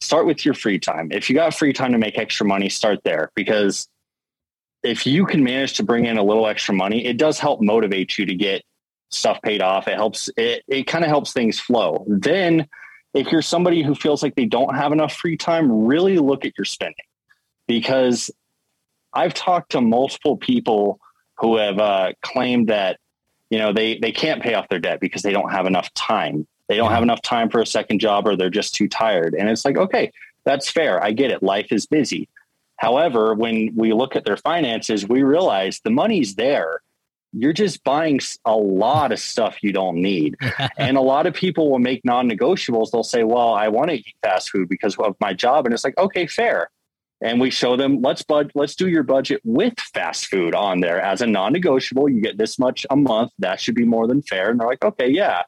Start 0.00 0.26
with 0.26 0.44
your 0.44 0.52
free 0.52 0.78
time. 0.78 1.08
If 1.10 1.30
you 1.30 1.34
got 1.34 1.54
free 1.54 1.72
time 1.72 1.92
to 1.92 1.98
make 1.98 2.18
extra 2.18 2.46
money, 2.46 2.68
start 2.68 3.02
there 3.02 3.30
because 3.34 3.88
if 4.82 5.06
you 5.06 5.24
can 5.24 5.42
manage 5.42 5.74
to 5.74 5.82
bring 5.82 6.04
in 6.04 6.18
a 6.18 6.22
little 6.22 6.46
extra 6.46 6.74
money, 6.74 7.06
it 7.06 7.16
does 7.16 7.38
help 7.38 7.62
motivate 7.62 8.18
you 8.18 8.26
to 8.26 8.34
get 8.34 8.62
stuff 9.08 9.40
paid 9.42 9.62
off. 9.62 9.88
It 9.88 9.94
helps 9.94 10.28
it 10.36 10.62
it 10.68 10.86
kind 10.86 11.04
of 11.04 11.08
helps 11.08 11.32
things 11.32 11.58
flow. 11.58 12.04
Then 12.06 12.68
if 13.14 13.32
you're 13.32 13.42
somebody 13.42 13.82
who 13.82 13.94
feels 13.94 14.22
like 14.22 14.34
they 14.34 14.44
don't 14.44 14.74
have 14.74 14.92
enough 14.92 15.14
free 15.14 15.38
time, 15.38 15.86
really 15.86 16.18
look 16.18 16.44
at 16.44 16.52
your 16.58 16.66
spending 16.66 16.96
because 17.66 18.30
I've 19.14 19.32
talked 19.32 19.72
to 19.72 19.80
multiple 19.80 20.36
people 20.36 21.00
who 21.38 21.56
have 21.56 21.78
uh, 21.78 22.12
claimed 22.22 22.68
that 22.68 22.98
you 23.50 23.58
know 23.58 23.72
they 23.72 23.98
they 23.98 24.12
can't 24.12 24.42
pay 24.42 24.54
off 24.54 24.68
their 24.68 24.78
debt 24.78 25.00
because 25.00 25.22
they 25.22 25.32
don't 25.32 25.50
have 25.50 25.66
enough 25.66 25.92
time. 25.94 26.46
They 26.68 26.76
don't 26.76 26.92
have 26.92 27.02
enough 27.02 27.22
time 27.22 27.50
for 27.50 27.60
a 27.60 27.66
second 27.66 27.98
job, 27.98 28.26
or 28.26 28.36
they're 28.36 28.50
just 28.50 28.74
too 28.74 28.88
tired. 28.88 29.34
And 29.34 29.48
it's 29.48 29.64
like, 29.64 29.76
okay, 29.76 30.10
that's 30.44 30.70
fair. 30.70 31.02
I 31.02 31.12
get 31.12 31.30
it. 31.30 31.42
Life 31.42 31.70
is 31.70 31.86
busy. 31.86 32.28
However, 32.76 33.34
when 33.34 33.74
we 33.76 33.92
look 33.92 34.16
at 34.16 34.24
their 34.24 34.36
finances, 34.36 35.06
we 35.06 35.22
realize 35.22 35.80
the 35.80 35.90
money's 35.90 36.34
there. 36.34 36.80
You're 37.32 37.52
just 37.52 37.82
buying 37.84 38.20
a 38.44 38.56
lot 38.56 39.12
of 39.12 39.18
stuff 39.18 39.62
you 39.62 39.72
don't 39.72 39.96
need. 39.96 40.36
and 40.78 40.96
a 40.96 41.00
lot 41.00 41.26
of 41.26 41.34
people 41.34 41.70
will 41.70 41.78
make 41.80 42.04
non 42.04 42.28
negotiables. 42.28 42.90
They'll 42.90 43.02
say, 43.02 43.24
Well, 43.24 43.52
I 43.52 43.68
want 43.68 43.90
to 43.90 43.96
eat 43.96 44.14
fast 44.22 44.50
food 44.50 44.68
because 44.68 44.96
of 44.96 45.16
my 45.20 45.32
job. 45.32 45.66
And 45.66 45.74
it's 45.74 45.84
like, 45.84 45.98
okay, 45.98 46.26
fair. 46.26 46.70
And 47.20 47.40
we 47.40 47.50
show 47.50 47.76
them 47.76 48.02
let's 48.02 48.22
bud 48.22 48.50
let's 48.54 48.74
do 48.74 48.88
your 48.88 49.02
budget 49.02 49.40
with 49.44 49.74
fast 49.78 50.26
food 50.26 50.54
on 50.54 50.80
there 50.80 51.00
as 51.00 51.20
a 51.20 51.26
non-negotiable. 51.26 52.08
You 52.08 52.20
get 52.20 52.38
this 52.38 52.58
much 52.58 52.86
a 52.90 52.96
month. 52.96 53.32
That 53.38 53.60
should 53.60 53.74
be 53.74 53.84
more 53.84 54.06
than 54.06 54.22
fair. 54.22 54.50
And 54.50 54.60
they're 54.60 54.68
like 54.68 54.84
okay 54.84 55.08
yeah. 55.08 55.42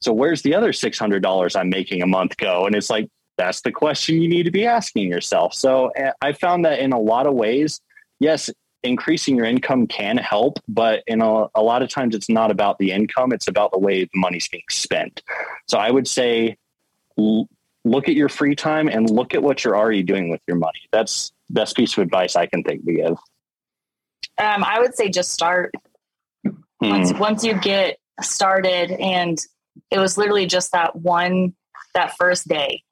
So 0.00 0.12
where's 0.12 0.42
the 0.42 0.54
other 0.54 0.72
$600 0.72 1.56
i'm 1.56 1.68
making 1.68 2.02
a 2.02 2.06
month 2.06 2.36
go? 2.36 2.66
And 2.66 2.74
it's 2.74 2.90
like 2.90 3.08
that's 3.38 3.62
the 3.62 3.72
question 3.72 4.20
you 4.20 4.28
need 4.28 4.42
to 4.44 4.50
be 4.50 4.66
asking 4.66 5.08
yourself. 5.08 5.54
So 5.54 5.88
eh, 5.88 6.12
i 6.20 6.32
found 6.32 6.64
that 6.64 6.80
in 6.80 6.92
a 6.92 7.00
lot 7.00 7.26
of 7.26 7.34
ways 7.34 7.80
yes 8.20 8.50
increasing 8.84 9.36
your 9.36 9.46
income 9.46 9.86
can 9.86 10.16
help 10.16 10.58
but 10.66 11.04
in 11.06 11.22
a, 11.22 11.46
a 11.54 11.62
lot 11.62 11.82
of 11.82 11.88
times 11.88 12.16
it's 12.16 12.28
not 12.28 12.50
about 12.50 12.78
the 12.78 12.90
income 12.90 13.32
it's 13.32 13.46
about 13.46 13.70
the 13.70 13.78
way 13.78 14.04
the 14.04 14.10
money's 14.14 14.48
being 14.48 14.64
spent. 14.70 15.22
So 15.66 15.78
i 15.78 15.90
would 15.90 16.08
say 16.08 16.56
look 17.84 18.08
at 18.08 18.14
your 18.14 18.28
free 18.28 18.54
time 18.54 18.88
and 18.88 19.10
look 19.10 19.34
at 19.34 19.42
what 19.42 19.64
you're 19.64 19.76
already 19.76 20.02
doing 20.02 20.28
with 20.28 20.40
your 20.46 20.56
money. 20.56 20.80
That's 20.92 21.32
best 21.50 21.76
piece 21.76 21.96
of 21.96 22.02
advice 22.02 22.36
I 22.36 22.46
can 22.46 22.62
think 22.62 22.84
to 22.84 22.92
give. 22.92 23.16
Um, 24.38 24.64
I 24.64 24.80
would 24.80 24.94
say 24.94 25.08
just 25.08 25.32
start. 25.32 25.74
Hmm. 26.44 26.54
Once 26.80 27.12
once 27.14 27.44
you 27.44 27.54
get 27.54 27.98
started, 28.20 28.90
and 28.92 29.38
it 29.90 29.98
was 29.98 30.18
literally 30.18 30.46
just 30.46 30.72
that 30.72 30.96
one 30.96 31.54
that 31.94 32.16
first 32.16 32.48
day 32.48 32.82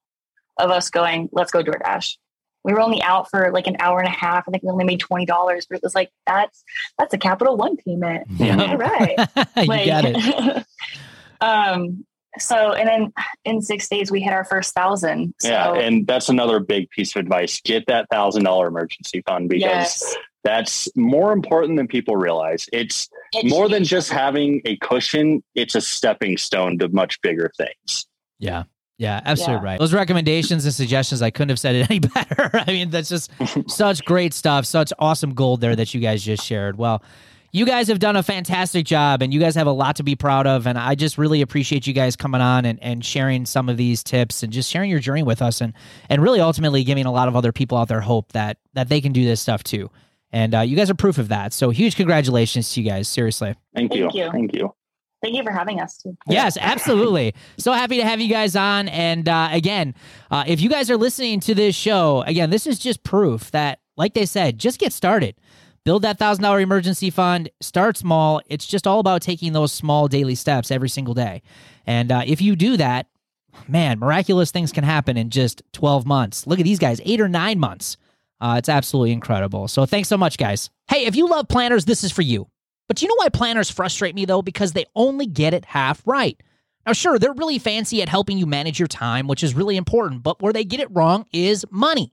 of 0.58 0.70
us 0.70 0.90
going, 0.90 1.28
let's 1.32 1.50
go 1.50 1.62
DoorDash. 1.62 2.16
We 2.62 2.74
were 2.74 2.80
only 2.80 3.02
out 3.02 3.30
for 3.30 3.50
like 3.52 3.66
an 3.66 3.76
hour 3.80 3.98
and 3.98 4.08
a 4.08 4.12
half. 4.12 4.44
I 4.46 4.50
think 4.50 4.62
we 4.62 4.68
only 4.68 4.84
made 4.84 5.00
twenty 5.00 5.24
dollars, 5.24 5.66
but 5.68 5.76
it 5.76 5.82
was 5.82 5.94
like 5.94 6.10
that's 6.26 6.62
that's 6.98 7.14
a 7.14 7.18
Capital 7.18 7.56
One 7.56 7.76
payment. 7.76 8.26
Yeah. 8.36 8.62
All 8.62 8.76
right, 8.76 9.16
you 9.56 9.64
like, 9.64 9.86
got 9.86 10.04
it. 10.04 10.66
um, 11.40 12.04
so 12.38 12.72
and 12.72 12.88
then 12.88 13.12
in 13.44 13.60
six 13.60 13.88
days 13.88 14.10
we 14.10 14.20
hit 14.20 14.32
our 14.32 14.44
first 14.44 14.74
thousand 14.74 15.34
so. 15.40 15.48
yeah 15.48 15.72
and 15.74 16.06
that's 16.06 16.28
another 16.28 16.60
big 16.60 16.88
piece 16.90 17.14
of 17.14 17.20
advice 17.20 17.60
get 17.64 17.86
that 17.86 18.08
thousand 18.10 18.44
dollar 18.44 18.68
emergency 18.68 19.22
fund 19.26 19.48
because 19.48 19.62
yes. 19.62 20.16
that's 20.44 20.88
more 20.96 21.32
important 21.32 21.76
than 21.76 21.88
people 21.88 22.16
realize 22.16 22.68
it's, 22.72 23.08
it's 23.32 23.50
more 23.50 23.68
than 23.68 23.84
just 23.84 24.10
having 24.10 24.60
a 24.64 24.76
cushion 24.76 25.42
it's 25.54 25.74
a 25.74 25.80
stepping 25.80 26.36
stone 26.36 26.78
to 26.78 26.88
much 26.88 27.20
bigger 27.22 27.50
things 27.56 28.06
yeah 28.38 28.64
yeah, 29.00 29.18
absolutely 29.24 29.64
yeah. 29.64 29.70
right. 29.72 29.78
Those 29.80 29.94
recommendations 29.94 30.66
and 30.66 30.74
suggestions, 30.74 31.22
I 31.22 31.30
couldn't 31.30 31.48
have 31.48 31.58
said 31.58 31.74
it 31.74 31.90
any 31.90 32.00
better. 32.00 32.50
I 32.66 32.66
mean, 32.66 32.90
that's 32.90 33.08
just 33.08 33.30
such 33.66 34.04
great 34.04 34.34
stuff, 34.34 34.66
such 34.66 34.92
awesome 34.98 35.32
gold 35.32 35.62
there 35.62 35.74
that 35.74 35.94
you 35.94 36.02
guys 36.02 36.22
just 36.22 36.44
shared. 36.44 36.76
Well, 36.76 37.02
you 37.52 37.66
guys 37.66 37.88
have 37.88 37.98
done 37.98 38.16
a 38.16 38.22
fantastic 38.22 38.86
job 38.86 39.22
and 39.22 39.34
you 39.34 39.40
guys 39.40 39.54
have 39.54 39.66
a 39.66 39.72
lot 39.72 39.96
to 39.96 40.02
be 40.02 40.14
proud 40.14 40.46
of. 40.46 40.66
And 40.66 40.78
I 40.78 40.94
just 40.94 41.18
really 41.18 41.42
appreciate 41.42 41.86
you 41.86 41.92
guys 41.92 42.16
coming 42.16 42.40
on 42.40 42.64
and, 42.64 42.78
and 42.82 43.04
sharing 43.04 43.46
some 43.46 43.68
of 43.68 43.76
these 43.76 44.04
tips 44.04 44.42
and 44.42 44.52
just 44.52 44.70
sharing 44.70 44.90
your 44.90 45.00
journey 45.00 45.22
with 45.22 45.42
us 45.42 45.60
and, 45.60 45.72
and 46.08 46.22
really 46.22 46.40
ultimately 46.40 46.84
giving 46.84 47.06
a 47.06 47.12
lot 47.12 47.28
of 47.28 47.36
other 47.36 47.52
people 47.52 47.76
out 47.76 47.88
there 47.88 48.00
hope 48.00 48.32
that, 48.32 48.58
that 48.74 48.88
they 48.88 49.00
can 49.00 49.12
do 49.12 49.24
this 49.24 49.40
stuff 49.40 49.64
too. 49.64 49.90
And 50.32 50.54
uh, 50.54 50.60
you 50.60 50.76
guys 50.76 50.90
are 50.90 50.94
proof 50.94 51.18
of 51.18 51.28
that. 51.28 51.52
So 51.52 51.70
huge 51.70 51.96
congratulations 51.96 52.72
to 52.72 52.82
you 52.82 52.88
guys. 52.88 53.08
Seriously. 53.08 53.56
Thank 53.74 53.94
you. 53.94 54.02
Thank 54.02 54.14
you. 54.14 54.30
Thank 54.30 54.54
you. 54.54 54.74
Thank 55.22 55.36
you 55.36 55.42
for 55.42 55.50
having 55.50 55.80
us. 55.80 55.98
Too. 55.98 56.16
Yes, 56.28 56.56
absolutely. 56.58 57.34
so 57.58 57.72
happy 57.72 57.98
to 57.98 58.04
have 58.04 58.20
you 58.20 58.28
guys 58.28 58.56
on. 58.56 58.88
And 58.88 59.28
uh, 59.28 59.48
again, 59.52 59.94
uh, 60.30 60.44
if 60.46 60.62
you 60.62 60.70
guys 60.70 60.90
are 60.90 60.96
listening 60.96 61.40
to 61.40 61.54
this 61.54 61.74
show, 61.74 62.22
again, 62.22 62.48
this 62.48 62.66
is 62.66 62.78
just 62.78 63.02
proof 63.02 63.50
that, 63.50 63.80
like 63.98 64.14
they 64.14 64.24
said, 64.24 64.58
just 64.58 64.78
get 64.78 64.94
started 64.94 65.34
build 65.84 66.02
that 66.02 66.18
thousand 66.18 66.42
dollar 66.42 66.60
emergency 66.60 67.10
fund 67.10 67.50
start 67.60 67.96
small. 67.96 68.40
It's 68.46 68.66
just 68.66 68.86
all 68.86 69.00
about 69.00 69.22
taking 69.22 69.52
those 69.52 69.72
small 69.72 70.08
daily 70.08 70.34
steps 70.34 70.70
every 70.70 70.88
single 70.88 71.14
day. 71.14 71.42
And 71.86 72.12
uh, 72.12 72.22
if 72.26 72.40
you 72.40 72.56
do 72.56 72.76
that 72.76 73.06
man 73.68 73.98
miraculous 73.98 74.50
things 74.50 74.72
can 74.72 74.84
happen 74.84 75.16
in 75.16 75.30
just 75.30 75.62
12 75.72 76.06
months. 76.06 76.46
Look 76.46 76.60
at 76.60 76.64
these 76.64 76.78
guys 76.78 77.00
eight 77.04 77.20
or 77.20 77.28
nine 77.28 77.58
months. 77.58 77.96
Uh, 78.40 78.54
it's 78.58 78.68
absolutely 78.68 79.12
incredible. 79.12 79.68
So 79.68 79.86
thanks 79.86 80.08
so 80.08 80.16
much 80.16 80.38
guys. 80.38 80.70
Hey 80.88 81.06
if 81.06 81.16
you 81.16 81.28
love 81.28 81.48
planners 81.48 81.84
this 81.84 82.04
is 82.04 82.12
for 82.12 82.22
you. 82.22 82.48
But 82.88 83.02
you 83.02 83.08
know 83.08 83.14
why 83.18 83.28
planners 83.28 83.70
frustrate 83.70 84.14
me 84.14 84.24
though? 84.24 84.42
Because 84.42 84.72
they 84.72 84.86
only 84.94 85.26
get 85.26 85.54
it 85.54 85.64
half 85.64 86.02
right. 86.06 86.40
Now 86.86 86.92
sure 86.92 87.18
they're 87.18 87.32
really 87.32 87.58
fancy 87.58 88.02
at 88.02 88.08
helping 88.08 88.38
you 88.38 88.46
manage 88.46 88.78
your 88.78 88.88
time 88.88 89.26
which 89.26 89.42
is 89.42 89.54
really 89.54 89.76
important 89.76 90.22
but 90.22 90.40
where 90.40 90.52
they 90.52 90.64
get 90.64 90.80
it 90.80 90.88
wrong 90.90 91.26
is 91.32 91.64
money 91.70 92.12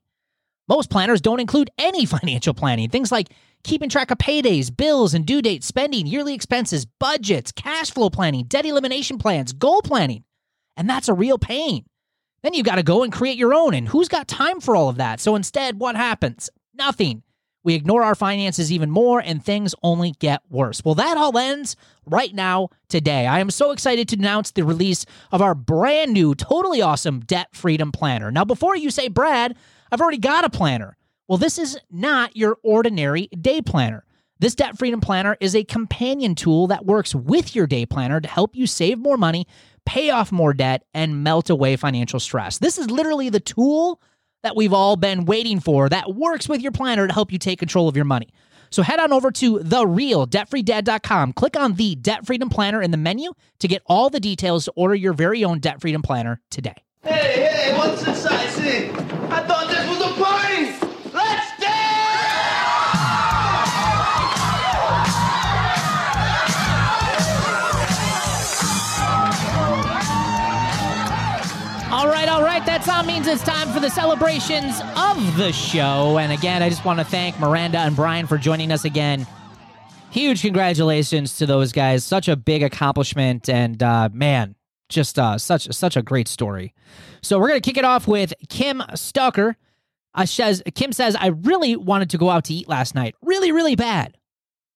most 0.67 0.89
planners 0.89 1.21
don't 1.21 1.39
include 1.39 1.69
any 1.77 2.05
financial 2.05 2.53
planning. 2.53 2.89
Things 2.89 3.11
like 3.11 3.29
keeping 3.63 3.89
track 3.89 4.11
of 4.11 4.17
paydays, 4.17 4.75
bills 4.75 5.13
and 5.13 5.25
due 5.25 5.41
dates, 5.41 5.67
spending, 5.67 6.07
yearly 6.07 6.33
expenses, 6.33 6.85
budgets, 6.85 7.51
cash 7.51 7.91
flow 7.91 8.09
planning, 8.09 8.45
debt 8.45 8.65
elimination 8.65 9.17
plans, 9.17 9.53
goal 9.53 9.81
planning. 9.81 10.23
And 10.75 10.89
that's 10.89 11.09
a 11.09 11.13
real 11.13 11.37
pain. 11.37 11.85
Then 12.43 12.53
you 12.53 12.63
got 12.63 12.75
to 12.75 12.83
go 12.83 13.03
and 13.03 13.11
create 13.11 13.37
your 13.37 13.53
own. 13.53 13.73
And 13.73 13.87
who's 13.87 14.07
got 14.07 14.27
time 14.27 14.61
for 14.61 14.75
all 14.75 14.89
of 14.89 14.97
that? 14.97 15.19
So 15.19 15.35
instead, 15.35 15.79
what 15.79 15.95
happens? 15.95 16.49
Nothing. 16.73 17.23
We 17.63 17.73
ignore 17.73 18.03
our 18.03 18.15
finances 18.15 18.71
even 18.71 18.89
more 18.89 19.19
and 19.19 19.43
things 19.43 19.75
only 19.83 20.11
get 20.19 20.41
worse. 20.49 20.85
Well, 20.85 20.95
that 20.95 21.17
all 21.17 21.37
ends 21.37 21.75
right 22.05 22.33
now, 22.33 22.69
today. 22.87 23.27
I 23.27 23.39
am 23.39 23.49
so 23.49 23.71
excited 23.71 24.07
to 24.09 24.15
announce 24.15 24.51
the 24.51 24.63
release 24.63 25.05
of 25.33 25.41
our 25.41 25.53
brand 25.53 26.13
new, 26.13 26.33
totally 26.33 26.81
awesome 26.81 27.19
Debt 27.19 27.49
Freedom 27.51 27.91
Planner. 27.91 28.31
Now, 28.31 28.45
before 28.45 28.77
you 28.77 28.89
say, 28.89 29.09
Brad, 29.09 29.57
I've 29.91 30.01
already 30.01 30.17
got 30.17 30.45
a 30.45 30.49
planner. 30.49 30.97
Well, 31.27 31.37
this 31.37 31.57
is 31.57 31.77
not 31.91 32.35
your 32.35 32.57
ordinary 32.63 33.27
day 33.27 33.61
planner. 33.61 34.05
This 34.39 34.55
Debt 34.55 34.77
Freedom 34.77 35.01
Planner 35.01 35.35
is 35.39 35.55
a 35.55 35.63
companion 35.63 36.35
tool 36.35 36.67
that 36.67 36.85
works 36.85 37.15
with 37.15 37.55
your 37.55 37.65
day 37.65 37.85
planner 37.85 38.21
to 38.21 38.27
help 38.27 38.55
you 38.55 38.67
save 38.67 38.99
more 38.99 39.17
money, 39.17 39.47
pay 39.85 40.11
off 40.11 40.31
more 40.31 40.53
debt, 40.53 40.83
and 40.93 41.23
melt 41.23 41.49
away 41.49 41.75
financial 41.75 42.19
stress. 42.19 42.59
This 42.59 42.77
is 42.77 42.91
literally 42.91 43.29
the 43.29 43.39
tool 43.39 43.99
that 44.43 44.55
we've 44.55 44.73
all 44.73 44.95
been 44.95 45.25
waiting 45.25 45.59
for 45.59 45.89
that 45.89 46.13
works 46.13 46.47
with 46.47 46.61
your 46.61 46.71
planner 46.71 47.07
to 47.07 47.13
help 47.13 47.31
you 47.31 47.39
take 47.39 47.57
control 47.57 47.89
of 47.89 47.95
your 47.95 48.05
money. 48.05 48.29
So 48.69 48.83
head 48.83 48.99
on 48.99 49.11
over 49.11 49.31
to 49.31 49.59
therealdebtfreedad.com. 49.59 51.33
Click 51.33 51.57
on 51.57 51.73
the 51.73 51.95
Debt 51.95 52.25
Freedom 52.25 52.49
Planner 52.49 52.81
in 52.81 52.91
the 52.91 52.97
menu 52.97 53.31
to 53.59 53.67
get 53.67 53.81
all 53.87 54.09
the 54.09 54.19
details 54.19 54.65
to 54.65 54.73
order 54.75 54.93
your 54.93 55.13
very 55.13 55.43
own 55.43 55.59
Debt 55.59 55.81
Freedom 55.81 56.01
Planner 56.01 56.41
today. 56.51 56.75
Hey, 57.07 57.47
hey, 57.47 57.77
what's 57.77 58.03
this 58.03 58.25
I 58.25 58.47
see? 58.47 58.89
I 58.89 59.41
thought 59.47 59.67
this 59.69 59.87
was 59.89 60.01
a 60.01 60.13
party! 60.21 61.13
Let's. 61.13 61.47
All 71.89 72.09
right, 72.09 72.27
all 72.27 72.43
right. 72.43 72.63
That 72.65 72.83
sound 72.83 73.07
means 73.07 73.27
it's 73.27 73.41
time 73.43 73.69
for 73.69 73.79
the 73.79 73.89
celebrations 73.89 74.81
of 74.97 75.37
the 75.37 75.53
show. 75.53 76.19
And 76.19 76.33
again, 76.33 76.61
I 76.61 76.69
just 76.69 76.83
want 76.83 76.99
to 76.99 77.05
thank 77.05 77.39
Miranda 77.39 77.79
and 77.79 77.95
Brian 77.95 78.27
for 78.27 78.37
joining 78.37 78.73
us 78.73 78.83
again. 78.83 79.25
Huge 80.11 80.41
congratulations 80.41 81.37
to 81.37 81.45
those 81.45 81.71
guys. 81.71 82.03
Such 82.03 82.27
a 82.27 82.35
big 82.35 82.61
accomplishment. 82.61 83.47
And 83.47 83.81
uh, 83.81 84.09
man, 84.11 84.56
just 84.89 85.19
uh, 85.19 85.37
such 85.37 85.71
such 85.73 85.95
a 85.95 86.01
great 86.01 86.27
story. 86.27 86.73
So 87.21 87.39
we're 87.39 87.49
gonna 87.49 87.61
kick 87.61 87.77
it 87.77 87.85
off 87.85 88.07
with 88.07 88.33
Kim 88.49 88.81
Stalker. 88.95 89.57
Uh, 90.13 90.25
says, 90.25 90.63
Kim 90.73 90.91
says, 90.91 91.15
I 91.15 91.27
really 91.27 91.75
wanted 91.75 92.09
to 92.09 92.17
go 92.17 92.31
out 92.31 92.45
to 92.45 92.53
eat 92.53 92.67
last 92.67 92.95
night, 92.95 93.13
really, 93.21 93.51
really 93.51 93.75
bad, 93.75 94.17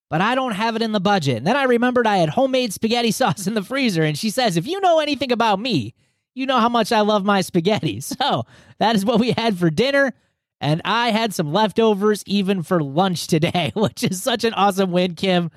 but 0.07 0.22
I 0.22 0.36
don't 0.36 0.51
have 0.51 0.76
it 0.76 0.84
in 0.84 0.91
the 0.91 0.99
budget. 0.99 1.38
And 1.38 1.47
then 1.47 1.55
I 1.55 1.64
remembered 1.64 2.05
I 2.05 2.18
had 2.18 2.30
homemade 2.30 2.74
spaghetti 2.74 3.12
sauce 3.12 3.47
in 3.47 3.55
the 3.55 3.64
freezer, 3.64 4.03
and 4.03 4.18
she 4.18 4.30
says, 4.30 4.55
if 4.55 4.68
you 4.68 4.80
know 4.82 4.99
anything 4.99 5.32
about 5.32 5.59
me, 5.59 5.95
you 6.34 6.45
know 6.45 6.59
how 6.59 6.70
much 6.70 6.91
I 6.91 7.01
love 7.01 7.26
my 7.26 7.41
spaghetti. 7.41 8.01
So 8.22 8.45
that 8.78 8.95
is 8.95 9.05
what 9.05 9.20
we 9.20 9.32
had 9.32 9.57
for 9.57 9.70
dinner. 9.70 10.14
And 10.59 10.82
I 10.86 11.09
had 11.09 11.34
some 11.34 11.51
leftovers 11.51 12.24
even 12.28 12.62
for 12.62 12.84
lunch 12.84 13.28
today, 13.28 13.72
which 13.76 14.03
is 14.03 14.22
such 14.22 14.43
an 14.43 14.53
awesome 14.53 14.91
win, 14.91 15.16
Kim. 15.16 15.49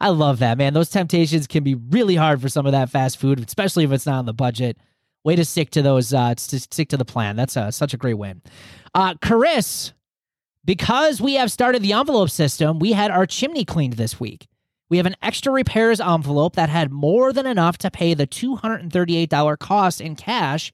I 0.00 0.08
love 0.08 0.38
that, 0.40 0.58
man. 0.58 0.74
Those 0.74 0.90
temptations 0.90 1.46
can 1.46 1.64
be 1.64 1.74
really 1.74 2.16
hard 2.16 2.40
for 2.40 2.48
some 2.48 2.66
of 2.66 2.72
that 2.72 2.90
fast 2.90 3.18
food, 3.18 3.42
especially 3.46 3.84
if 3.84 3.92
it's 3.92 4.06
not 4.06 4.18
on 4.18 4.26
the 4.26 4.34
budget. 4.34 4.76
Way 5.24 5.36
to 5.36 5.44
stick 5.44 5.70
to 5.70 5.82
those, 5.82 6.12
uh, 6.12 6.34
to 6.34 6.60
stick 6.60 6.88
to 6.90 6.96
the 6.96 7.04
plan. 7.04 7.36
That's 7.36 7.56
uh, 7.56 7.70
such 7.70 7.94
a 7.94 7.96
great 7.96 8.14
win. 8.14 8.42
Uh, 8.94 9.14
Chris, 9.20 9.92
because 10.64 11.20
we 11.20 11.34
have 11.34 11.50
started 11.50 11.82
the 11.82 11.92
envelope 11.92 12.30
system, 12.30 12.78
we 12.78 12.92
had 12.92 13.10
our 13.10 13.26
chimney 13.26 13.64
cleaned 13.64 13.94
this 13.94 14.20
week. 14.20 14.46
We 14.88 14.98
have 14.98 15.06
an 15.06 15.16
extra 15.20 15.52
repairs 15.52 16.00
envelope 16.00 16.54
that 16.54 16.68
had 16.68 16.92
more 16.92 17.32
than 17.32 17.46
enough 17.46 17.76
to 17.78 17.90
pay 17.90 18.14
the 18.14 18.26
$238 18.26 19.58
cost 19.58 20.00
in 20.00 20.14
cash, 20.14 20.72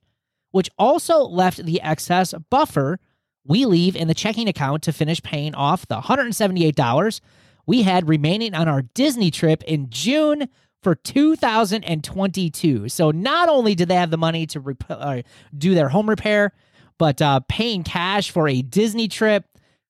which 0.50 0.68
also 0.78 1.20
left 1.22 1.64
the 1.64 1.80
excess 1.80 2.34
buffer 2.50 2.98
we 3.44 3.64
leave 3.64 3.96
in 3.96 4.08
the 4.08 4.14
checking 4.14 4.48
account 4.48 4.82
to 4.84 4.92
finish 4.92 5.22
paying 5.22 5.54
off 5.54 5.86
the 5.88 6.00
$178 6.00 7.20
we 7.66 7.82
had 7.82 8.08
remaining 8.08 8.54
on 8.54 8.68
our 8.68 8.82
Disney 8.82 9.30
trip 9.30 9.62
in 9.64 9.88
June 9.90 10.48
for 10.82 10.94
2022. 10.94 12.88
So 12.88 13.10
not 13.10 13.48
only 13.48 13.74
did 13.74 13.88
they 13.88 13.94
have 13.94 14.10
the 14.10 14.16
money 14.18 14.46
to 14.46 14.60
rep- 14.60 14.84
uh, 14.88 15.22
do 15.56 15.74
their 15.74 15.88
home 15.88 16.08
repair, 16.08 16.52
but 16.98 17.22
uh, 17.22 17.40
paying 17.48 17.82
cash 17.84 18.30
for 18.30 18.48
a 18.48 18.62
Disney 18.62 19.08
trip. 19.08 19.44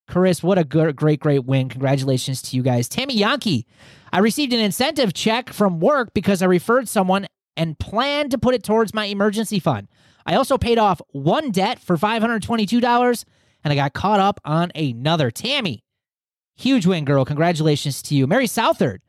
Chris, 0.08 0.42
what 0.42 0.58
a 0.58 0.64
good, 0.64 0.94
great, 0.96 1.20
great 1.20 1.44
win. 1.44 1.68
Congratulations 1.68 2.42
to 2.42 2.56
you 2.56 2.62
guys. 2.62 2.88
Tammy 2.88 3.14
Yankee, 3.14 3.66
I 4.12 4.18
received 4.18 4.52
an 4.52 4.60
incentive 4.60 5.14
check 5.14 5.50
from 5.50 5.80
work 5.80 6.12
because 6.12 6.42
I 6.42 6.46
referred 6.46 6.88
someone 6.88 7.26
and 7.56 7.78
planned 7.78 8.30
to 8.32 8.38
put 8.38 8.54
it 8.54 8.62
towards 8.62 8.92
my 8.92 9.06
emergency 9.06 9.58
fund. 9.58 9.88
I 10.26 10.34
also 10.34 10.58
paid 10.58 10.78
off 10.78 11.00
one 11.10 11.50
debt 11.50 11.78
for 11.78 11.96
$522 11.96 13.24
and 13.64 13.72
I 13.72 13.76
got 13.76 13.92
caught 13.92 14.20
up 14.20 14.40
on 14.44 14.70
another. 14.74 15.30
Tammy, 15.30 15.84
huge 16.54 16.86
win, 16.86 17.04
girl. 17.04 17.24
Congratulations 17.24 18.02
to 18.02 18.14
you. 18.14 18.26
Mary 18.26 18.46
Southard 18.46 19.02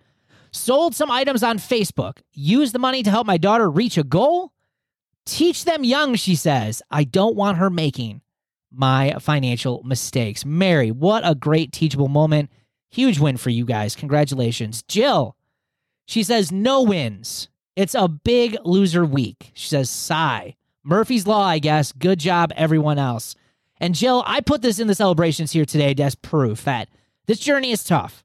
sold 0.51 0.95
some 0.95 1.11
items 1.11 1.43
on 1.43 1.57
Facebook, 1.57 2.19
used 2.31 2.73
the 2.73 2.79
money 2.79 3.03
to 3.03 3.09
help 3.09 3.25
my 3.25 3.37
daughter 3.37 3.69
reach 3.69 3.97
a 3.97 4.03
goal. 4.03 4.53
Teach 5.25 5.63
them 5.63 5.83
young, 5.83 6.15
she 6.15 6.35
says. 6.35 6.81
I 6.91 7.05
don't 7.05 7.35
want 7.35 7.57
her 7.57 7.69
making 7.69 8.21
my 8.71 9.15
financial 9.19 9.81
mistakes. 9.83 10.45
Mary, 10.45 10.91
what 10.91 11.25
a 11.25 11.35
great 11.35 11.71
teachable 11.71 12.09
moment. 12.09 12.49
Huge 12.91 13.19
win 13.19 13.37
for 13.37 13.49
you 13.49 13.65
guys. 13.65 13.95
Congratulations. 13.95 14.83
Jill, 14.83 15.35
she 16.05 16.23
says, 16.23 16.51
no 16.51 16.81
wins. 16.81 17.47
It's 17.75 17.95
a 17.95 18.07
big 18.07 18.57
loser 18.65 19.05
week. 19.05 19.51
She 19.53 19.69
says, 19.69 19.89
sigh. 19.89 20.55
Murphy's 20.83 21.25
Law, 21.25 21.45
I 21.45 21.59
guess. 21.59 21.91
Good 21.93 22.19
job, 22.19 22.51
everyone 22.55 22.99
else. 22.99 23.35
And 23.79 23.95
Jill, 23.95 24.23
I 24.27 24.41
put 24.41 24.61
this 24.61 24.79
in 24.79 24.87
the 24.87 24.95
celebrations 24.95 25.51
here 25.51 25.65
today 25.65 25.95
as 26.03 26.15
proof 26.15 26.65
that 26.65 26.89
this 27.27 27.39
journey 27.39 27.71
is 27.71 27.83
tough. 27.83 28.23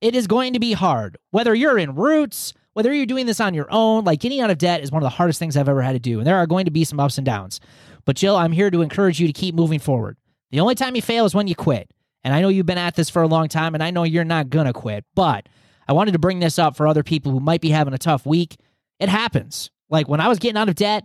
It 0.00 0.14
is 0.14 0.26
going 0.26 0.52
to 0.52 0.60
be 0.60 0.72
hard. 0.72 1.18
Whether 1.30 1.54
you're 1.54 1.78
in 1.78 1.94
roots, 1.94 2.54
whether 2.72 2.92
you're 2.92 3.06
doing 3.06 3.26
this 3.26 3.40
on 3.40 3.54
your 3.54 3.66
own, 3.70 4.04
like 4.04 4.20
getting 4.20 4.40
out 4.40 4.50
of 4.50 4.58
debt 4.58 4.82
is 4.82 4.92
one 4.92 5.02
of 5.02 5.06
the 5.06 5.16
hardest 5.16 5.38
things 5.38 5.56
I've 5.56 5.68
ever 5.68 5.82
had 5.82 5.92
to 5.92 5.98
do. 5.98 6.18
And 6.18 6.26
there 6.26 6.36
are 6.36 6.46
going 6.46 6.64
to 6.66 6.70
be 6.70 6.84
some 6.84 7.00
ups 7.00 7.18
and 7.18 7.24
downs. 7.24 7.60
But 8.04 8.16
Jill, 8.16 8.36
I'm 8.36 8.52
here 8.52 8.70
to 8.70 8.82
encourage 8.82 9.20
you 9.20 9.26
to 9.26 9.32
keep 9.32 9.54
moving 9.54 9.80
forward. 9.80 10.16
The 10.50 10.60
only 10.60 10.74
time 10.74 10.94
you 10.94 11.02
fail 11.02 11.24
is 11.24 11.34
when 11.34 11.48
you 11.48 11.54
quit. 11.54 11.90
And 12.24 12.34
I 12.34 12.40
know 12.40 12.48
you've 12.48 12.66
been 12.66 12.78
at 12.78 12.94
this 12.94 13.10
for 13.10 13.22
a 13.22 13.28
long 13.28 13.48
time, 13.48 13.74
and 13.74 13.82
I 13.82 13.90
know 13.90 14.02
you're 14.04 14.24
not 14.24 14.50
going 14.50 14.66
to 14.66 14.72
quit. 14.72 15.04
But 15.14 15.48
I 15.86 15.92
wanted 15.92 16.12
to 16.12 16.18
bring 16.18 16.40
this 16.40 16.58
up 16.58 16.76
for 16.76 16.86
other 16.86 17.02
people 17.02 17.32
who 17.32 17.40
might 17.40 17.60
be 17.60 17.70
having 17.70 17.94
a 17.94 17.98
tough 17.98 18.24
week. 18.26 18.56
It 19.00 19.08
happens. 19.08 19.70
Like 19.90 20.08
when 20.08 20.20
I 20.20 20.28
was 20.28 20.38
getting 20.38 20.56
out 20.56 20.68
of 20.68 20.74
debt, 20.74 21.04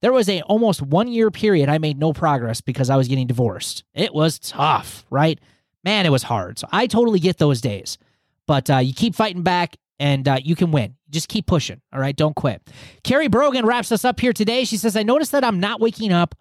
there 0.00 0.12
was 0.12 0.28
a 0.28 0.42
almost 0.42 0.82
one 0.82 1.08
year 1.08 1.30
period 1.30 1.68
I 1.68 1.78
made 1.78 1.98
no 1.98 2.12
progress 2.12 2.60
because 2.60 2.90
I 2.90 2.96
was 2.96 3.08
getting 3.08 3.26
divorced. 3.26 3.84
It 3.94 4.14
was 4.14 4.38
tough, 4.38 5.04
right? 5.10 5.38
Man, 5.84 6.06
it 6.06 6.10
was 6.10 6.22
hard. 6.22 6.58
So 6.58 6.68
I 6.70 6.86
totally 6.86 7.18
get 7.18 7.38
those 7.38 7.60
days. 7.60 7.98
But 8.46 8.70
uh, 8.70 8.78
you 8.78 8.92
keep 8.94 9.14
fighting 9.14 9.42
back 9.42 9.76
and 9.98 10.26
uh, 10.26 10.38
you 10.42 10.56
can 10.56 10.72
win. 10.72 10.96
Just 11.10 11.28
keep 11.28 11.46
pushing. 11.46 11.80
All 11.92 12.00
right. 12.00 12.16
Don't 12.16 12.34
quit. 12.34 12.62
Carrie 13.04 13.28
Brogan 13.28 13.66
wraps 13.66 13.92
us 13.92 14.04
up 14.04 14.20
here 14.20 14.32
today. 14.32 14.64
She 14.64 14.76
says, 14.76 14.96
I 14.96 15.02
noticed 15.02 15.32
that 15.32 15.44
I'm 15.44 15.60
not 15.60 15.80
waking 15.80 16.12
up 16.12 16.34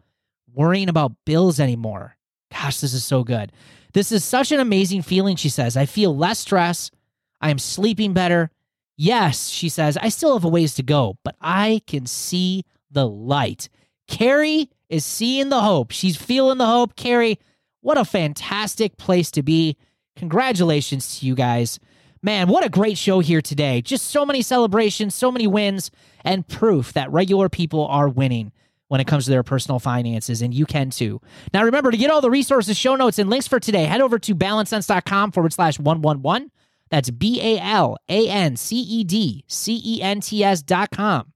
worrying 0.53 0.89
about 0.89 1.13
bills 1.25 1.59
anymore. 1.59 2.17
Gosh, 2.51 2.79
this 2.79 2.93
is 2.93 3.05
so 3.05 3.23
good. 3.23 3.51
This 3.93 4.11
is 4.11 4.23
such 4.23 4.51
an 4.51 4.59
amazing 4.59 5.01
feeling, 5.01 5.35
she 5.35 5.49
says. 5.49 5.77
I 5.77 5.85
feel 5.85 6.15
less 6.15 6.39
stress. 6.39 6.91
I 7.39 7.49
am 7.49 7.59
sleeping 7.59 8.13
better. 8.13 8.51
Yes, 8.97 9.49
she 9.49 9.69
says, 9.69 9.97
I 9.97 10.09
still 10.09 10.33
have 10.33 10.43
a 10.43 10.49
ways 10.49 10.75
to 10.75 10.83
go, 10.83 11.17
but 11.23 11.35
I 11.41 11.81
can 11.87 12.05
see 12.05 12.63
the 12.91 13.07
light. 13.07 13.69
Carrie 14.07 14.69
is 14.89 15.05
seeing 15.05 15.49
the 15.49 15.61
hope. 15.61 15.91
She's 15.91 16.17
feeling 16.17 16.57
the 16.57 16.65
hope. 16.65 16.95
Carrie, 16.95 17.39
what 17.81 17.97
a 17.97 18.05
fantastic 18.05 18.97
place 18.97 19.31
to 19.31 19.43
be. 19.43 19.77
Congratulations 20.15 21.19
to 21.19 21.25
you 21.25 21.35
guys. 21.35 21.79
Man, 22.23 22.47
what 22.47 22.63
a 22.63 22.69
great 22.69 22.97
show 22.97 23.19
here 23.19 23.41
today. 23.41 23.81
Just 23.81 24.07
so 24.07 24.25
many 24.25 24.41
celebrations, 24.43 25.15
so 25.15 25.31
many 25.31 25.47
wins, 25.47 25.89
and 26.23 26.47
proof 26.47 26.93
that 26.93 27.11
regular 27.11 27.49
people 27.49 27.87
are 27.87 28.07
winning 28.07 28.51
when 28.89 29.01
it 29.01 29.07
comes 29.07 29.23
to 29.23 29.31
their 29.31 29.41
personal 29.41 29.79
finances, 29.79 30.41
and 30.41 30.53
you 30.53 30.65
can 30.65 30.89
too. 30.89 31.21
Now, 31.53 31.63
remember 31.63 31.91
to 31.91 31.97
get 31.97 32.11
all 32.11 32.19
the 32.19 32.29
resources, 32.29 32.77
show 32.77 32.95
notes, 32.95 33.19
and 33.19 33.29
links 33.29 33.47
for 33.47 33.59
today, 33.59 33.85
head 33.85 34.01
over 34.01 34.19
to 34.19 34.35
balancedcents.com 34.35 35.31
forward 35.31 35.53
slash 35.53 35.79
111. 35.79 36.51
That's 36.89 37.09
B 37.09 37.39
A 37.41 37.59
L 37.59 37.97
A 38.09 38.29
N 38.29 38.57
C 38.57 38.75
E 38.75 39.03
D 39.05 39.45
C 39.47 39.81
E 39.83 40.01
N 40.01 40.19
T 40.19 40.43
S 40.43 40.61
dot 40.61 40.91
com 40.91 41.31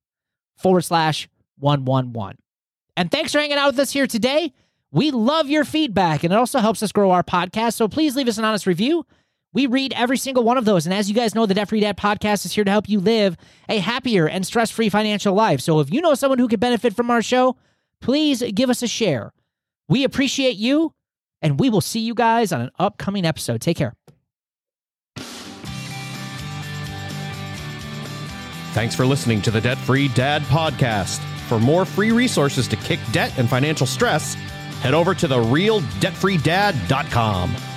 forward 0.57 0.81
slash 0.81 1.29
111. 1.57 2.37
And 2.97 3.09
thanks 3.09 3.31
for 3.31 3.39
hanging 3.39 3.57
out 3.57 3.67
with 3.67 3.79
us 3.79 3.91
here 3.91 4.05
today. 4.05 4.53
We 4.95 5.11
love 5.11 5.49
your 5.49 5.65
feedback, 5.65 6.23
and 6.23 6.31
it 6.31 6.37
also 6.37 6.59
helps 6.59 6.81
us 6.81 6.93
grow 6.93 7.11
our 7.11 7.21
podcast. 7.21 7.73
So 7.73 7.89
please 7.89 8.15
leave 8.15 8.29
us 8.29 8.37
an 8.37 8.45
honest 8.45 8.65
review. 8.65 9.05
We 9.51 9.65
read 9.67 9.91
every 9.93 10.15
single 10.15 10.45
one 10.45 10.57
of 10.57 10.63
those. 10.63 10.85
And 10.85 10.93
as 10.93 11.09
you 11.09 11.15
guys 11.15 11.35
know, 11.35 11.45
the 11.45 11.53
Debt 11.53 11.67
Free 11.67 11.81
Dad 11.81 11.97
podcast 11.97 12.45
is 12.45 12.53
here 12.53 12.63
to 12.63 12.71
help 12.71 12.87
you 12.87 13.01
live 13.01 13.35
a 13.67 13.79
happier 13.79 14.25
and 14.25 14.45
stress 14.45 14.71
free 14.71 14.87
financial 14.87 15.33
life. 15.33 15.59
So 15.59 15.81
if 15.81 15.91
you 15.91 15.99
know 15.99 16.13
someone 16.13 16.39
who 16.39 16.47
could 16.47 16.61
benefit 16.61 16.95
from 16.95 17.11
our 17.11 17.21
show, 17.21 17.57
please 17.99 18.41
give 18.53 18.69
us 18.69 18.81
a 18.81 18.87
share. 18.87 19.33
We 19.89 20.05
appreciate 20.05 20.55
you, 20.55 20.93
and 21.41 21.59
we 21.59 21.69
will 21.69 21.81
see 21.81 21.99
you 21.99 22.13
guys 22.13 22.53
on 22.53 22.61
an 22.61 22.69
upcoming 22.79 23.25
episode. 23.25 23.59
Take 23.59 23.75
care. 23.75 23.95
Thanks 28.71 28.95
for 28.95 29.05
listening 29.05 29.41
to 29.41 29.51
the 29.51 29.59
Debt 29.59 29.77
Free 29.79 30.07
Dad 30.07 30.41
podcast. 30.43 31.19
For 31.49 31.59
more 31.59 31.83
free 31.83 32.11
resources 32.13 32.65
to 32.69 32.77
kick 32.77 32.99
debt 33.11 33.37
and 33.37 33.49
financial 33.49 33.85
stress, 33.85 34.37
head 34.85 34.93
over 34.93 35.15
to 35.15 35.27
therealdebtfreedad.com. 35.27 37.74